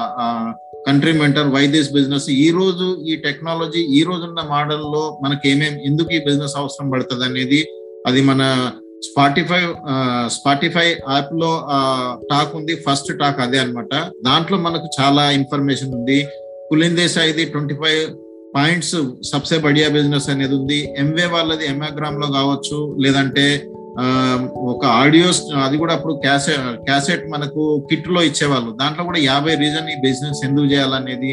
country 0.86 1.12
mentor 1.20 1.48
why 1.54 1.62
this 1.74 1.88
business 1.96 2.26
ఈ 2.46 2.48
రోజు 2.58 2.86
ఈ 3.10 3.14
టెక్నాలజీ 3.26 3.80
ఈ 3.98 4.00
రోజున్న 4.08 4.40
మోడల్లో 4.52 5.04
మనకి 5.24 5.44
ఏమేమి 5.52 5.78
ఎందుకు 5.88 6.10
ఈ 6.18 6.20
బిజినెస్ 6.26 6.54
అవసరం 6.60 6.86
పడుతుంది 6.92 7.24
అనేది 7.30 7.60
అది 8.08 8.20
మన 8.30 8.42
స్పాటిఫై 9.06 9.62
స్పాటిఫై 10.36 10.86
యాప్లో 11.14 11.50
టాక్ 12.30 12.52
ఉంది. 12.58 12.74
ఫస్ట్ 12.86 13.10
టాక్ 13.22 13.40
అదే 13.46 13.58
అనమాట 13.64 13.94
దాంట్లో 14.28 14.56
మనకు 14.66 14.86
చాలా 14.98 15.24
ఇన్ఫర్మేషన్ 15.38 15.92
ఉంది. 15.98 16.18
కులిన్ 16.70 16.96
దేశాయిది 17.02 17.44
ట్వంటీ 17.54 17.74
ఫైవ్ 17.82 18.02
పాయింట్స్ 18.56 18.96
సబ్సే 19.30 19.56
బడియా 19.66 19.88
బిజినెస్ 19.96 20.28
అనేది 20.34 20.54
ఉంది. 20.60 20.78
ఎంవే 21.02 21.26
వాళ్ళది 21.34 21.64
ఎంఏగ్రామ్లో 21.72 22.28
కావచ్చు 22.38 22.78
లేదంటే 23.04 23.46
ఒక 24.56 24.84
ఆడియోస్ 24.86 25.42
అది 25.64 25.76
కూడా 25.76 25.94
అప్పుడు 25.94 26.14
క్యాసెట్ 26.14 26.58
క్యాసెట్ 26.58 27.30
మనకు 27.30 27.86
కిట్లో 27.90 28.22
ఇచ్చేవాళ్ళు. 28.22 28.76
దాంట్లో 28.80 29.04
కూడా 29.04 29.18
యాభై 29.18 29.54
రీజన్ 29.54 29.88
ఈ 29.88 30.00
బిజినెస్ 30.00 30.44
ఎందుకు 30.44 30.66
చేయాలనేది. 30.66 31.32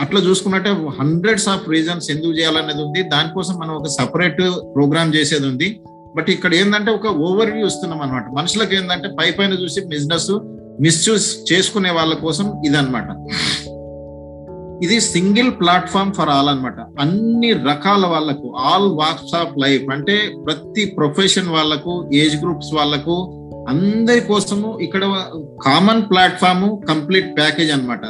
అట్లా 0.00 0.20
చూసుకున్నట్టే 0.20 0.70
హండ్రెడ్స్ 0.70 1.48
ఆఫ్ 1.48 1.68
రీజన్స్ 1.68 2.10
ఎందుకు 2.10 2.32
చేయాలనేది 2.32 2.82
ఉంది. 2.82 3.02
దానికోసం 3.02 3.54
మనం 3.54 3.74
ఒక 3.74 3.86
సపరేట్ 3.86 4.42
ప్రోగ్రామ్ 4.74 5.14
చేసేది 5.14 5.46
ఉంది. 5.46 5.80
బట్ 6.16 6.30
ఇక్కడ 6.30 6.54
ఏంటంటే 6.54 6.90
ఒక 6.90 7.06
ఓవర్ 7.06 7.50
వ్యూ 7.50 7.66
ఇస్తున్నాం 7.66 8.02
అనమాట 8.02 8.24
మనుషులకు 8.38 8.74
ఏంటంటే 8.74 9.08
పై 9.08 9.30
పైన 9.30 9.52
చూసి 9.52 9.80
బిజినెస్ 9.84 10.30
మిస్యూజ్ 10.80 11.52
చేసుకునే 11.52 11.90
వాళ్ళ 11.90 12.14
కోసం 12.14 12.62
ఇదనమాట 12.66 13.08
ఇది 14.82 15.00
సింగిల్ 15.00 15.50
ప్లాట్ఫామ్ 15.60 16.12
ఫర్ 16.12 16.28
ఆల్ 16.28 16.48
అనమాట 16.48 16.80
అన్ని 17.00 17.52
రకాల 17.52 18.06
వాళ్ళకు 18.06 18.48
ఆల్ 18.58 18.88
వాక్స్ 18.92 19.34
ఆఫ్ 19.34 19.58
లైఫ్ 19.58 19.90
అంటే 19.90 20.16
ప్రతి 20.44 20.84
ప్రొఫెషన్ 20.84 21.48
వాళ్ళకు 21.48 22.08
ఏజ్ 22.12 22.36
గ్రూప్స్ 22.36 22.74
వాళ్ళకు 22.74 23.16
అందరి 23.68 24.20
కోసము 24.20 24.78
ఇక్కడ 24.80 25.04
కామన్ 25.64 26.02
ప్లాట్ఫామ్ 26.02 26.78
కంప్లీట్ 26.88 27.36
ప్యాకేజ్ 27.36 27.70
అనమాట 27.70 28.04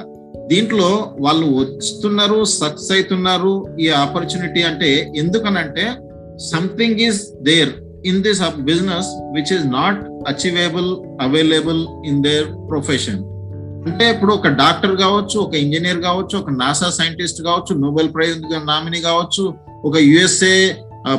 దీంట్లో 0.50 0.90
వాళ్ళు 1.20 1.46
వస్తున్నారు 1.56 2.44
సక్సెస్ 2.44 2.92
అవుతున్నారు 2.92 3.52
ఈ 3.80 3.88
ఆపర్చునిటీ 3.88 4.62
అంటే 4.62 5.12
ఎందుకనంటే 5.16 5.84
something 6.52 7.00
is 7.00 7.20
there 7.42 7.72
in 8.04 8.22
this 8.22 8.42
business 8.60 9.10
which 9.34 9.52
is 9.52 9.66
not 9.66 10.00
achievable 10.28 10.90
available 11.20 11.82
in 12.06 12.22
their 12.24 12.48
profession. 12.68 13.20
అంటే 13.88 14.04
ఇప్పుడు 14.10 14.32
ఒక 14.32 14.48
డాక్టర్ 14.60 14.94
కావచ్చు 14.96 15.36
ఒక 15.40 15.54
ఇంజనీర్ 15.54 16.00
కావచ్చు 16.02 16.34
ఒక 16.38 16.50
నాసా 16.56 16.88
సైంటిస్ట్ 16.90 17.40
కావచ్చు 17.42 17.72
నోబెల్ 17.80 18.08
ప్రైజ్ 18.14 18.38
నామినీ 18.66 19.00
కావచ్చు 19.00 19.44
ఒక 19.84 19.96
యుఎస్ఏ 20.04 20.54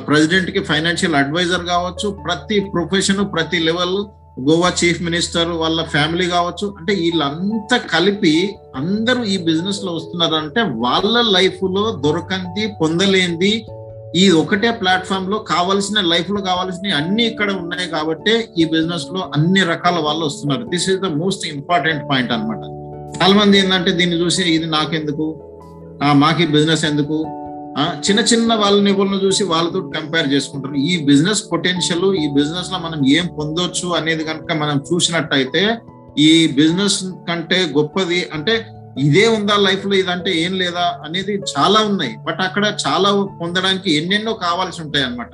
ప్రెసిడెంట్కి 0.05 0.62
ఫైనాన్షియల్ 0.64 1.16
అడ్వైజర్ 1.16 1.64
కావచ్చు 1.66 2.07
ప్రతి 2.26 2.57
ప్రొఫెషన్ 2.74 3.22
ప్రతి 3.34 3.59
లెవెల్ 3.59 3.95
గోవా 4.39 4.70
చీఫ్ 4.80 4.99
మినిస్టర్ 5.01 5.49
వాళ్ళ 5.53 5.80
ఫ్యామిలీ 5.86 6.26
కావచ్చు 6.28 6.68
అంటే 6.80 6.93
వీళ్ళంతా 6.95 7.78
కలిపి 7.93 8.34
అందరూ 8.76 9.24
ఈ 9.26 9.38
బిజినెస్లో 9.43 9.91
వస్తున్నారు 9.93 10.36
అంటే 10.36 10.62
వాళ్ళ 10.78 11.16
లైఫ్లో 11.32 11.84
దొరకంది 12.05 12.66
పొందలేంది 12.82 13.53
ఈ 14.20 14.24
ఒకటే 14.39 14.70
ప్లాట్ఫామ్లో 14.80 15.38
కావాల్సిన 15.51 15.99
లైఫ్లో 16.12 16.39
కావాల్సిన 16.47 16.93
అన్ని 16.99 17.24
ఇక్కడ 17.32 17.49
ఉన్నాయి 17.62 17.88
కాబట్టి 17.93 18.34
ఈ 18.62 18.64
బిజినెస్లో 18.74 19.22
అన్ని 19.36 19.62
రకాల 19.72 19.97
వాళ్ళు 20.07 20.24
వస్తున్నారు. 20.30 20.64
This 20.74 20.88
is 20.89 20.99
the 21.05 21.09
most 21.22 21.43
important 21.51 22.03
point 22.09 22.34
అనమాట 22.36 22.64
చాలా 23.18 23.36
మంది 23.39 23.55
ఏంటంటే 23.62 23.91
దీన్ని 23.99 24.18
చూసి 24.24 24.43
ఇది 24.55 24.68
నాకెందుకు? 24.76 25.28
మాకు 26.24 26.41
ఈ 26.45 26.49
బిజినెస్ 26.55 26.84
ఎందుకు 26.89 27.18
చిన్న 28.05 28.20
చిన్న 28.30 28.53
వాళ్ళ 28.62 28.78
నిపుణులను 28.84 29.20
చూసి 29.26 29.43
వాళ్ళతో 29.51 29.80
కంపేర్ 29.95 30.28
చేసుకుంటారు. 30.34 30.76
ఈ 30.91 30.93
బిజినెస్ 31.09 31.41
పొటెన్షియల్ 31.51 32.07
ఈ 32.24 32.26
బిజినెస్లో 32.38 32.78
మనం 32.86 32.99
ఏం 33.18 33.26
పొందొచ్చు 33.39 33.89
అనేది 33.99 34.24
కనుక 34.30 34.57
మనం 34.64 34.78
చూసినట్టయితే 34.89 35.64
ఈ 36.28 36.32
బిజినెస్ 36.59 36.99
కంటే 37.30 37.59
గొప్పది 37.78 38.20
అంటే 38.38 38.55
ఇదే 39.06 39.28
ఉందా 39.28 39.56
లైఫ్లో 39.58 39.96
ఇదంటే 39.96 40.32
ఏం 40.44 40.54
లేదా 40.54 40.86
అనేది 41.06 41.34
చాలా 41.54 41.80
ఉన్నాయి. 41.82 42.14
బట్ 42.28 42.42
అక్కడ 42.48 42.66
చాలా 42.88 43.10
పొందడానికి 43.42 43.89
ఎన్నెన్నో 44.00 44.34
కావాల్సి 44.34 44.82
ఉంటాయి 44.82 45.06
అనమాట 45.06 45.34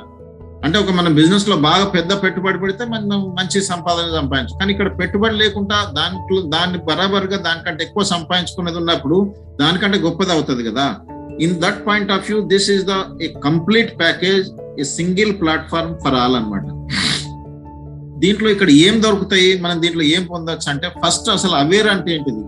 అంటే 0.66 0.78
ఒక 0.80 0.92
మన 0.92 1.08
బిజినెస్లో 1.08 1.56
బాగా 1.56 1.86
పెద్ద 1.86 2.12
పెట్టుబడి 2.24 2.60
పెడితే 2.62 2.86
మనం 2.86 3.20
మంచి 3.40 3.62
సంపాదన 3.62 4.08
సంపాదించు. 4.20 4.58
కానీ 4.60 4.72
ఇక్కడ 4.74 4.90
పెట్టుబడి 5.00 5.36
లేకుండా 5.36 5.78
దాంట్లో 5.98 6.42
దాన్ని 6.42 6.80
బరాబరుగా 6.88 7.38
దానికంటే 7.38 7.84
ఎక్కువ 7.84 8.04
సంపాదించుకునేది 8.04 8.78
ఉన్నప్పుడు 8.78 9.18
దానికంటే 9.60 9.98
గొప్పది 9.98 10.32
అవుతుంది 10.32 10.64
కదా. 10.70 10.88
In 11.46 11.56
that 11.64 11.88
point 11.88 12.12
of 12.12 12.26
view 12.30 12.42
this 12.42 12.72
is 12.72 12.86
the 12.86 12.96
a 13.22 13.28
complete 13.28 14.00
package 14.00 14.48
a 14.80 14.84
single 14.84 15.40
platform 15.42 15.96
for 16.06 16.16
all 16.16 16.36
అనమాట 16.36 16.66
దీంట్లో 18.24 18.50
ఇక్కడ 18.50 18.70
ఏం 18.70 19.04
దొరుకుతాయి 19.04 19.60
మనం 19.60 19.82
దీంట్లో 19.82 20.04
ఏం 20.04 20.24
పొందొచ్చు 20.34 20.70
అంటే 20.72 20.88
ఫస్ట్ 21.06 21.30
అసలు 21.30 21.56
అవేర్ 21.56 21.88
అంటే 21.88 22.16
ఏంటిది? 22.16 22.44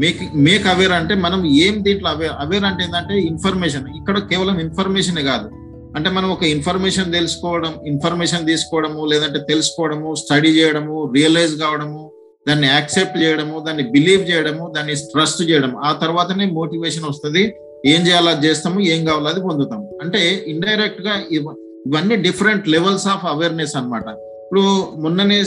మేక్ 0.00 0.20
మేక్ 0.36 0.66
అవేర్ 0.66 0.92
అంటే 0.92 1.14
మనం 1.14 1.46
ఏం 1.46 1.84
దీంట్లో 1.84 2.10
అవేర్ 2.10 2.32
అవేర్ 2.38 2.64
అంటే 2.64 2.84
ఏంటంటే 2.84 3.14
ఇన్ఫర్మేషన్ 3.20 3.86
ఇక్కడ 3.96 4.18
కేవలం 4.18 4.60
ఇన్ఫర్మేషన్ 4.60 5.18
కాదు. 5.22 5.48
అంటే 5.96 6.10
మనం 6.10 6.28
ఒక 6.30 6.44
ఇన్ఫర్మేషన్ 6.44 7.12
తెలుసుకోవడం 7.12 7.72
ఇన్ఫర్మేషన్ 7.86 8.46
తీసుకోవడము 8.46 9.04
లేదంటే 9.04 9.38
తెలుసుకోవడము 9.48 10.14
స్టడీ 10.14 10.50
చేయడము 10.56 11.10
రియలైజ్ 11.14 11.54
కావడము 11.60 12.02
దాన్ని 12.48 12.66
యాక్సెప్ట్ 12.66 13.16
చేయడము 13.22 13.60
దాన్ని 13.60 13.82
బిలీవ్ 13.90 14.30
చేయడము 14.30 14.72
దాన్ని 14.76 14.94
ట్రస్ట్ 15.12 15.42
చేయడం 15.50 15.72
ఆ 15.84 15.92
తర్వాతనే 15.92 16.46
మోటివేషన్ 16.50 17.04
వస్తుంది. 17.04 17.42
ఏం 17.86 18.06
చేయాలో 18.06 18.30
అది 18.30 18.46
చేస్తాము 18.46 18.80
ఏం 18.80 19.04
కావాలో 19.04 19.28
అది 19.28 19.40
పొందుతాం 19.40 19.80
అంటే 20.02 20.20
ఇండైరెక్ట్గా 20.46 21.14
ఇవన్నీ 21.30 22.16
డిఫరెంట్ 22.16 22.68
లెవెల్స్ 22.68 23.06
ఆఫ్ 23.06 23.24
అవేర్నెస్ 23.26 23.76
అనమాట 23.76 24.06
ఇప్పుడు 24.44 24.62
మొన్ననే 24.96 25.38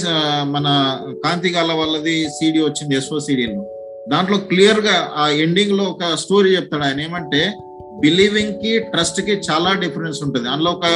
మన 0.45 0.67
కాంతి 1.25 1.49
గాల 1.49 1.71
వాళ్ళది 1.71 2.29
సీడీ 2.29 2.59
వచ్చింది 2.59 2.95
ఎస్ఓ 2.95 3.19
సీడీలో 3.19 3.63
దాంట్లో 4.11 4.37
క్లియర్గా 4.49 4.97
ఆ 5.21 5.25
ఎండింగ్లో 5.43 5.85
ఒక 5.93 6.03
స్టోరీ 6.23 6.49
చెప్తాడు 6.55 6.85
ఆయన. 6.87 6.99
ఏమంటే 7.07 7.41
బిలీవింగ్కి 8.03 8.71
ట్రస్ట్కి 8.91 9.33
చాలా 9.47 9.69
డిఫరెన్స్ 9.83 10.19
ఉంటుంది. 10.25 10.47
అందులో 10.49 10.71
ఒక 10.77 10.87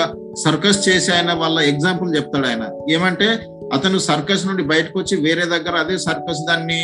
సర్కస్ 0.43 0.79
చేసి 0.87 1.09
ఆయన 1.11 1.31
వాళ్ళ 1.41 1.59
ఎగ్జాంపుల్ 1.71 2.09
చెప్తాడు 2.17 2.47
ఆయన. 2.47 2.65
ఏమంటే 2.95 3.27
అతను 3.73 3.97
సర్కస్ 4.09 4.45
నుండి 4.47 4.63
బయటకు 4.71 4.95
వచ్చి 4.99 5.15
వేరే 5.25 5.45
దగ్గర 5.45 5.75
అదే 5.83 5.97
సర్కస్ 6.07 6.41
దాన్ని 6.49 6.81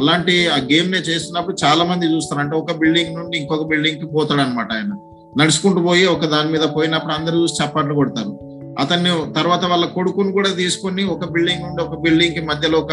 అలాంటి 0.00 0.34
ఆ 0.48 0.56
గేమ్ 0.70 0.88
నే 0.92 1.00
చేస్తున్నప్పుడు 1.08 1.56
చాలా 1.64 1.82
మంది 1.90 2.12
చూస్తారు. 2.14 2.40
అంటే 2.40 2.54
ఒక 2.56 2.72
బిల్డింగ్ 2.78 3.16
నుండి 3.18 3.34
ఇంకొక 3.38 3.66
బిల్డింగ్కి 3.72 4.06
పోతాడు 4.14 4.40
అనమాట 4.40 4.70
ఆయన. 4.72 4.92
నడుచుకుంటూ 5.40 5.80
పోయి 5.82 6.06
ఒక 6.06 6.24
దాని 6.32 6.48
మీద 6.54 6.64
పోయినప్పుడు 6.76 7.12
అందరూ 7.12 7.36
చూసి 7.42 7.56
చప్పట్లు 7.60 7.94
కొడతారు. 7.94 8.32
అతన్ని 8.80 9.32
తర్వాత 9.32 9.64
వాళ్ళ 9.64 9.84
కొడుకుని 9.86 10.32
కూడా 10.32 10.48
తీసుకొని 10.48 11.04
ఒక 11.04 11.24
బిల్డింగ్ 11.24 11.64
నుండి 11.66 11.82
ఒక 11.82 11.96
బిల్డింగ్కి 12.04 12.40
మధ్యలో 12.40 12.78
ఒక 12.78 12.92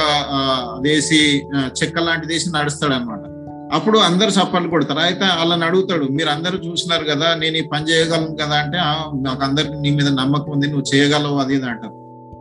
వేసి 0.79 1.43
చెక్క 1.79 1.99
లాంటిది 1.99 2.33
వేసి 2.33 2.49
నడుస్తాడు 2.55 2.93
అనమాట 2.93 3.23
అప్పుడు 3.75 3.97
అందరు 3.97 4.29
చప్పట్లు 4.29 4.69
కొడతారు. 4.69 4.99
అయితే 4.99 5.25
వాళ్ళని 5.39 5.65
అడుగుతాడు 5.65 6.05
మీరు 6.05 6.29
అందరూ 6.29 6.57
చూసినారు 6.57 7.03
కదా 7.03 7.35
నేను 7.35 7.57
ఈ 7.57 7.61
పని 7.61 7.89
చేయగలను 7.89 8.35
కదా 8.35 8.55
అంటే 8.55 8.77
నాకు 9.21 9.43
అందరికి 9.43 9.73
నీ 9.73 9.89
మీద 9.89 10.07
నమ్మకం 10.07 10.51
ఉంది 10.51 10.67
నువ్వు 10.67 10.95
చేయగలవు 10.95 11.37
అది 11.37 11.53
ఇది 11.53 11.65
అంటారు. 11.65 11.95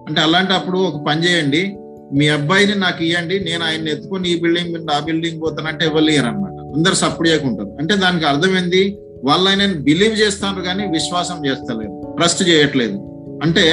అంటే 0.08 0.20
అలాంటప్పుడు 0.20 0.78
ఒక 0.78 1.06
పని 1.08 1.26
చేయండి 1.26 1.76
మీ 2.18 2.28
అబ్బాయిని 2.28 2.74
నాకు 2.74 3.04
ఇవ్వండి 3.04 3.40
నేను 3.40 3.64
ఆయన్ని 3.64 3.90
ఎత్తుకొని 3.90 4.28
ఈ 4.28 4.40
బిల్డింగ్ 4.40 4.72
నుండి 4.74 4.92
ఆ 4.92 4.98
బిల్డింగ్ 4.98 5.42
పోతానంటే 5.42 5.84
ఎవరు 5.84 6.14
అనమాట 6.20 6.56
అందరు 6.76 6.94
సప్పుడు 6.94 7.28
చేయకుంటారు 7.28 7.70
అంటే 7.80 7.96
దానికి 7.96 8.24
అర్థమైంది 8.24 8.82
వాళ్ళని 9.24 9.26
వాళ్ళు 9.26 9.48
ఆయన 9.48 9.78
బిలీవ్ 9.86 10.14
చేస్తారు 10.20 10.60
కానీ 10.60 10.86
విశ్వాసం 10.86 11.46
చేస్తలేదు 11.46 12.14
ట్రస్ట్ 12.16 12.48
చేయట్లేదు. 12.48 12.96
అంటే 13.42 13.64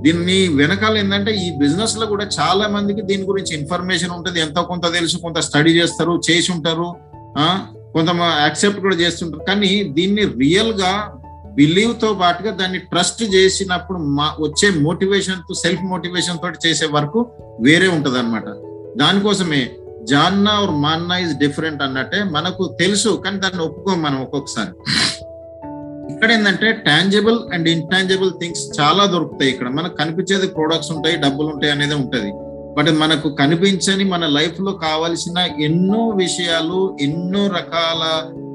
దీన్ని 0.00 0.48
వెనకాల 0.48 0.98
ఏంటంటే 0.98 1.30
ఈ 1.36 1.58
బిజినెస్లో 1.58 2.06
కూడా 2.06 2.24
చాలా 2.40 2.68
మందికి 2.68 3.02
దీని 3.02 3.22
గురించి 3.22 3.54
ఇన్ఫర్మేషన్ 3.56 4.10
ఉంటుంది. 4.10 4.40
ఎంతో 4.40 4.62
కొంత 4.62 4.92
తెలుసు 4.92 5.16
కొంత 5.16 5.38
స్టడీ 5.38 5.70
చేస్తారు 5.70 6.20
చేసి 6.30 6.52
ఉంటారు 6.52 6.88
ఆ? 7.38 7.46
కొంత 7.92 8.08
యాక్సెప్ట్ 8.40 8.80
కూడా 8.80 8.96
చేస్తుంటారు. 8.96 9.44
కానీ 9.48 9.84
దీన్ని 9.88 10.24
రియల్గా 10.38 10.92
బిలీవ్తో 11.54 12.14
పాటుగా 12.14 12.50
దాన్ని 12.50 12.78
ట్రస్ట్ 12.78 13.22
చేసినప్పుడు 13.34 13.98
మా 13.98 14.36
వచ్చే 14.40 14.70
మోటివేషన్తో 14.80 15.54
సెల్ఫ్ 15.54 15.82
మోటివేషన్ 15.82 16.38
తోటి 16.38 16.68
చేసే 16.68 16.86
వరకు 16.86 17.20
వేరే 17.60 17.88
ఉంటది 17.88 18.18
అనమాట 18.18 18.44
దానికోసమే 18.96 19.62
జాన్నా 20.08 20.50
ఆర్ 20.50 20.70
మాన్నా 20.76 21.18
ఇస్ 21.18 21.36
డిఫరెంట్ 21.36 21.82
అన్నట్టే 21.82 22.22
మనకు 22.30 22.76
తెలుసు 22.80 23.22
కానీ 23.24 23.38
దాన్ని 23.38 23.62
ఒప్పుకోం 23.62 24.02
మనం 24.02 24.22
ఒక్కొక్కసారి. 24.22 24.72
ఇక్కడ 26.10 26.32
ఏంటంటే 26.32 26.72
టాంజిబుల్ 26.72 27.38
అండ్ 27.54 27.68
ఇంటాంజిబుల్ 27.68 28.30
థింగ్స్ 28.30 28.80
చాలా 28.80 29.06
దొరుకుతాయి 29.06 29.50
ఇక్కడ. 29.50 29.68
మనకు 29.68 29.96
కనిపించేది 29.96 30.46
ప్రొడక్ట్స్ 30.46 30.92
ఉంటాయి 30.92 31.16
డబ్బులు 31.16 31.48
ఉంటాయి 31.48 31.72
అనేది 31.72 31.94
ఉంటది. 31.94 32.32
బట్ 32.74 32.90
మనకు 32.90 33.30
కనిపించని 33.30 34.04
మన 34.04 34.26
లైఫ్లో 34.26 34.72
కావలసిన 34.72 35.38
ఎన్నో 35.60 36.08
విషయాలు 36.08 36.96
ఎన్నో 37.00 37.46
రకాల 37.46 38.02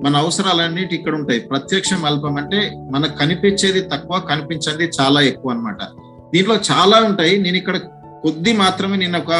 మన 0.04 0.16
అవసరాలన్నిటి 0.16 0.96
ఇక్కడ 0.96 1.16
ఉంటాయి. 1.16 1.40
ప్రత్యక్షం 1.40 2.06
అల్పం 2.06 2.38
అంటే 2.38 2.72
మనకు 2.92 3.18
కనిపించేది 3.18 3.82
తక్కువ 3.82 4.20
కనిపించేది 4.20 4.92
చాలా 5.02 5.22
ఎక్కువ 5.22 5.52
అన్నమాట. 5.52 5.78
దీంట్లో 6.34 6.56
చాలా 6.56 6.98
ఉంటాయి. 6.98 7.38
నేను 7.38 7.58
ఇక్కడ 7.58 7.78
కొద్ది 8.24 8.54
మాత్రమే 8.54 8.98
నేను 8.98 9.18
ఒక 9.18 9.34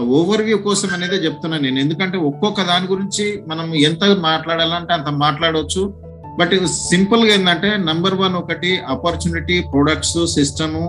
ఓవర్ 0.00 0.42
వ్యూ 0.42 0.58
కోసం 0.58 0.88
అనేది 0.92 1.14
చెప్తున్నాను 1.14 1.62
నేను. 1.62 1.78
ఎందుకంటే 1.78 2.18
ఒక్కొక్క 2.18 2.62
దాని 2.62 2.86
గురించి 2.86 3.42
మనం 3.48 3.74
ఎంత 3.74 4.04
మాట్లాడాలంటే 4.04 4.94
అంత 4.94 5.08
మాట్లాడవచ్చు. 5.08 6.13
బట్ 6.38 6.54
సింపుల్గా 6.66 7.32
ఏంటంటే 7.34 7.70
నంబర్ 7.88 8.14
వన్ 8.14 8.34
ఒకటి 8.34 8.70
ఆపర్చునిటీ 8.94 9.60
ప్రొడక్ట్స్ 9.72 10.18
సిస్టము 10.34 10.84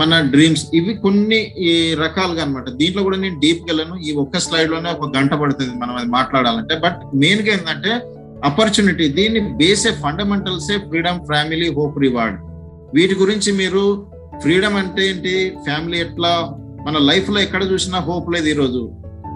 మన 0.00 0.20
డ్రీమ్స్ 0.20 0.62
ఇవి 0.74 0.92
కొన్ని 0.94 1.40
రకాలుగా 2.02 2.42
అనమాట 2.42 2.68
దీంట్లో 2.70 3.02
కూడా 3.02 3.16
నేను 3.16 3.36
డీప్ 3.40 3.62
వెళ్ళను. 3.68 3.96
ఈ 4.08 4.12
ఒక్క 4.22 4.38
స్లైడ్లోనే 4.38 4.90
ఒక 4.90 5.08
గంట 5.16 5.32
పడుతుంది 5.34 5.74
మనం 5.82 5.94
అది 5.96 6.08
మాట్లాడాలంటే. 6.08 6.76
బట్ 6.84 6.98
మెయిన్గా 7.14 7.52
ఏంటంటే 7.52 7.92
ఆపర్చునిటీ 8.44 9.08
దీన్ని 9.08 9.40
బేసే 9.40 9.90
ఫండమెంటల్సే 10.04 10.76
ఫ్రీడమ్ 10.88 11.20
ఫ్యామిలీ 11.32 11.68
హోప్ 11.78 11.98
రివార్డ్. 12.06 12.38
వీటి 12.94 13.14
గురించి 13.14 13.52
మీరు 13.60 13.84
ఫ్రీడమ్ 14.42 14.76
అంటే 14.82 15.02
ఏంటి? 15.10 15.34
ఫ్యామిలీ 15.68 16.00
ఎట్లా? 16.00 16.32
మన 16.86 16.98
లైఫ్లో 17.10 17.40
ఎక్కడ 17.40 17.62
చూసినా 17.72 17.98
హోప్ 17.98 18.30
లేదు 18.34 18.48
ఈరోజు. 18.54 18.82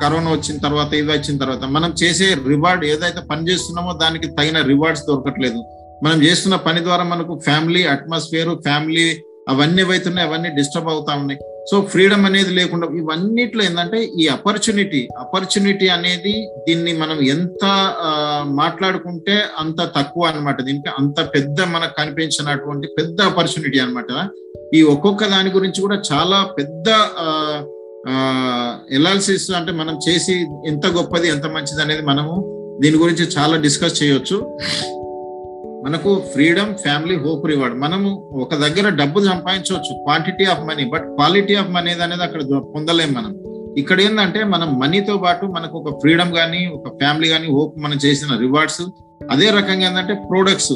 కరోనా 0.03 0.30
వచ్చిన 0.32 0.57
తర్వాత 0.66 0.90
ఇది 1.01 1.11
వచ్చిన 1.12 1.36
తర్వాత 1.38 1.64
మనం 1.76 1.95
చేసే 2.03 2.26
రివార్డ్ 2.53 2.84
ఏదైతే 2.92 3.20
పని 3.30 3.49
చేస్తున్నామో 3.51 3.92
దానికి 4.03 4.28
తగిన 4.38 4.61
రివార్డ్స్ 4.72 5.07
దొరకట్లేదు. 5.09 5.61
మనం 6.05 6.18
చేస్తున్న 6.22 6.57
పని 6.68 6.80
ద్వారా 6.84 7.05
మనకు 7.12 7.34
ఫ్యామిలీ 7.45 7.82
అట్మాస్ఫియర్ 7.95 8.53
ఫ్యామిలీ 8.68 9.07
అవన్నీ 9.53 9.82
అవుతున్నాయి 9.82 10.26
అవన్నీ 10.28 10.51
డిస్టర్బ్ 10.59 10.88
అవుతా 10.88 11.12
ఉన్నాయి. 11.14 11.40
సో 11.70 11.76
ఫ్రీడమ్ 11.92 12.24
అనేది 12.26 12.51
లేకుండా 12.59 12.86
ఇవన్నిట్లో 13.01 13.62
ఏంటంటే 13.64 13.99
ఈ 14.20 14.24
అపర్చునిటీ 14.28 15.09
అపర్చునిటీ 15.18 15.86
అనేది 15.88 16.34
దీన్ని 16.66 16.92
మనం 17.03 17.18
ఎంత 17.34 17.64
మాట్లాడుకుంటే 18.61 19.36
అంత 19.62 19.80
తక్కువ 19.97 20.26
అనమాట 20.26 20.59
దీనికి 20.61 20.90
అంత 21.01 21.20
పెద్ద 21.34 21.61
మనకు 21.74 21.95
కనిపించినటువంటి 22.01 22.88
పెద్ద 22.99 23.20
అపర్చునిటీ 23.22 23.78
అనమాట 23.78 24.11
ఈ 24.76 24.82
ఒక్కొక్క 24.82 25.24
దాని 25.24 25.51
గురించి 25.51 25.80
కూడా 25.80 25.99
చాలా 26.12 26.38
పెద్ద 26.59 26.88
ఎల్ఆర్సీస్ 28.92 29.50
అంటే 29.50 29.72
మనం 29.72 29.98
చేసి 30.09 30.34
ఎంత 30.66 30.86
గొప్పది 30.86 31.28
ఎంత 31.28 31.46
మంచిది 31.46 31.82
అనేది 31.82 32.02
మనము 32.02 32.34
దీని 32.82 32.96
గురించి 32.96 33.24
చాలా 33.38 33.57
డిస్కస్ 33.57 34.02
చేయొచ్చు. 34.02 34.36
మనకు 35.84 36.22
ఫ్రీడమ్ 36.32 36.74
ఫ్యామిలీ 36.74 37.16
హోప్ 37.16 37.46
రివార్డ్ 37.46 37.76
మనము 37.78 38.30
ఒక 38.34 38.55
దగ్గర 38.55 38.88
డబ్బు 38.88 39.20
సంపాదించవచ్చు 39.20 39.94
quantity 40.05 40.44
of 40.44 40.61
money 40.61 40.84
but 40.84 41.02
quality 41.02 41.55
of 41.55 41.70
money 41.70 41.90
అనేది 41.90 42.22
అక్కడ 42.22 42.42
పొందలేం 42.74 43.12
మనం. 43.12 43.34
ఇక్కడ 43.78 44.00
ఏంటంటే 44.00 44.44
మనం 44.44 44.80
మనీతో 44.80 45.16
పాటు 45.16 45.46
మనకు 45.46 45.78
ఒక 45.78 46.00
ఫ్రీడమ్ 46.00 46.32
కానీ 46.32 46.66
ఒక 46.66 46.88
ఫ్యామిలీ 46.88 47.28
కానీ 47.28 47.46
హోప్ 47.46 47.78
మనం 47.78 47.98
చేసిన 48.05 48.36
రివార్డ్స్ 48.36 48.82
అదే 49.30 49.50
రకంగా 49.50 49.86
ఏంటంటే 49.88 50.14
products 50.14 50.72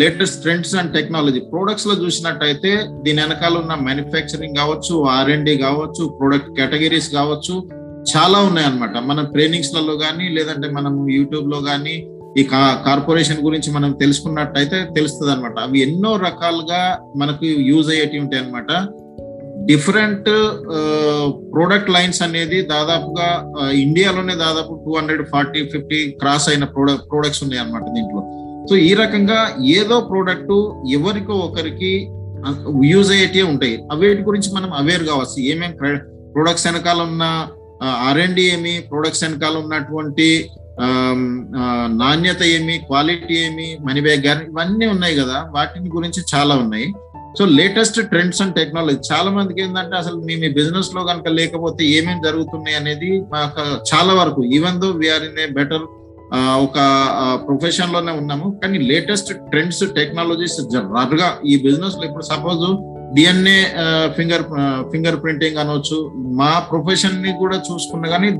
latest 0.00 0.40
trends 0.42 0.74
and 0.80 0.92
technology. 0.96 1.40
ప్రోడక్ట్స్లో 1.52 1.94
చూసినట్టయితే 2.02 2.70
దీని 3.04 3.18
వెనకాల 3.22 3.54
ఉన్న 3.62 3.74
మ్యానుఫ్యాక్చరింగ్ 3.86 4.58
కావచ్చు 4.60 4.94
ఆర్ 5.14 5.30
అండ్ 5.34 5.50
కావచ్చు 5.66 6.04
ప్రోడక్ట్ 6.18 6.50
కేటగిరీస్ 6.58 7.08
కావచ్చు 7.18 7.54
చాలా 8.12 8.38
ఉన్నాయి 8.48 8.66
అనమాట 8.70 8.96
మన 9.10 9.22
ట్రైనింగ్స్లలో 9.34 9.96
కానీ 9.96 10.26
లేదంటే 10.28 10.68
మనం 10.68 10.92
యూట్యూబ్లో 11.16 11.58
కానీ 11.60 11.94
ఈ 12.40 12.42
కార్పొరేషన్ 12.86 13.44
గురించి 13.46 13.70
మనం 13.72 13.90
తెలుసుకున్నట్టయితే 13.92 14.78
తెలుస్తుంది 14.96 15.32
అనమాట 15.32 15.58
అవి 15.58 15.78
ఎన్నో 15.80 16.16
రకాలుగా 16.28 16.80
మనకు 17.16 17.44
యూజ్ 17.70 17.90
అయ్యేటివి 17.90 18.22
ఉంటాయి 18.24 18.42
అనమాట 18.42 18.70
డిఫరెంట్ 19.66 20.28
ప్రోడక్ట్ 21.54 21.90
లైన్స్ 21.90 22.22
అనేది 22.22 22.62
దాదాపుగా 22.74 23.28
ఇండియాలోనే 23.84 24.34
దాదాపు 24.44 24.72
two 24.84 24.92
hundred 24.98 25.24
forty 25.32 25.62
fifty 25.72 26.00
cross 26.20 26.48
అయిన 26.48 26.64
ప్రోడక్ట్ 26.64 27.06
ప్రోడక్ట్స్ 27.10 27.42
ఉన్నాయి 27.42 27.62
అనమాట 27.62 27.86
దీంట్లో. 27.94 28.22
సో 28.68 28.74
ఈ 28.88 28.92
రకంగా 29.00 29.40
ఏదో 29.78 29.96
ప్రోడక్ట్ 30.10 30.54
ఎవరికో 30.98 31.34
ఒకరికి 31.46 31.92
యూజ్ 32.90 33.10
అయ్యేటివే 33.14 33.44
ఉంటాయి. 33.52 33.76
అవేటి 33.92 34.22
గురించి 34.28 34.48
మనం 34.56 34.70
అవేర్ 34.80 35.04
కావచ్చు. 35.10 35.38
ఏమేమి 35.52 35.76
ప్రొడక్ట్స్ 36.34 36.66
వెనకాల 36.68 37.00
ఉన్న 37.10 37.24
ఆర్ 38.06 38.20
అండ్ 38.24 38.40
ఏమి 38.52 38.74
ప్రొడక్ట్స్ 38.90 39.24
వెనకాల 39.24 39.56
ఉన్నటువంటి 39.64 40.28
నాణ్యత 42.00 42.42
ఏమి 42.56 42.74
క్వాలిటీ 42.88 43.34
ఏమి 43.46 43.66
మనీ 43.86 44.00
బ్యాగ్ 44.06 44.24
గ్యారెంటీ 44.26 44.50
ఇవన్నీ 44.52 44.86
ఉన్నాయి 44.94 45.14
కదా. 45.20 45.38
వాటిని 45.56 45.90
గురించి 45.96 46.20
చాలా 46.34 46.54
ఉన్నాయి. 46.64 46.88
So 47.38 47.44
latest 47.58 47.98
trends 48.10 48.40
and 48.42 48.54
technology 48.58 49.00
చాలా 49.12 49.30
మందికి 49.36 49.60
ఏంటంటే 49.62 49.94
అసలు 49.96 50.18
మీ 50.26 50.34
మీ 50.42 50.48
బిజినెస్లో 50.58 51.00
కనుక 51.04 51.28
లేకపోతే 51.38 51.82
ఏమేమి 51.96 52.24
జరుగుతున్నాయి 52.26 52.76
అనేది 52.80 53.10
మాకు 53.34 53.64
చాలా 53.90 54.12
వరకు 54.20 54.42
even 54.58 54.80
though 54.80 54.88
we are 55.02 55.24
in 55.28 55.40
a 55.44 55.46
better 55.58 55.84
ఒక 56.66 56.76
ప్రొఫెషన్లోనే 57.46 58.12
ఉన్నాము. 58.20 58.46
కానీ 58.62 58.78
లేటెస్ట్ 58.90 59.32
ట్రెండ్స్ 59.52 59.82
టెక్నాలజీస్ 59.98 60.58
రర్గా 60.98 61.28
ఈ 61.52 61.56
బిజినెస్లో 61.66 62.04
ఇప్పుడు 62.08 62.26
suppose 62.32 62.66
DNA 63.16 63.58
finger 64.16 64.44
finger 64.92 65.18
printing 65.24 65.60
అనవచ్చు 65.62 65.98
మా 66.40 66.52
ప్రొఫెషన్ని 66.70 67.32
కూడా 67.42 67.56
చూసుకున్నా 67.68 68.08
కానీ 68.14 68.30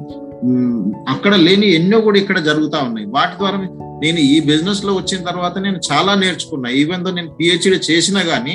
అక్కడ 1.12 1.34
లేని 1.46 1.68
ఎన్నో 1.78 1.98
కూడా 2.06 2.18
ఇక్కడ 2.22 2.38
జరుగుతా 2.48 2.78
ఉన్నాయి. 2.88 3.06
వాటి 3.16 3.34
ద్వారా 3.38 3.58
నేను 4.02 4.20
ఈ 4.32 4.34
బిజినెస్లో 4.50 4.92
వచ్చిన 4.94 5.20
తర్వాత 5.30 5.58
నేను 5.66 5.78
చాలా 5.90 6.14
నేర్చుకున్నా. 6.22 6.68
ఈవెన్ 6.80 7.04
దో 7.04 7.10
నేను 7.18 7.30
పిహెచ్డి 7.38 7.78
చేసినా 7.90 8.22
కానీ 8.32 8.54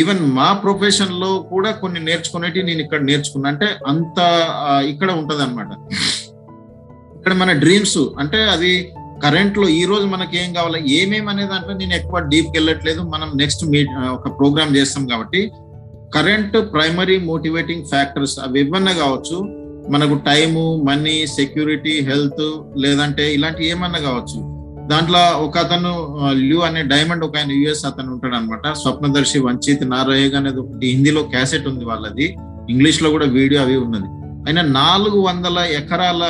ఈవెన్ 0.00 0.20
మా 0.36 0.48
ప్రొఫెషన్లో 0.64 1.30
కూడా 1.50 1.70
కొన్ని 1.80 2.00
నేర్చుకునేటివి 2.08 2.66
నేను 2.68 2.80
ఇక్కడ 2.84 3.02
నేర్చుకున్నా. 3.10 3.48
అంటే 3.52 3.66
అంత 3.92 4.18
ఇక్కడ 4.92 5.10
ఉంటది 5.20 5.42
అనమాట 5.42 5.68
ఇక్కడ 7.22 7.34
మన 7.34 7.52
డ్రీమ్స్ 7.52 7.98
అంటే 8.18 8.38
అది 8.44 8.92
కరెంట్లో 9.24 9.68
ఈ 9.68 9.84
రోజు 9.84 10.06
మనకి 10.06 10.38
ఏం 10.38 10.52
కావాలి 10.52 10.94
ఏమేమి 10.94 11.28
అనే 11.30 11.42
దాంట్లో 11.42 11.74
నేను 11.74 11.94
ఎక్కువ 11.94 12.18
డీప్ 12.18 12.46
వెళ్ళట్లేదు. 12.46 13.00
మనం 13.02 13.32
నెక్స్ట్ 13.36 13.64
మీట్ 13.64 13.88
ఒక 14.12 14.38
ప్రోగ్రామ్ 14.38 14.76
చేస్తాం 14.76 15.06
కాబట్టి 15.06 15.52
కరెంట్ 16.14 16.72
ప్రైమరీ 16.72 17.18
మోటివేటింగ్ 17.18 17.84
ఫ్యాక్టర్స్ 17.84 18.38
అవి 18.38 18.60
ఏమన్నా 18.60 18.92
కావచ్చు. 18.92 19.36
మనకు 19.90 20.14
టైము 20.14 20.82
మనీ 20.88 21.26
సెక్యూరిటీ 21.26 22.00
హెల్త్ 22.00 22.62
లేదంటే 22.76 23.34
ఇలాంటి 23.34 23.68
ఏమన్నా 23.68 23.98
కావచ్చు. 23.98 24.40
దాంట్లో 24.88 25.22
ఒక 25.46 25.58
అతను 25.58 25.92
ల్యూ 26.32 26.58
అనే 26.58 26.82
డైమండ్ 26.82 27.24
ఒక 27.24 27.36
ఆయన 27.36 27.52
యుఎస్ 27.52 27.84
అతను 27.84 28.12
ఉంటాడు 28.12 28.34
అనమాట 28.34 28.72
స్వప్నదర్శి 28.72 29.38
వంచిత్ 29.38 29.90
నారయ్య 29.90 30.34
అనేది 30.34 30.60
ఒకటి. 30.60 30.86
హిందీలో 30.86 31.22
క్యాసెట్ 31.22 31.66
ఉంది 31.66 31.84
వాళ్ళది. 31.84 32.36
ఇంగ్లీష్లో 32.70 33.10
కూడా 33.10 33.26
వీడియో 33.26 33.62
అవి 33.62 33.76
ఉన్నది. 33.76 34.10
ఆయన 34.48 34.60
నాలుగు 34.60 35.18
వందల 35.20 35.58
ఎకరాల 35.58 36.24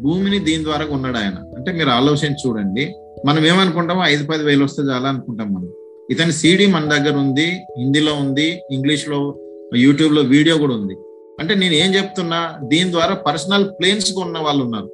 భూమిని 0.00 0.38
దీని 0.38 0.64
ద్వారా 0.64 0.84
కొన్నాడు 0.84 1.16
ఆయన. 1.16 1.34
అంటే 1.56 1.72
మీరు 1.72 1.88
ఆలోచించి 1.88 2.48
చూడండి. 2.48 2.94
మనం 3.26 3.46
ఏమనుకుంటామో 3.46 4.02
ఐదు 4.04 4.24
పది 4.24 4.44
వేలు 4.44 4.64
వస్తే 4.64 4.82
చాలా 4.82 5.08
అనుకుంటాం 5.08 5.54
మనం. 5.54 5.68
ఇతని 6.10 6.32
సీడీ 6.32 6.66
మన 6.66 6.84
దగ్గర 6.84 7.16
ఉంది 7.16 7.46
హిందీలో 7.78 8.14
ఉంది 8.14 8.62
ఇంగ్లీష్లో 8.72 9.34
యూట్యూబ్లో 9.76 10.22
వీడియో 10.22 10.58
కూడా 10.58 10.74
ఉంది. 10.74 10.94
అంటే 11.40 11.54
నేను 11.54 11.74
ఏం 11.74 11.94
చెప్తున్నా 11.94 12.58
దీని 12.62 12.90
ద్వారా 12.90 13.14
పర్సనల్ 13.14 13.64
ప్లేన్స్ 13.64 14.12
కొన్న 14.12 14.38
వాళ్ళు 14.38 14.64
ఉన్నారు. 14.64 14.90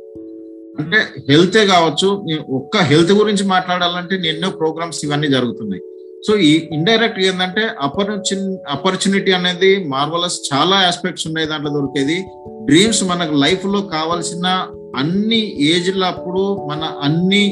అంటే 0.79 0.97
హెల్తే 1.33 1.67
కావచ్చు 1.67 2.27
ఒక్క 2.49 2.77
హెల్త్ 2.77 3.13
గురించి 3.13 3.45
మాట్లాడాలంటే 3.45 4.29
ఎన్నో 4.29 4.51
ప్రోగ్రామ్స్ 4.51 5.05
ఇవన్నీ 5.05 5.29
జరుగుతున్నాయి. 5.29 5.83
సో 6.27 6.37
ఈ 6.37 6.69
ఇండైరెక్ట్ 6.73 7.21
ఏంటంటే 7.21 7.69
అపర్చుని 7.81 8.57
అపర్చునిటీ 8.71 9.33
అనేది 9.33 9.85
మార్వలస్ 9.85 10.41
చాలా 10.55 10.77
ఆస్పెక్ట్స్ 10.77 11.27
ఉన్నాయి 11.27 11.49
దాంట్లో 11.49 11.71
దొరికేది. 11.71 12.25
డ్రీమ్స్ 12.65 13.05
మనకు 13.05 13.35
లైఫ్లో 13.35 13.81
కావాల్సిన 13.83 14.67
అన్ని 15.01 15.41
ఏజ్ల 15.73 16.05
అప్పుడు 16.15 16.43
మన 16.71 16.83
అన్ని 17.07 17.45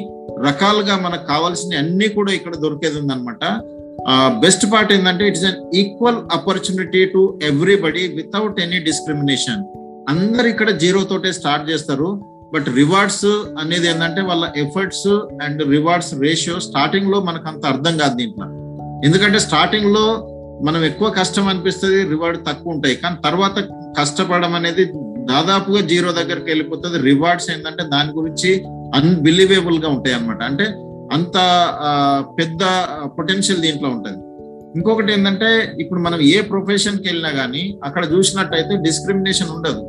రకాలుగా 0.46 0.94
మనకు 1.06 1.26
కావాల్సిన 1.32 1.78
అన్ని 1.82 2.08
కూడా 2.08 2.32
ఇక్కడ 2.32 2.54
దొరికేది 2.64 2.96
ఉందన్నమాట. 3.00 3.44
బెస్ట్ 4.44 4.64
పార్ట్ 4.72 4.92
ఏంటంటే 4.92 5.24
it's 5.30 5.44
an 5.50 5.60
equal 5.80 6.20
opportunity 6.36 7.02
to 7.14 7.20
everybody 7.50 8.02
without 8.18 8.60
any 8.64 8.78
discrimination 8.88 9.62
అందరు 10.12 10.46
ఇక్కడ 10.52 10.70
జీరో 10.82 11.02
తోటే 11.10 11.30
స్టార్ట్ 11.32 11.64
చేస్తారు. 11.70 12.08
బట్ 12.54 12.68
రివార్డ్స్ 12.80 13.24
అనేది 13.60 13.86
ఏంటంటే 13.92 14.20
వాళ్ళ 14.30 14.44
ఎఫర్ట్స్ 14.64 15.08
అండ్ 15.44 15.60
రివార్డ్స్ 15.74 16.12
రేషియో 16.24 16.56
స్టార్టింగ్లో 16.68 17.20
మనకు 17.28 17.48
అంత 17.52 17.64
అర్థం 17.72 17.94
కాదు 18.02 18.16
దీంట్లో. 18.20 18.46
ఎందుకంటే 19.06 19.38
స్టార్టింగ్లో 19.46 20.04
మనం 20.66 20.80
ఎక్కువ 20.84 21.08
కష్టం 21.20 21.46
అనిపిస్తుంది 21.52 22.00
రివార్డ్ 22.12 22.38
తక్కువ 22.48 22.74
ఉంటాయి. 22.74 22.96
కానీ 22.96 23.16
తర్వాత 23.24 23.56
కష్టపడడం 23.98 24.52
అనేది 24.54 24.84
దాదాపుగా 25.30 25.80
జీరో 25.90 26.08
దగ్గరికి 26.12 26.48
వెళ్ళిపోతుంది. 26.50 26.98
రివార్డ్స్ 27.10 27.48
ఏంటంటే 27.50 27.82
దాని 27.94 28.10
గురించి 28.18 28.50
అన్బిలీవేబుల్గా 28.98 29.88
ఉంటాయి 29.88 30.16
అనమాట 30.16 30.42
అంటే 30.50 30.66
అంత 31.16 31.36
పెద్ద 32.38 32.62
పొటెన్షియల్ 33.18 33.60
దీంట్లో 33.60 33.88
ఉంటుంది. 33.96 34.20
ఇంకొకటి 34.76 35.10
ఏంటంటే 35.12 35.48
ఇప్పుడు 35.82 36.00
మనం 36.00 36.20
ఏ 36.34 36.36
ప్రొఫెషన్కి 36.40 37.06
వెళ్ళినా 37.08 37.30
కానీ 37.30 37.62
అక్కడ 37.84 38.04
చూసినట్టయితే 38.12 38.76
డిస్క్రిమినేషన్ 38.86 39.52
ఉండదు. 39.56 39.82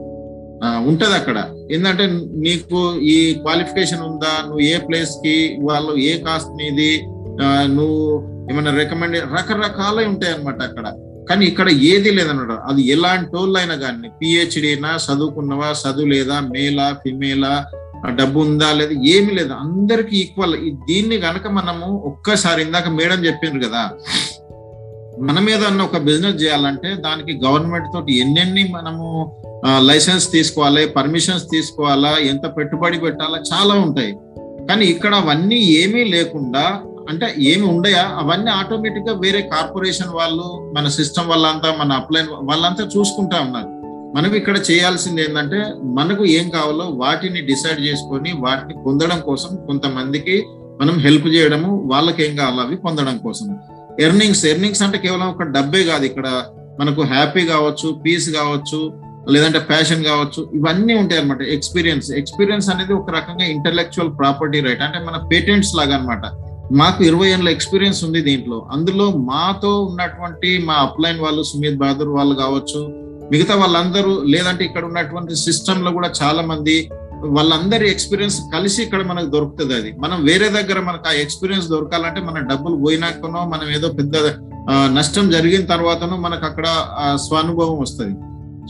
ఉంటది 0.89 1.15
అక్కడ. 1.15 1.38
ఏంటంటే 1.71 2.05
నీకు 2.45 2.79
ఈ 3.13 3.15
క్వాలిఫికేషన్ 3.41 4.03
ఉందా? 4.09 4.33
నువ్వు 4.45 4.63
ఏ 4.73 4.75
ప్లేస్కి 4.77 5.36
వాళ్ళు 5.61 5.93
ఏ 6.09 6.13
కాస్ట్ 6.17 6.53
నీది? 6.59 6.91
నువ్వు 7.77 7.99
ఏమైనా 8.51 8.71
రికమెండ్ 8.77 9.17
రకరకాలే 9.36 10.05
ఉంటాయి 10.11 10.33
అనమాట 10.33 10.59
అక్కడ. 10.69 10.86
కానీ 11.30 11.43
ఇక్కడ 11.45 11.69
ఏది 11.91 12.09
లేదన్నాడు. 12.11 12.57
అది 12.69 12.82
ఎలాంటి 12.88 13.32
వాళ్ళు 13.36 13.57
అయినా 13.57 13.76
కానీ 13.76 14.09
పిహెచ్డీనా 14.21 14.91
చదువుకున్నవా 15.05 15.69
చదువు 15.82 16.05
లేదా 16.05 16.39
మేలా 16.39 16.88
ఫిమేలా 17.03 17.53
డబ్బు 18.15 18.39
ఉందా 18.39 18.69
లేదా 18.71 18.95
ఏమి 19.13 19.32
లేదు. 19.36 19.53
అందరికి 19.53 20.13
ఈక్వల్ 20.17 20.55
దీన్ని 20.89 21.17
కనుక 21.17 21.47
మనము 21.47 21.88
ఒక్కసారి 22.05 22.61
ఇందాక 22.61 22.88
మేడం 22.88 23.19
చెప్పిండ్రు 23.26 23.61
కదా 23.67 23.84
మన 25.21 25.39
మీద 25.39 25.61
అన్న 25.63 25.82
ఒక 25.82 25.97
బిజినెస్ 25.97 26.41
చేయాలంటే 26.43 26.89
దానికి 26.95 27.34
గవర్నమెంట్ 27.45 27.88
తోటి 27.93 28.13
ఎన్నెన్ని 28.19 28.63
మనము 28.71 29.05
లైసెన్స్ 29.78 30.26
తీసుకోవాలి 30.32 30.84
పర్మిషన్స్ 30.88 31.45
తీసుకోవాలా 31.51 32.11
ఎంత 32.32 32.45
పెట్టుబడి 32.57 32.97
పెట్టాలా 32.99 33.39
చాలా 33.53 33.73
ఉంటాయి. 33.73 34.11
కానీ 34.69 34.86
ఇక్కడ 34.86 35.13
అవన్నీ 35.15 35.59
ఏమీ 35.80 36.03
లేకుండా 36.03 36.65
అంటే 37.10 37.36
ఏమి 37.39 37.66
ఉండయా? 37.66 38.01
అవన్నీ 38.01 38.51
ఆటోమేటిక్గా 38.51 39.14
వేరే 39.14 39.41
కార్పొరేషన్ 39.41 40.10
వాళ్ళు 40.10 40.74
మన 40.78 40.88
సిస్టమ్ 40.88 41.28
వాళ్ళంతా 41.28 41.76
మన 41.80 41.91
అప్లైన్ 41.91 42.28
వాళ్ళంతా 42.32 42.89
చూసుకుంటా 42.97 43.39
ఉన్నారు. 43.41 43.68
మనం 44.18 44.36
ఇక్కడ 44.36 44.58
చేయాల్సింది 44.72 45.22
ఏంటంటే 45.22 45.74
మనకు 45.84 46.26
ఏం 46.26 46.49
కావాలో 46.49 46.86
వాటిని 46.86 47.41
డిసైడ్ 47.41 47.80
చేసుకొని 47.80 48.32
వాటిని 48.32 48.84
పొందడం 48.86 49.20
కోసం 49.20 49.56
కొంతమందికి 49.56 50.43
మనం 50.82 50.99
హెల్ప్ 50.99 51.28
చేయడము 51.28 51.89
వాళ్ళకి 51.91 52.26
ఏం 52.26 52.36
కావాలో 52.36 52.64
అవి 52.64 52.76
పొందడం 52.76 53.18
కోసం. 53.18 53.58
ఎర్నింగ్స్ 53.99 54.45
ఎర్నింగ్స్ 54.45 54.84
అంటే 54.84 54.97
కేవలం 54.97 55.28
ఒక 55.30 55.43
డబ్బే 55.43 55.84
కాదు 55.84 56.06
ఇక్కడ. 56.06 56.43
మనకు 56.80 57.01
హ్యాపీ 57.01 57.45
కావచ్చు 57.45 58.01
పీస్ 58.06 58.30
కావచ్చు 58.30 59.01
లేదంటే 59.30 59.60
ప్యాషన్ 59.60 60.06
కావచ్చు 60.06 60.49
ఇవన్నీ 60.53 60.93
ఉంటాయి 60.93 61.22
అనమాట 61.22 61.41
ఎక్స్పీరియన్స్. 61.41 62.12
ఎక్స్పీరియన్స్ 62.12 62.70
అనేది 62.70 62.93
ఒక 62.93 63.10
రకంగా 63.10 63.45
ఇంటలెక్చువల్ 63.45 64.18
ప్రాపర్టీ 64.18 64.60
రైట్. 64.60 64.82
అంటే 64.82 64.99
మన 64.99 65.28
పేటెంట్స్ 65.28 65.76
లాగా 65.76 65.95
అనమాట 65.95 66.45
మాకు 66.72 67.03
ఇరవై 67.03 67.28
ఏళ్ళ 67.28 67.49
ఎక్స్పీరియన్స్ 67.49 68.03
ఉంది 68.05 68.22
దీంట్లో. 68.22 68.68
అందులో 68.72 69.11
మాతో 69.11 69.82
ఉన్నటువంటి 69.82 70.66
మా 70.68 70.74
అప్లైన్ 70.74 71.20
వాళ్ళు 71.20 71.41
సుమిత్ 71.43 71.78
బహదూర్ 71.78 72.09
వాళ్ళు 72.09 72.36
కావచ్చు 72.36 72.82
మిగతా 73.32 73.55
వాళ్ళందరూ 73.55 74.24
లేదంటే 74.34 74.63
ఇక్కడ 74.66 74.86
ఉన్నటువంటి 74.86 75.36
సిస్టమ్లో 75.36 75.91
కూడా 75.91 76.11
చాలా 76.22 76.41
మంది 76.41 76.89
వాళ్ళందరి 77.24 77.89
ఎక్స్పీరియన్స్ 77.89 78.38
కలిసి 78.53 78.84
ఇక్కడ 78.84 79.01
మనకు 79.11 79.26
దొరుకుతుంది 79.26 79.74
అది. 79.74 79.91
మనం 80.03 80.24
వేరే 80.26 80.49
దగ్గర 80.49 80.80
మనకు 80.80 81.07
ఆ 81.07 81.11
ఎక్స్పీరియన్స్ 81.11 81.68
దొరకాలంటే 81.68 82.22
మన 82.22 82.39
డబ్బులు 82.39 82.76
పోయినాకనో 82.76 83.45
మనం 83.45 83.70
ఏదో 83.70 83.88
పెద్ద 83.89 84.16
నష్టం 84.97 85.30
జరిగిన 85.30 85.66
తర్వాతనో 85.66 86.18
మనకు 86.18 86.45
అక్కడ 86.45 86.68
స్వానుభవం 87.16 87.80
వస్తుంది. 87.80 88.16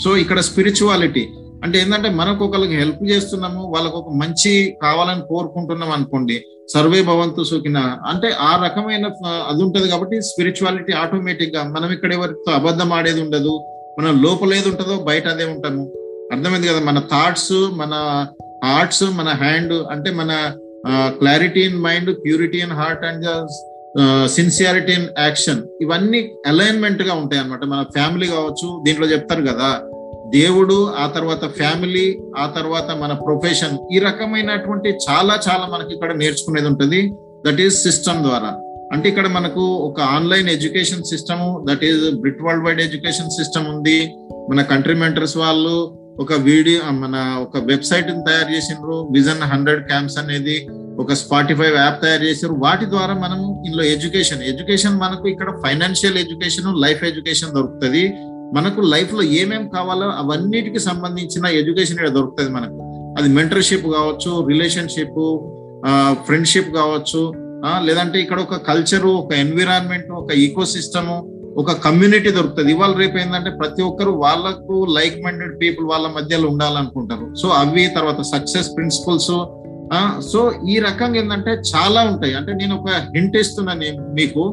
సో 0.04 0.18
ఇక్కడ 0.18 0.40
స్పిరిచువాలిటీ 0.40 1.28
అంటే 1.64 1.82
ఏంటంటే 1.82 2.10
మనకు 2.10 2.46
ఒకరికి 2.46 2.76
హెల్ప్ 2.76 3.04
చేస్తున్నాము 3.12 3.62
వాళ్ళకు 3.76 3.98
ఒక 3.98 4.10
మంచి 4.14 4.78
కావాలని 4.82 5.22
కోరుకుంటున్నాం 5.22 5.92
అనుకోండి 5.92 6.44
సర్వే 6.70 7.02
భవంతు 7.02 7.44
సోకిన 7.44 7.78
అంటే 8.06 8.34
ఆ 8.40 8.66
రకమైన 8.66 9.06
అది 9.48 9.64
ఉంటది 9.64 9.90
కాబట్టి 9.90 10.22
స్పిరిచువాలిటీ 10.22 10.94
ఆటోమేటిక్గా 10.94 11.64
మనం 11.64 11.92
ఇక్కడ 11.92 12.14
ఎవరితో 12.14 12.52
అబద్ధం 12.52 12.94
ఆడేది 12.94 13.22
ఉండదు. 13.22 13.54
మనం 14.00 14.24
లోపల 14.24 14.54
ఏది 14.54 14.70
ఉంటుందో 14.70 14.96
బయట 15.04 15.28
అదే 15.28 15.46
ఉంటాము. 15.46 15.84
అర్థమైంది 16.32 16.68
కదా? 16.68 16.80
మన 16.80 17.00
థాట్స్ 17.00 17.54
మన 17.74 17.94
హార్ట్స్ 18.64 19.04
మన 19.04 19.30
హ్యాండ్ 19.30 19.74
అంటే 19.74 20.12
మన 20.12 20.32
clarity 21.20 21.62
in 21.62 21.82
mind 21.82 22.18
purity 22.26 22.58
in 22.58 22.72
heart 22.72 23.06
and 23.06 23.28
sincerity 24.28 24.92
in 24.92 25.08
action 25.20 25.62
ఇవన్నీ 25.82 26.32
అలైన్మెంట్గా 26.48 27.14
ఉంటాయి 27.14 27.42
అనమాట 27.42 27.66
మన 27.66 27.86
ఫ్యామిలీ 27.94 28.28
కావచ్చు 28.28 28.84
దీంట్లో 28.84 29.08
చెప్తారు 29.08 29.42
కదా? 29.42 29.70
దేవుడు 30.30 30.94
ఆ 30.94 31.12
తర్వాత 31.16 31.46
ఫ్యామిలీ 31.46 32.20
ఆ 32.38 32.54
తర్వాత 32.56 32.98
మన 32.98 33.14
ప్రొఫెషన్ 33.14 33.94
ఈ 33.94 34.00
రకమైనటువంటి 34.00 34.90
చాలా 34.90 35.40
చాలా 35.50 35.68
మనకి 35.74 35.94
ఇక్కడ 35.94 36.16
నేర్చుకునేది 36.16 36.68
ఉంటుంది. 36.68 37.14
దట్ 37.48 37.62
ఈస్ 37.62 37.84
సిస్టమ్ 37.84 38.24
ద్వారా. 38.24 38.62
అంటే 38.92 39.10
ఇక్కడ 39.10 39.28
మనకు 39.28 39.62
ఒక 39.62 40.02
online 40.02 40.50
education 40.50 41.04
system 41.04 41.68
that 41.68 41.84
is 41.84 42.16
Britt 42.16 42.42
Worldwide 42.66 42.82
education 42.82 43.30
system 43.30 43.68
ఉంది. 43.68 44.16
మన 44.52 44.62
కంట్రీ 44.62 44.96
మెంటర్స్ 44.96 45.38
వాళ్ళు 45.38 45.98
ఒక 46.20 46.34
వీడియో 46.34 46.92
మన 46.92 47.38
ఒక 47.42 47.58
వెబ్సైట్ 47.58 48.08
తయారు 48.08 48.56
చేసిండ్రు. 48.56 49.08
విజన్ 49.12 49.42
హండ్రెడ్ 49.42 49.88
క్యాంప్స్ 49.88 50.18
అనేది 50.18 50.68
ఒక 51.00 51.14
స్పాటిఫై 51.14 51.76
యాప్ 51.76 52.02
తయారు 52.02 52.24
చేశారు 52.24 52.54
వాటి 52.54 52.86
ద్వారా 52.86 53.14
మనం 53.14 53.64
ఇందులో 53.66 53.84
ఎడ్యుకేషన్ 53.84 54.44
ఎడ్యుకేషన్ 54.44 55.00
మనకు 55.00 55.28
ఇక్కడ 55.28 55.62
ఫైనాన్షియల్ 55.66 56.18
ఎడ్యుకేషన్ 56.18 56.82
లైఫ్ 56.82 57.04
ఎడ్యుకేషన్ 57.04 57.52
దొరుకుతుంది. 57.52 58.14
మనకు 58.54 58.82
లైఫ్లో 58.94 59.24
ఏమేం 59.24 59.42
ఏమేమి 59.44 59.68
కావాలో 59.76 60.08
అవన్నిటికి 60.22 60.80
సంబంధించిన 60.80 61.46
ఎడ్యుకేషన్ 61.60 61.98
ఇక్కడ 61.98 62.12
దొరుకుతుంది 62.18 62.52
మనకు. 62.58 62.78
అది 63.18 63.30
మెంటర్షిప్ 63.38 63.88
కావచ్చు 63.98 64.32
రిలేషన్షిప్ 64.52 65.22
ఫ్రెండ్షిప్ 66.28 66.70
కావచ్చు 66.80 67.22
లేదంటే 67.88 68.18
ఇక్కడ 68.24 68.40
ఒక 68.40 68.56
కల్చరు 68.68 69.12
ఒక 69.22 69.34
ఎన్విరాన్మెంట్ 69.34 70.10
ఒక 70.22 70.32
ఈకో 70.44 70.66
సిస్టము 70.76 71.16
ఒక 71.62 71.74
కమ్యూనిటీ 71.86 72.30
దొరుకుతుంది. 72.38 72.70
ఇవాళ 72.76 72.94
రేపు 73.02 73.18
ఏంటంటే 73.18 73.52
ప్రతి 73.60 73.82
ఒక్కరు 73.90 74.12
వాళ్ళకు 74.24 74.78
లైక్ 74.98 75.18
మైండెడ్ 75.26 75.56
పీపుల్ 75.62 75.86
వాళ్ళ 75.92 76.08
మధ్యలో 76.18 76.48
ఉండాలనుకుంటారు. 76.54 77.28
సో 77.42 77.48
అవి 77.62 77.86
తర్వాత 77.98 78.22
సక్సెస్ 78.34 78.70
ప్రిన్సిపల్స్ 78.78 79.36
సో 80.32 80.40
ఈ 80.74 80.80
రకంగా 80.80 81.18
ఏంటంటే 81.22 81.52
చాలా 81.72 82.02
ఉంటాయి. 82.12 82.34
అంటే 82.34 82.54
నేను 82.62 82.74
ఒక 82.80 82.90
హింట్ 83.16 83.38
ఇస్తున్నాను 83.38 83.92
మీకు. 84.20 84.44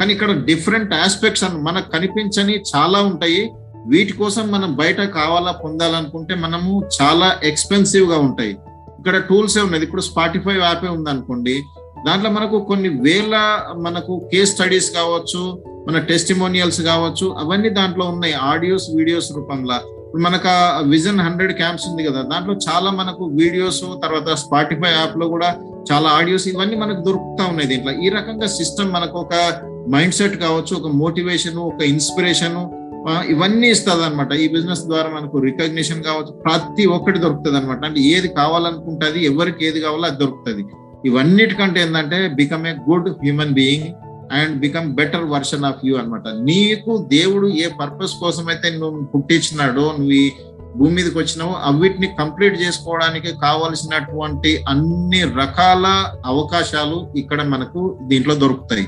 కానీ 0.00 0.12
ఇక్కడ 0.12 0.32
డిఫరెంట్ 0.44 0.94
ఆస్పెక్ట్స్ 0.94 1.44
అని 1.44 1.58
మనకు 1.62 1.90
కనిపించని 1.90 2.54
చాలా 2.76 2.98
ఉంటాయి. 3.02 3.52
వీటి 3.86 4.12
కోసం 4.12 4.50
మనం 4.50 4.76
బయట 4.76 5.00
కావాలా 5.00 5.52
పొందాలనుకుంటే 5.52 6.34
మనము 6.34 6.82
చాలా 7.02 7.38
ఎక్స్పెన్సివ్గా 7.44 8.18
ఉంటాయి. 8.18 8.50
ఇక్కడ 8.98 9.18
టూల్స్ 9.18 9.58
ఏ 9.58 9.60
ఉన్నది. 9.60 9.84
ఇప్పుడు 9.84 10.02
స్పాటిఫై 10.02 10.56
యాపే 10.58 10.88
ఉంది 10.88 11.10
అనుకోండి 11.10 11.62
దాంట్లో 12.06 12.30
మనకు 12.30 12.60
కొన్ని 12.60 12.88
వేల 12.88 13.34
మనకు 13.76 14.28
కేస్ 14.32 14.52
స్టడీస్ 14.52 14.90
కావచ్చు 14.90 15.62
మన 15.88 15.98
టెస్టిమోనియల్స్ 15.98 16.80
కావచ్చు 16.80 17.26
అవన్నీ 17.38 17.68
దాంట్లో 17.68 18.06
ఉన్నాయి. 18.06 18.34
ఆడియోస్ 18.34 18.86
వీడియోస్ 18.96 19.32
రూపంలో. 19.36 19.78
ఇప్పుడు 20.06 20.22
మనకు 20.22 20.52
విజన్ 20.88 21.20
హండ్రెడ్ 21.20 21.52
క్యాంప్స్ 21.52 21.88
ఉంది 21.88 22.04
కదా. 22.04 22.22
దాంట్లో 22.22 22.54
చాలా 22.54 22.90
మనకు 22.90 23.24
వీడియోస్ 23.24 23.84
తర్వాత 24.02 24.34
స్పాటిఫై 24.34 24.90
యాప్లో 24.90 25.28
కూడా 25.28 25.56
చాలా 25.92 26.08
ఆడియోస్ 26.08 26.48
ఇవన్నీ 26.48 26.76
మనకు 26.76 27.00
దొరుకుతా 27.00 27.46
ఉన్నాయి 27.46 27.68
దీంట్లో. 27.68 27.92
ఈ 27.92 28.08
రకంగా 28.08 28.46
సిస్టమ్ 28.46 28.92
మనకు 28.92 29.18
ఒక 29.18 29.34
మైండ్ 29.88 30.14
సెట్ 30.14 30.36
కావచ్చు 30.36 30.76
ఒక 30.76 30.86
మోటివేషన్ 30.86 31.56
ఒక 31.56 31.82
ఇన్స్పిరేషన్ 31.82 32.58
ఇవన్నీ 33.28 33.68
ఇస్తుంది 33.70 34.04
అనమాట 34.04 34.32
ఈ 34.32 34.48
బిజినెస్ 34.48 34.82
ద్వారా 34.84 35.08
మనకు 35.08 35.38
రికగ్నిషన్ 35.38 36.02
కావచ్చు 36.04 36.32
ప్రతి 36.46 36.86
ఒక్కటి 36.86 37.18
దొరుకుతుంది 37.18 37.56
అనమాట 37.56 37.84
అంటే 37.84 38.00
ఏది 38.00 38.28
కావాలనుకుంటుంది 38.28 39.20
ఎవరికి 39.24 39.66
ఏది 39.66 39.80
కావాలో 39.80 40.06
అది 40.08 40.16
దొరుకుతుంది. 40.16 40.62
ఇవన్నిటికంటే 41.04 41.80
ఏంటంటే 41.80 42.28
become 42.28 42.66
a 42.66 42.72
good 42.88 43.08
human 43.08 43.54
being 43.54 43.88
and 44.32 44.60
become 44.60 44.94
better 44.94 45.24
version 45.24 45.64
of 45.64 45.80
you 45.86 45.96
అనమాట 45.96 46.28
నీకు 46.28 47.06
దేవుడు 47.16 47.46
ఏ 47.46 47.66
పర్పస్ 47.80 48.14
కోసం 48.14 48.48
అయితే 48.48 48.70
నువ్వు 48.70 49.00
పుట్టించినాడో 49.14 49.92
నువ్వు 49.98 50.12
ఈ 50.12 50.30
భూమి 50.76 50.94
మీదకి 50.94 51.18
వచ్చినావు 51.18 51.54
అవిటిని 51.70 52.08
కంప్లీట్ 52.18 52.56
చేసుకోవడానికి 52.62 53.32
కావలసినటువంటి 53.32 54.64
అన్ని 54.68 55.22
రకాల 55.40 55.86
అవకాశాలు 56.24 57.06
ఇక్కడ 57.16 57.42
మనకు 57.42 57.98
దీంట్లో 58.02 58.34
దొరుకుతాయి. 58.34 58.86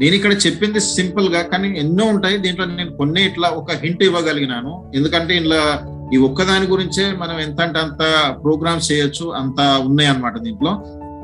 నేను 0.00 0.14
ఇక్కడ 0.14 0.32
చెప్పింది 0.32 0.80
సింపుల్గా 0.80 1.42
కానీ 1.42 1.78
ఎన్నో 1.78 2.04
ఉంటాయి. 2.04 2.38
దీంట్లో 2.38 2.64
నేను 2.64 2.96
కొన్ని 2.96 3.26
ఇట్లా 3.26 3.48
ఒక 3.48 3.70
హింట్ 3.72 4.02
ఇవ్వగలిగినాను. 4.04 4.92
ఎందుకంటే 4.94 5.36
ఇలా 5.36 5.92
ఈ 6.14 6.16
ఒక్కదాని 6.16 6.66
గురించే 6.66 7.12
మనం 7.12 7.40
ఎంత 7.40 7.60
అంటే 7.60 7.78
అంత 7.78 8.34
ప్రోగ్రామ్స్ 8.44 8.92
చేయొచ్చు 8.92 9.30
అంత 9.30 9.60
ఉన్నాయి 9.60 10.08
అనమాట 10.08 10.38
దీంట్లో. 10.38 10.72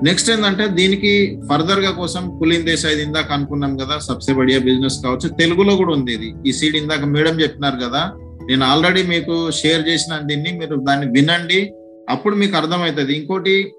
నెక్స్ట్ 0.04 0.30
ఏంటంటే 0.30 0.66
దీనికి 0.66 1.40
ఫర్దర్గా 1.50 1.90
కోసం 1.90 2.38
కులీన్ 2.38 2.66
దేశాయి 2.66 3.02
ఇందాక 3.02 3.32
అనుకున్నాం 3.32 3.76
కదా 3.76 3.98
సబ్సే 3.98 4.32
బడియా 4.32 4.58
బిజినెస్ 4.58 5.02
కావచ్చు. 5.02 5.28
తెలుగులో 5.28 5.76
కూడా 5.76 5.92
ఉంది 5.92 6.12
ఇది. 6.12 6.34
ఈ 6.46 6.52
సీడ్ 6.52 6.76
ఇందాక 6.76 7.04
మేడం 7.04 7.40
చెప్పినారు 7.40 7.76
కదా. 7.76 8.12
నేను 8.48 8.64
ఆల్రెడీ 8.64 9.02
మీకు 9.02 9.50
షేర్ 9.50 9.88
చేసిన 9.88 10.18
దీన్ని. 10.22 10.52
మీరు 10.52 10.76
దాన్ని 10.76 11.06
వినండి. 11.06 11.72
అప్పుడు 12.10 12.34
మీకు 12.34 12.56
అర్థమవుతుంది. 12.56 13.14
ఇంకోటి 13.18 13.74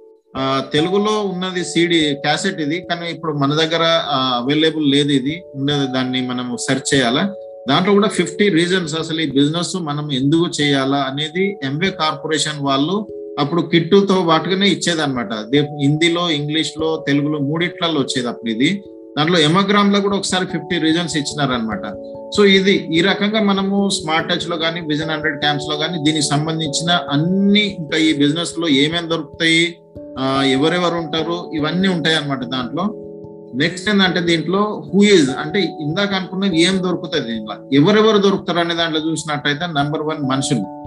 తెలుగులో 0.73 1.13
ఉన్నది 1.31 1.63
సిడి 1.63 1.99
క్యాసెట్ 2.25 2.61
ఇది. 2.61 2.77
కానీ 2.89 3.09
ఇప్పుడు 3.09 3.33
మన 3.33 3.53
దగ్గర 3.53 3.83
అవైలబుల్ 4.39 4.91
లేదు 4.91 5.11
ఇది. 5.11 5.43
ఉండేది 5.55 5.87
దాన్ని 5.87 6.21
మనం 6.21 6.57
సెర్చ్ 6.67 6.93
చేయాలా? 6.93 7.23
దాంట్లో 7.69 7.93
కూడా 7.93 8.07
ఫిఫ్టీ 8.07 8.49
రీజన్స్ 8.49 8.95
అసలు 8.95 9.21
ఈ 9.21 9.27
బిజినెస్ 9.35 9.75
మనం 9.89 10.11
ఎందుకు 10.11 10.47
చేయాలా 10.61 10.97
అనేది 11.09 11.57
ఎంవే 11.63 11.89
కార్పొరేషన్ 12.01 12.59
వాళ్ళు 12.69 12.95
అప్పుడు 13.39 13.61
కిట్టుతో 13.61 14.25
పాటుగానే 14.29 14.67
ఇచ్చేదనమాట 14.67 15.33
హిందీలో 15.83 16.29
ఇంగ్లీష్లో 16.29 17.03
తెలుగులో 17.07 17.39
మూడిట్లలో 17.39 17.99
వచ్చేది 18.01 18.27
అప్పుడు 18.27 18.51
ఇది. 18.55 18.69
దాంట్లో 19.17 19.39
ఎమోగ్రామ్లో 19.39 19.99
కూడా 20.01 20.15
ఒకసారి 20.15 20.45
ఫిఫ్టీ 20.45 20.77
రీజన్స్ 20.77 21.17
ఇచ్చినారనమాట 21.17 21.85
సో 22.35 22.45
ఇది 22.57 22.73
ఈ 22.97 23.01
రకంగా 23.01 23.41
మనము 23.41 23.89
స్మార్ట్ 23.89 24.29
టచ్లో 24.29 24.57
కానీ 24.57 24.79
విజన్ 24.81 25.11
హండ్రెడ్ 25.13 25.39
క్యాంప్స్లో 25.41 25.77
కానీ 25.77 25.97
దీనికి 26.05 26.27
సంబంధించిన 26.27 26.91
అన్ని 27.15 27.63
ఇంకా 27.81 27.97
ఈ 27.97 28.13
బిజినెస్లో 28.13 28.67
ఏమేమి 28.67 29.07
దొరుకుతాయి 29.07 29.63
ఎవరెవరు 30.45 30.95
ఉంటారు? 30.95 31.51
ఇవన్నీ 31.53 31.87
ఉంటాయి 31.87 32.15
అనమాట 32.15 32.43
దాంట్లో. 32.43 32.83
నెక్స్ట్ 33.55 33.89
ఏంటంటే 33.89 34.19
దీంట్లో 34.19 34.83
హూ 34.93 35.03
ఇస్ 35.03 35.29
అంటే 35.29 35.59
ఇందాక 35.59 36.13
అనుకున్నది 36.13 36.61
ఏం 36.61 36.83
దొరుకుతుంది 36.83 37.33
దీంట్లో? 37.33 37.55
ఎవరెవరు 37.73 38.17
దొరుకుతారు 38.17 38.59
అనే 38.59 38.75
దాంట్లో 38.75 39.11
చూసినట్టయితే 39.11 39.65
నంబర్ 39.65 40.01
వన్ 40.01 40.23
మనుషులు. 40.23 40.83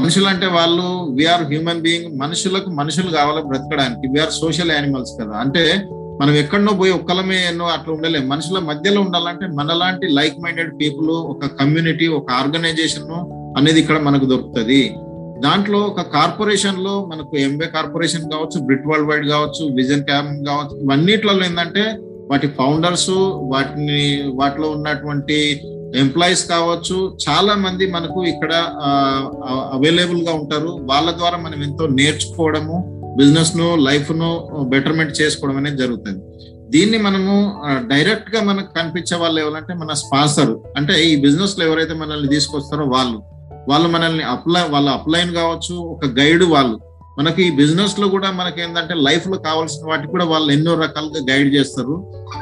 మనుషులు 0.00 0.26
అంటే 0.26 0.46
వాళ్ళు 0.46 0.82
వీఆర్ 1.14 1.42
హ్యూమన్ 1.42 1.80
బీయింగ్ 1.80 2.18
మనుషులకు 2.18 2.70
మనుషులు 2.70 3.10
కావాలి 3.10 3.46
బ్రతకడానికి? 3.46 4.08
వీఆర్ 4.08 4.30
సోషల్ 4.30 4.70
యానిమల్స్ 4.70 5.20
కదా. 5.20 5.36
అంటే 5.36 5.88
మనం 6.20 6.34
ఎక్కడనో 6.34 6.72
పోయి 6.72 6.92
ఒక్కలమే 6.92 7.48
ఎన్నో 7.48 7.64
అట్లా 7.64 7.94
ఉండలేము 7.94 8.26
మనుషుల 8.26 8.58
మధ్యలో 8.58 9.00
ఉండాలంటే 9.00 9.46
మనలాంటి 9.46 10.06
లైక్ 10.08 10.40
మైండెడ్ 10.40 10.80
పీపుల్ 10.80 11.10
ఒక 11.10 11.46
కమ్యూనిటీ 11.46 12.06
ఒక 12.06 12.30
ఆర్గనైజేషన్ 12.30 13.12
అనేది 13.58 13.80
ఇక్కడ 13.80 13.98
మనకు 13.98 14.24
దొరుకుతుంది. 14.24 14.96
దాంట్లో 15.44 15.78
ఒక 15.90 16.02
కార్పొరేషన్లో 16.14 16.94
మనకు 17.10 17.34
ఎంబే 17.46 17.66
కార్పొరేషన్ 17.76 18.30
కావచ్చు 18.32 18.58
బ్రిట్ 18.66 18.88
వరల్డ్ 18.90 19.08
వైడ్ 19.10 19.26
కావచ్చు 19.34 19.62
విజన్ 19.78 20.04
క్యామ్ 20.08 20.30
కావచ్చు 20.48 20.74
ఇవన్నిట్లలో 20.84 21.44
ఏంటంటే 21.48 21.84
వాటి 22.30 22.48
ఫౌండర్స్ 22.58 23.14
వాటిని 23.52 24.02
వాటిలో 24.40 24.68
ఉన్నటువంటి 24.76 25.38
ఎంప్లాయీస్ 26.02 26.44
కావచ్చు 26.52 26.98
చాలా 27.24 27.54
మంది 27.64 27.84
మనకు 27.96 28.20
ఇక్కడ 28.32 28.52
అవైలబుల్గా 29.76 30.32
ఉంటారు. 30.40 30.70
వాళ్ళ 30.90 31.08
ద్వారా 31.18 31.38
మనం 31.46 31.58
ఎంతో 31.66 31.86
నేర్చుకోవడము 31.98 32.76
బిజినెస్ను 33.18 33.66
లైఫ్ను 33.88 34.30
బెటర్మెంట్ 34.74 35.18
చేసుకోవడం 35.20 35.58
అనేది 35.60 35.78
జరుగుతుంది. 35.82 36.22
దీన్ని 36.74 36.98
మనము 37.06 37.34
డైరెక్ట్గా 37.92 38.40
మనకు 38.50 38.70
కనిపించే 38.78 39.16
వాళ్ళు 39.22 39.38
ఎవరంటే 39.44 39.72
మన 39.82 39.92
స్పాన్సర్ 40.02 40.52
అంటే 40.78 40.94
ఈ 41.08 41.12
బిజినెస్లో 41.26 41.62
ఎవరైతే 41.68 41.94
మనల్ని 42.02 42.30
తీసుకొస్తారో 42.34 42.86
వాళ్ళు. 42.96 43.18
వాళ్ళు 43.70 43.88
మనల్ని 43.94 44.24
అప్లై 44.34 44.62
వాళ్ళ 44.74 44.88
అప్లైన్ 44.98 45.30
కావచ్చు 45.40 45.74
ఒక 45.94 46.06
గైడ్ 46.18 46.44
వాళ్ళు. 46.54 46.76
మనకి 47.18 47.40
ఈ 47.46 47.50
బిజినెస్లో 47.60 48.06
కూడా 48.14 48.28
మనకి 48.38 48.58
ఏంటంటే 48.64 48.94
లైఫ్లో 49.06 49.36
కావాల్సిన 49.46 49.82
వాటికి 49.90 50.10
కూడా 50.14 50.26
వాళ్ళు 50.32 50.48
ఎన్నో 50.56 50.72
రకాలుగా 50.82 51.20
గైడ్ 51.30 51.50
చేస్తారు. 51.56 51.94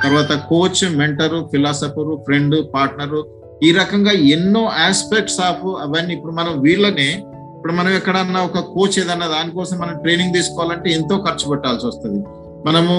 తర్వాత 0.05 0.33
coach 0.51 0.83
mentor 1.01 1.39
philosopher 1.53 2.13
friend 2.27 2.57
partner 2.75 3.19
ఈ 3.67 3.71
రకంగా 3.79 4.13
ఎన్నో 4.35 4.63
ఆస్పెక్ట్స్ 4.85 5.41
ఆఫ్ 5.49 5.65
అవన్నీ 5.85 6.13
ఇప్పుడు 6.17 6.33
మనం 6.39 6.53
వీళ్ళనే 6.67 7.09
ఇప్పుడు 7.57 7.73
మనం 7.79 7.93
ఎక్కడన్నా 7.97 8.41
ఒక 8.49 8.61
కోచ్ 8.75 8.97
ఏదన్నా 9.01 9.27
దానికోసం 9.35 9.77
మనం 9.83 9.97
ట్రైనింగ్ 10.05 10.37
తీసుకోవాలంటే 10.39 10.89
ఎంతో 10.99 11.17
ఖర్చు 11.27 11.49
పెట్టాల్సి 11.51 11.85
వస్తుంది. 11.91 12.21
మనము 12.69 12.95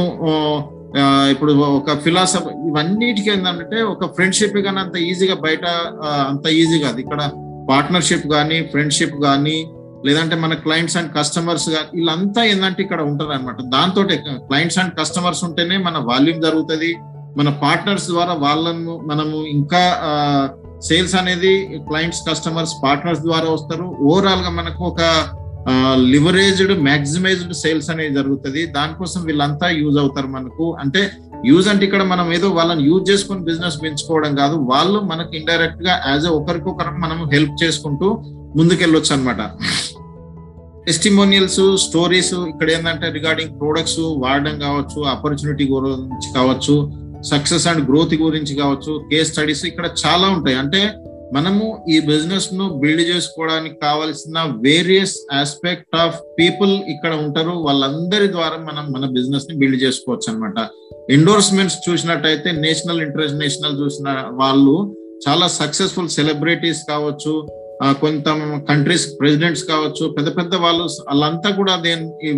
ఇప్పుడు 1.33 1.53
ఒక 1.79 1.91
ఫిలాసఫీ 2.05 2.51
ఇవన్నిటికీ 2.69 3.29
ఏంటంటే 3.33 3.77
ఒక 3.93 4.05
ఫ్రెండ్షిప్ 4.15 4.57
కానీ 4.67 4.79
అంత 4.83 4.95
ఈజీగా 5.09 5.35
బయట 5.45 5.65
అంత 6.31 6.45
ఈజీ 6.61 6.77
కాదు. 6.85 6.99
ఇక్కడ 7.05 7.21
పార్ట్నర్షిప్ 7.69 8.27
కానీ 8.27 8.57
ఫ్రెండ్షిప్ 8.71 9.17
కానీ 9.23 9.57
లేదంటే 10.05 10.35
మన 10.35 10.53
క్లయింట్స్ 10.53 10.97
అండ్ 10.97 11.11
కస్టమర్స్ 11.17 11.69
వీళ్ళంతా 11.69 12.43
ఏంటంటే 12.43 12.83
ఇక్కడ 12.83 13.01
ఉంటారు 13.01 13.29
అనమాట 13.29 13.61
దాంతో 13.61 14.03
క్లయింట్స్ 14.47 14.79
అండ్ 14.79 14.93
కస్టమర్స్ 14.99 15.43
ఉంటేనే 15.43 15.77
మన 15.77 15.97
వాల్యూమ్ 15.97 16.41
జరుగుతుంది. 16.41 16.91
మన 17.37 17.49
పార్ట్నర్స్ 17.63 18.07
ద్వారా 18.07 18.33
వాళ్ళను 18.33 18.93
మనము 19.09 19.37
ఇంకా 19.57 19.83
సేల్స్ 20.87 21.15
అనేది 21.15 21.53
క్లయింట్స్ 21.89 22.23
కస్టమర్స్ 22.29 22.73
పార్ట్నర్స్ 22.83 23.21
ద్వారా 23.21 23.49
వస్తారు. 23.49 23.95
ఓవరాల్గా 24.01 24.49
మనకు 24.49 24.81
ఒక 24.83 25.01
లివరేజ్డ్ 26.13 26.73
మ్యాక్సిమైజ్డ్ 26.87 27.53
సేల్స్ 27.53 27.89
అనేది 27.93 28.13
జరుగుతుంది. 28.19 28.65
దానికోసం 28.65 29.21
వీళ్ళంతా 29.25 29.69
యూజ్ 29.69 29.97
అవుతారు 30.03 30.27
మనకు. 30.27 30.77
అంటే 30.83 31.11
యూజ్ 31.45 31.67
అంటే 31.69 31.83
ఇక్కడ 31.85 32.03
మనం 32.03 32.33
ఏదో 32.33 32.49
వాళ్ళని 32.49 32.83
యూజ్ 32.89 33.11
చేసుకుని 33.11 33.41
బిజినెస్ 33.49 33.77
పెంచుకోవడం 33.83 34.35
కాదు. 34.41 34.55
వాళ్ళు 34.71 34.99
మనకు 35.11 35.35
ఇండైరెక్ట్గా 35.39 35.93
యాజ్ 36.11 36.27
ఒకరికొకరు 36.27 37.01
మనం 37.05 37.29
హెల్ప్ 37.35 37.55
చేసుకుంటూ 37.63 38.09
ముందుకెళ్ళొచ్చు 38.59 39.13
అనమాట 39.15 39.41
టెస్టిమోనియల్స్ 40.87 41.61
స్టోరీస్ 41.85 42.33
ఇక్కడ 42.33 42.67
ఏంటంటే 42.71 43.07
రిగార్డింగ్ 43.17 43.53
ప్రొడక్ట్స్ 43.59 44.01
వాడడం 44.23 44.59
కావచ్చు 44.59 45.01
ఆపర్చునిటీ 45.13 45.65
గురించి 45.73 46.29
కావచ్చు 46.37 46.75
సక్సెస్ 47.31 47.67
అండ్ 47.67 47.83
గ్రోత్ 47.89 48.15
గురించి 48.23 48.55
కావచ్చు 48.55 48.93
కేస్ 49.09 49.29
స్టడీస్ 49.31 49.65
ఇక్కడ 49.65 49.85
చాలా 50.03 50.27
ఉంటాయి. 50.27 50.57
అంటే 50.57 50.81
మనము 51.35 51.65
ఈ 51.89 51.99
బిజినెస్ను 51.99 52.65
బిల్డ్ 52.81 53.01
చేసుకోవడానికి 53.01 53.75
కావాల్సిన 53.83 54.37
వేరియస్ 54.65 55.15
ఆస్పెక్ట్ 55.33 55.95
ఆఫ్ 55.95 56.17
పీపుల్ 56.39 56.73
ఇక్కడ 56.93 57.13
ఉంటారు. 57.25 57.53
వాళ్ళందరి 57.67 58.27
ద్వారా 58.35 58.57
మనం 58.69 58.85
మన 58.95 59.09
బిజినెస్ని 59.17 59.55
బిల్డ్ 59.61 59.83
చేసుకోవచ్చు 59.83 60.27
అనమాట 60.31 60.57
ఎండోర్స్మెంట్స్ 61.11 61.77
చూసినట్టయితే 61.87 62.51
నేషనల్ 62.65 63.01
ఇంటర్నేషనల్ 63.01 63.79
చూసిన 63.81 64.09
వాళ్ళు 64.41 64.75
చాలా 65.27 65.47
సక్సెస్ఫుల్ 65.47 66.09
సెలబ్రిటీస్ 66.17 66.83
కావచ్చు 66.89 67.33
కొంత 68.01 68.27
కంట్రీస్ 68.69 69.05
ప్రెసిడెంట్స్ 69.19 69.63
కావచ్చు 69.63 70.03
పెద్ద 70.17 70.29
పెద్ద 70.37 70.55
వాళ్ళు 70.55 70.83
వాళ్ళంతా 71.07 71.49
కూడా 71.49 71.75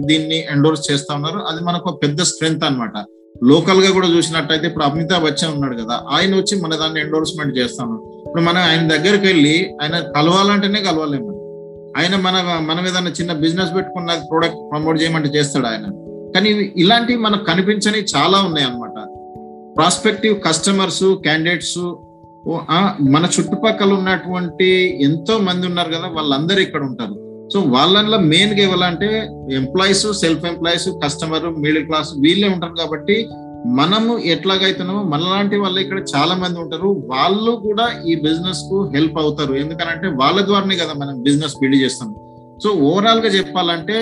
దీన్ని 0.09 0.39
ఎండోర్స్ 0.53 0.91
చేస్తా 0.91 1.11
ఉన్నారు. 1.15 1.39
అది 1.49 1.63
మనకు 1.63 1.99
పెద్ద 2.03 2.21
స్ట్రెంగ్త్ 2.21 2.65
అనమాట 2.69 2.97
లోకల్గా 3.49 3.91
కూడా 3.91 4.07
చూసినట్టయితే 4.07 4.65
ఇప్పుడు 4.67 4.85
అమితాబ్ 4.85 5.23
బచ్చన్ 5.23 5.53
ఉన్నాడు 5.53 5.75
కదా 5.83 5.95
ఆయన 6.15 6.33
వచ్చి 6.35 6.55
మన 6.61 6.75
దాన్ని 6.75 6.99
ఎండోర్స్మెంట్ 7.01 7.57
చేస్తాను. 7.57 7.95
ఇప్పుడు 8.33 8.47
మనం 8.49 8.61
ఆయన 8.67 8.83
దగ్గరికి 8.91 9.25
వెళ్ళి 9.29 9.55
ఆయన 9.81 9.95
కలవాలంటేనే 10.15 10.79
కలవలేము. 10.85 11.31
ఆయన 11.97 12.15
మన 12.23 12.35
మనం 12.69 12.83
ఏదైనా 12.89 13.11
చిన్న 13.17 13.31
బిజినెస్ 13.43 13.71
పెట్టుకున్న 13.75 14.13
ప్రోడక్ట్ 14.29 14.61
ప్రమోట్ 14.71 14.97
చేయమంటే 15.01 15.29
చేస్తాడు 15.35 15.67
ఆయన. 15.71 15.85
కానీ 16.35 16.49
ఇలాంటివి 16.83 17.19
మనకు 17.25 17.43
కనిపించని 17.49 17.99
చాలా 18.13 18.37
ఉన్నాయి 18.47 18.65
అనమాట 18.69 18.97
ప్రాస్పెక్టివ్ 19.77 20.35
కస్టమర్స్ 20.47 21.05
క్యాండిడేట్స్ 21.27 21.77
మన 23.13 23.23
చుట్టుపక్కల 23.35 23.91
ఉన్నటువంటి 23.99 24.69
ఎంతో 25.09 25.35
మంది 25.49 25.67
ఉన్నారు 25.71 25.93
కదా 25.97 26.09
వాళ్ళందరూ 26.17 26.63
ఇక్కడ 26.67 26.83
ఉంటారు. 26.89 27.15
సో 27.53 27.61
వాళ్ళలో 27.75 28.19
మెయిన్గా 28.33 28.61
ఇవ్వాలంటే 28.67 29.11
employees 29.61 30.05
self 30.23 30.47
employees 30.53 30.89
customer 31.05 31.47
middle 31.65 31.85
class 31.91 32.11
వీళ్ళే 32.25 32.49
ఉంటారు 32.55 32.75
కాబట్టి 32.81 33.17
మనము 33.65 34.13
ఎట్లాగైతున్నామో 34.33 35.03
మనలాంటి 35.03 35.55
వాళ్ళు 35.55 35.79
ఇక్కడ 35.81 35.99
చాలా 36.15 36.35
మంది 36.35 36.57
ఉంటారు. 36.59 36.89
వాళ్ళు 37.11 37.51
కూడా 37.65 37.85
ఈ 38.09 38.15
బిజినెస్కు 38.15 38.77
హెల్ప్ 38.95 39.17
అవుతారు. 39.19 39.53
ఎందుకనంటే 39.53 40.07
వాళ్ళ 40.21 40.45
ద్వారానే 40.45 40.75
కదా 40.75 40.93
మనం 40.93 41.23
బిజినెస్ 41.27 41.55
బిల్డ్ 41.61 41.83
చేస్తాం. 41.83 42.09
సో 42.63 42.69
ఓవరాల్గా 42.69 43.29
చెప్పాలంటే 43.37 43.97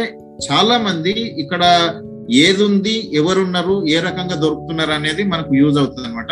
చాలా 0.48 0.78
మంది 0.78 1.14
ఇక్కడ 1.44 1.64
ఏది 2.30 2.64
ఉంది 2.64 3.12
ఎవరున్నారు 3.14 3.86
ఏ 3.94 4.00
రకంగా 4.00 4.36
దొరుకుతున్నారు 4.44 4.92
అనేది 4.92 5.24
మనకు 5.24 5.56
యూజ్ 5.62 5.78
అవుతుంది 5.78 6.08
అనమాట 6.08 6.32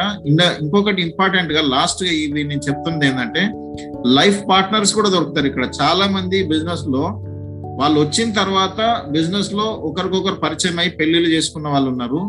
ఇంకొకటి 0.61 1.01
ఇంపార్టెంట్గా 1.07 1.61
లాస్ట్గా 1.61 2.11
ఇవి 2.11 2.43
నేను 2.49 2.63
చెప్తుంది 2.67 3.05
ఏంటంటే 3.07 3.43
లైఫ్ 4.17 4.41
పార్ట్నర్స్ 4.51 4.93
కూడా 4.93 5.09
దొరుకుతారు 5.09 5.47
ఇక్కడ. 5.47 5.65
చాలా 5.82 6.07
మంది 6.17 6.38
బిజినెస్లో 6.43 7.03
వాళ్ళు 7.80 7.97
వచ్చిన 7.99 8.32
తర్వాత 8.41 9.07
బిజినెస్లో 9.09 9.65
ఒకరికొకరు 9.89 10.36
పరిచయం 10.36 10.80
అయి 10.80 10.89
పెళ్ళిళ్ళు 10.89 11.30
చేసుకున్న 11.36 11.67
వాళ్ళు 11.67 11.89
ఉన్నారు. 11.89 12.21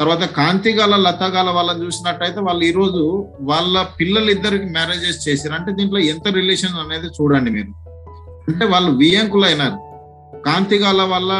తర్వాత 0.00 0.24
కాంతిగాల 0.38 0.94
లతగాల 0.96 1.48
వాళ్ళని 1.50 1.82
చూసినట్టయితే 1.84 2.40
వాళ్ళు 2.40 2.62
ఈ 2.64 2.72
రోజు 2.72 3.02
వాళ్ళ 3.40 3.82
పిల్లలు 4.00 4.30
ఇద్దరికి 4.30 4.66
మ్యారేజెస్ 4.66 5.28
చేశారు. 5.28 5.54
అంటే 5.54 5.70
దీంట్లో 5.72 6.00
ఎంత 6.12 6.28
రిలేషన్ 6.34 6.76
అనేది 6.80 7.08
చూడండి 7.18 7.50
మీరు. 7.50 7.72
అంటే 8.50 8.64
వాళ్ళు 8.66 8.90
వియంకులు 9.02 9.44
అయినారు 9.44 9.78
కాంతిగాల 10.46 11.02
వల్ల 11.02 11.32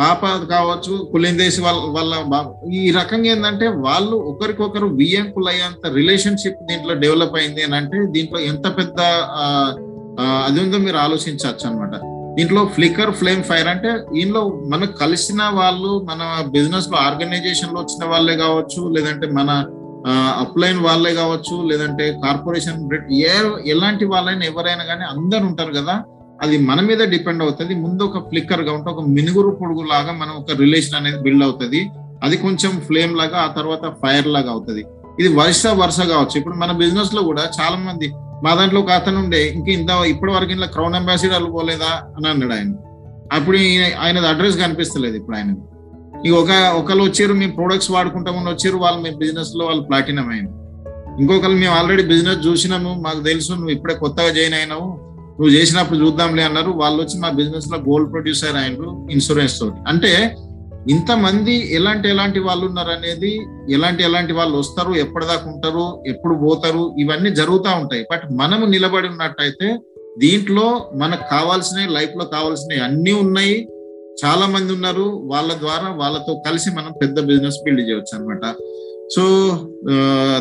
పాప 0.00 0.26
కావచ్చు 0.50 0.94
కులిందేసి 1.12 1.60
వాళ్ళ 1.60 1.80
వాళ్ళ 1.96 2.42
ఈ 2.72 2.90
రకంగా 2.90 3.30
ఏంటంటే 3.30 3.66
వాళ్ళు 3.86 4.16
ఒకరికొకరు 4.32 4.88
వియంకులు 5.00 5.48
అయ్యేంత 5.48 5.86
రిలేషన్షిప్ 5.94 6.60
దీంట్లో 6.68 6.94
డెవలప్ 6.94 7.36
అయింది 7.36 7.62
అని 7.62 7.76
అంటే 7.76 7.98
దీంట్లో 8.06 8.40
ఎంత 8.52 8.66
పెద్ద 8.78 9.00
అది 10.46 10.60
ఉందో 10.60 10.78
మీరు 10.78 10.96
ఆలోచించవచ్చు 10.96 11.66
అనమాట 11.68 11.94
దీంట్లో 12.36 12.62
ఫ్లికర్ 12.66 13.10
ఫ్లేమ్ 13.10 13.42
ఫైర్ 13.42 13.68
అంటే 13.68 13.90
దీనిలో 14.14 14.42
మనకు 14.66 14.92
కలిసిన 14.92 15.42
వాళ్ళు 15.54 16.06
మన 16.10 16.22
బిజినెస్లో 16.48 16.96
ఆర్గనైజేషన్లో 16.98 17.80
వచ్చిన 17.80 18.04
వాళ్ళే 18.10 18.36
కావచ్చు 18.36 18.82
లేదంటే 18.88 19.26
మన 19.38 19.50
అప్లైన్ 20.42 20.78
వాళ్ళే 20.78 21.14
కావచ్చు 21.14 21.56
లేదంటే 21.62 22.04
కార్పొరేషన్ 22.24 22.78
ఏ 23.12 23.32
ఎలాంటి 23.66 24.04
వాళ్ళైనా 24.04 24.44
ఎవరైనా 24.44 24.84
కానీ 24.84 25.04
అందరు 25.14 25.44
ఉంటారు 25.46 25.72
కదా 25.72 25.96
అది 26.42 26.56
మన 26.58 26.80
మీద 26.80 26.98
డిపెండ్ 26.98 27.42
అవుతుంది. 27.42 27.74
ముందు 27.74 28.02
ఒక 28.04 28.18
ఫ్లిక్కర్గా 28.28 28.72
ఉంటే 28.72 28.90
ఒక 28.90 29.02
మినుగురు 29.06 29.50
పొడుగు 29.60 29.82
లాగా 29.82 30.12
మనం 30.12 30.34
ఒక 30.40 30.58
రిలేషన్ 30.58 30.94
అనేది 30.94 31.18
బిల్డ్ 31.18 31.44
అవుతుంది. 31.44 31.80
అది 32.24 32.36
కొంచెం 32.36 32.70
ఫ్లేమ్ 32.80 33.16
లాగా 33.16 33.38
ఆ 33.38 33.48
తర్వాత 33.56 33.84
ఫైర్ 34.02 34.26
లాగా 34.26 34.50
అవుతుంది. 34.50 34.84
ఇది 35.20 35.28
వరుస 35.36 35.66
వరుస 35.66 36.00
కావచ్చు. 36.00 36.36
ఇప్పుడు 36.38 36.54
మన 36.54 36.72
బిజినెస్లో 36.72 37.22
కూడా 37.22 37.44
చాలా 37.60 37.76
మంది 37.76 38.08
మా 38.44 38.54
దాంట్లో 38.54 38.80
ఒక 38.80 38.90
అతను 38.90 39.18
ఉండే 39.18 39.48
ఇంక 39.48 39.68
ఇంత 39.68 39.90
ఇప్పటి 39.90 40.32
వరకు 40.32 40.50
ఇంట్లో 40.50 40.68
క్రౌన్ 40.68 40.94
అంబాసిడర్లు 40.94 41.50
పోలేదా 41.50 41.90
అని 42.16 42.28
అన్నాడు 42.28 42.52
ఆయన. 42.52 42.72
అప్పుడు 43.32 43.56
ఆయన 44.00 44.18
అడ్రస్ 44.18 44.56
కనిపిస్తలేదు 44.56 45.16
ఇప్పుడు 45.16 45.36
ఆయన 45.36 45.50
ఇక 46.26 46.34
ఒక 46.34 46.50
ఒకళ్ళు 46.76 47.04
వచ్చారు 47.04 47.32
మేము 47.32 47.52
ప్రొడక్ట్స్ 47.52 47.90
వాడుకుంటామని 47.90 48.50
వచ్చారు 48.50 48.76
వాళ్ళు 48.76 49.02
మీ 49.02 49.10
బిజినెస్లో 49.10 49.66
వాళ్ళు 49.66 49.82
ప్లాటినం 49.82 50.28
అయింది 50.28 50.54
ఇంకొకరు 51.20 51.50
మేము 51.50 51.74
ఆల్రెడీ 51.74 52.02
బిజినెస్ 52.02 52.46
చూసినాము 52.46 52.94
మాకు 53.00 53.20
తెలుసు 53.20 53.52
నువ్వు 53.52 53.70
ఇప్పుడే 53.70 53.94
కొత్తగా 53.94 54.28
జాయిన్ 54.28 54.54
అయినావు 54.54 54.88
నువ్వు 55.38 55.48
చేసినప్పుడు 55.48 55.98
చూద్దాంలే 55.98 56.42
అన్నారు. 56.42 56.70
వాళ్ళు 56.70 57.02
వచ్చి 57.02 57.20
మా 57.20 57.28
బిజినెస్లో 57.30 57.78
గోల్డ్ 57.78 58.12
ప్రొడ్యూసర్ 58.12 58.56
ఆయన 58.56 58.72
ఇన్సూరెన్స్ 59.10 59.58
తోటి. 59.58 59.76
అంటే 59.88 60.36
ఇంతమంది 60.92 61.54
ఎలాంటి 61.76 62.06
ఎలాంటి 62.14 62.40
వాళ్ళు 62.46 62.64
ఉన్నారు 62.70 62.90
అనేది 62.96 63.32
ఎలాంటి 63.76 64.02
ఎలాంటి 64.08 64.32
వాళ్ళు 64.38 64.54
వస్తారు 64.62 64.92
ఎప్పటిదాకా 65.04 65.46
ఉంటారు 65.52 65.84
ఎప్పుడు 66.12 66.34
పోతారు 66.44 66.84
ఇవన్నీ 67.02 67.30
జరుగుతూ 67.40 67.70
ఉంటాయి. 67.82 68.02
బట్ 68.12 68.24
మనము 68.40 68.66
నిలబడి 68.74 69.08
ఉన్నట్టయితే 69.14 69.68
దీంట్లో 70.24 70.66
మనకు 71.02 71.24
కావాల్సినవి 71.34 71.88
లైఫ్లో 71.96 72.24
కావాల్సినవి 72.36 72.80
అన్ని 72.86 73.12
ఉన్నాయి. 73.24 73.56
చాలా 74.22 74.46
మంది 74.54 74.70
ఉన్నారు 74.76 75.06
వాళ్ళ 75.32 75.50
ద్వారా 75.64 75.88
వాళ్ళతో 76.00 76.32
కలిసి 76.46 76.70
మనం 76.78 76.92
పెద్ద 77.02 77.20
బిజినెస్ 77.28 77.60
బిల్డ్ 77.64 77.84
చేయవచ్చు 77.88 78.14
అనమాట 78.16 78.44
so 79.14 79.24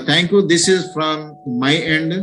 thank 0.07 0.31
you. 0.33 0.39
This 0.53 0.67
is 0.75 0.85
from 0.95 1.21
my 1.63 1.75
end. 1.97 2.15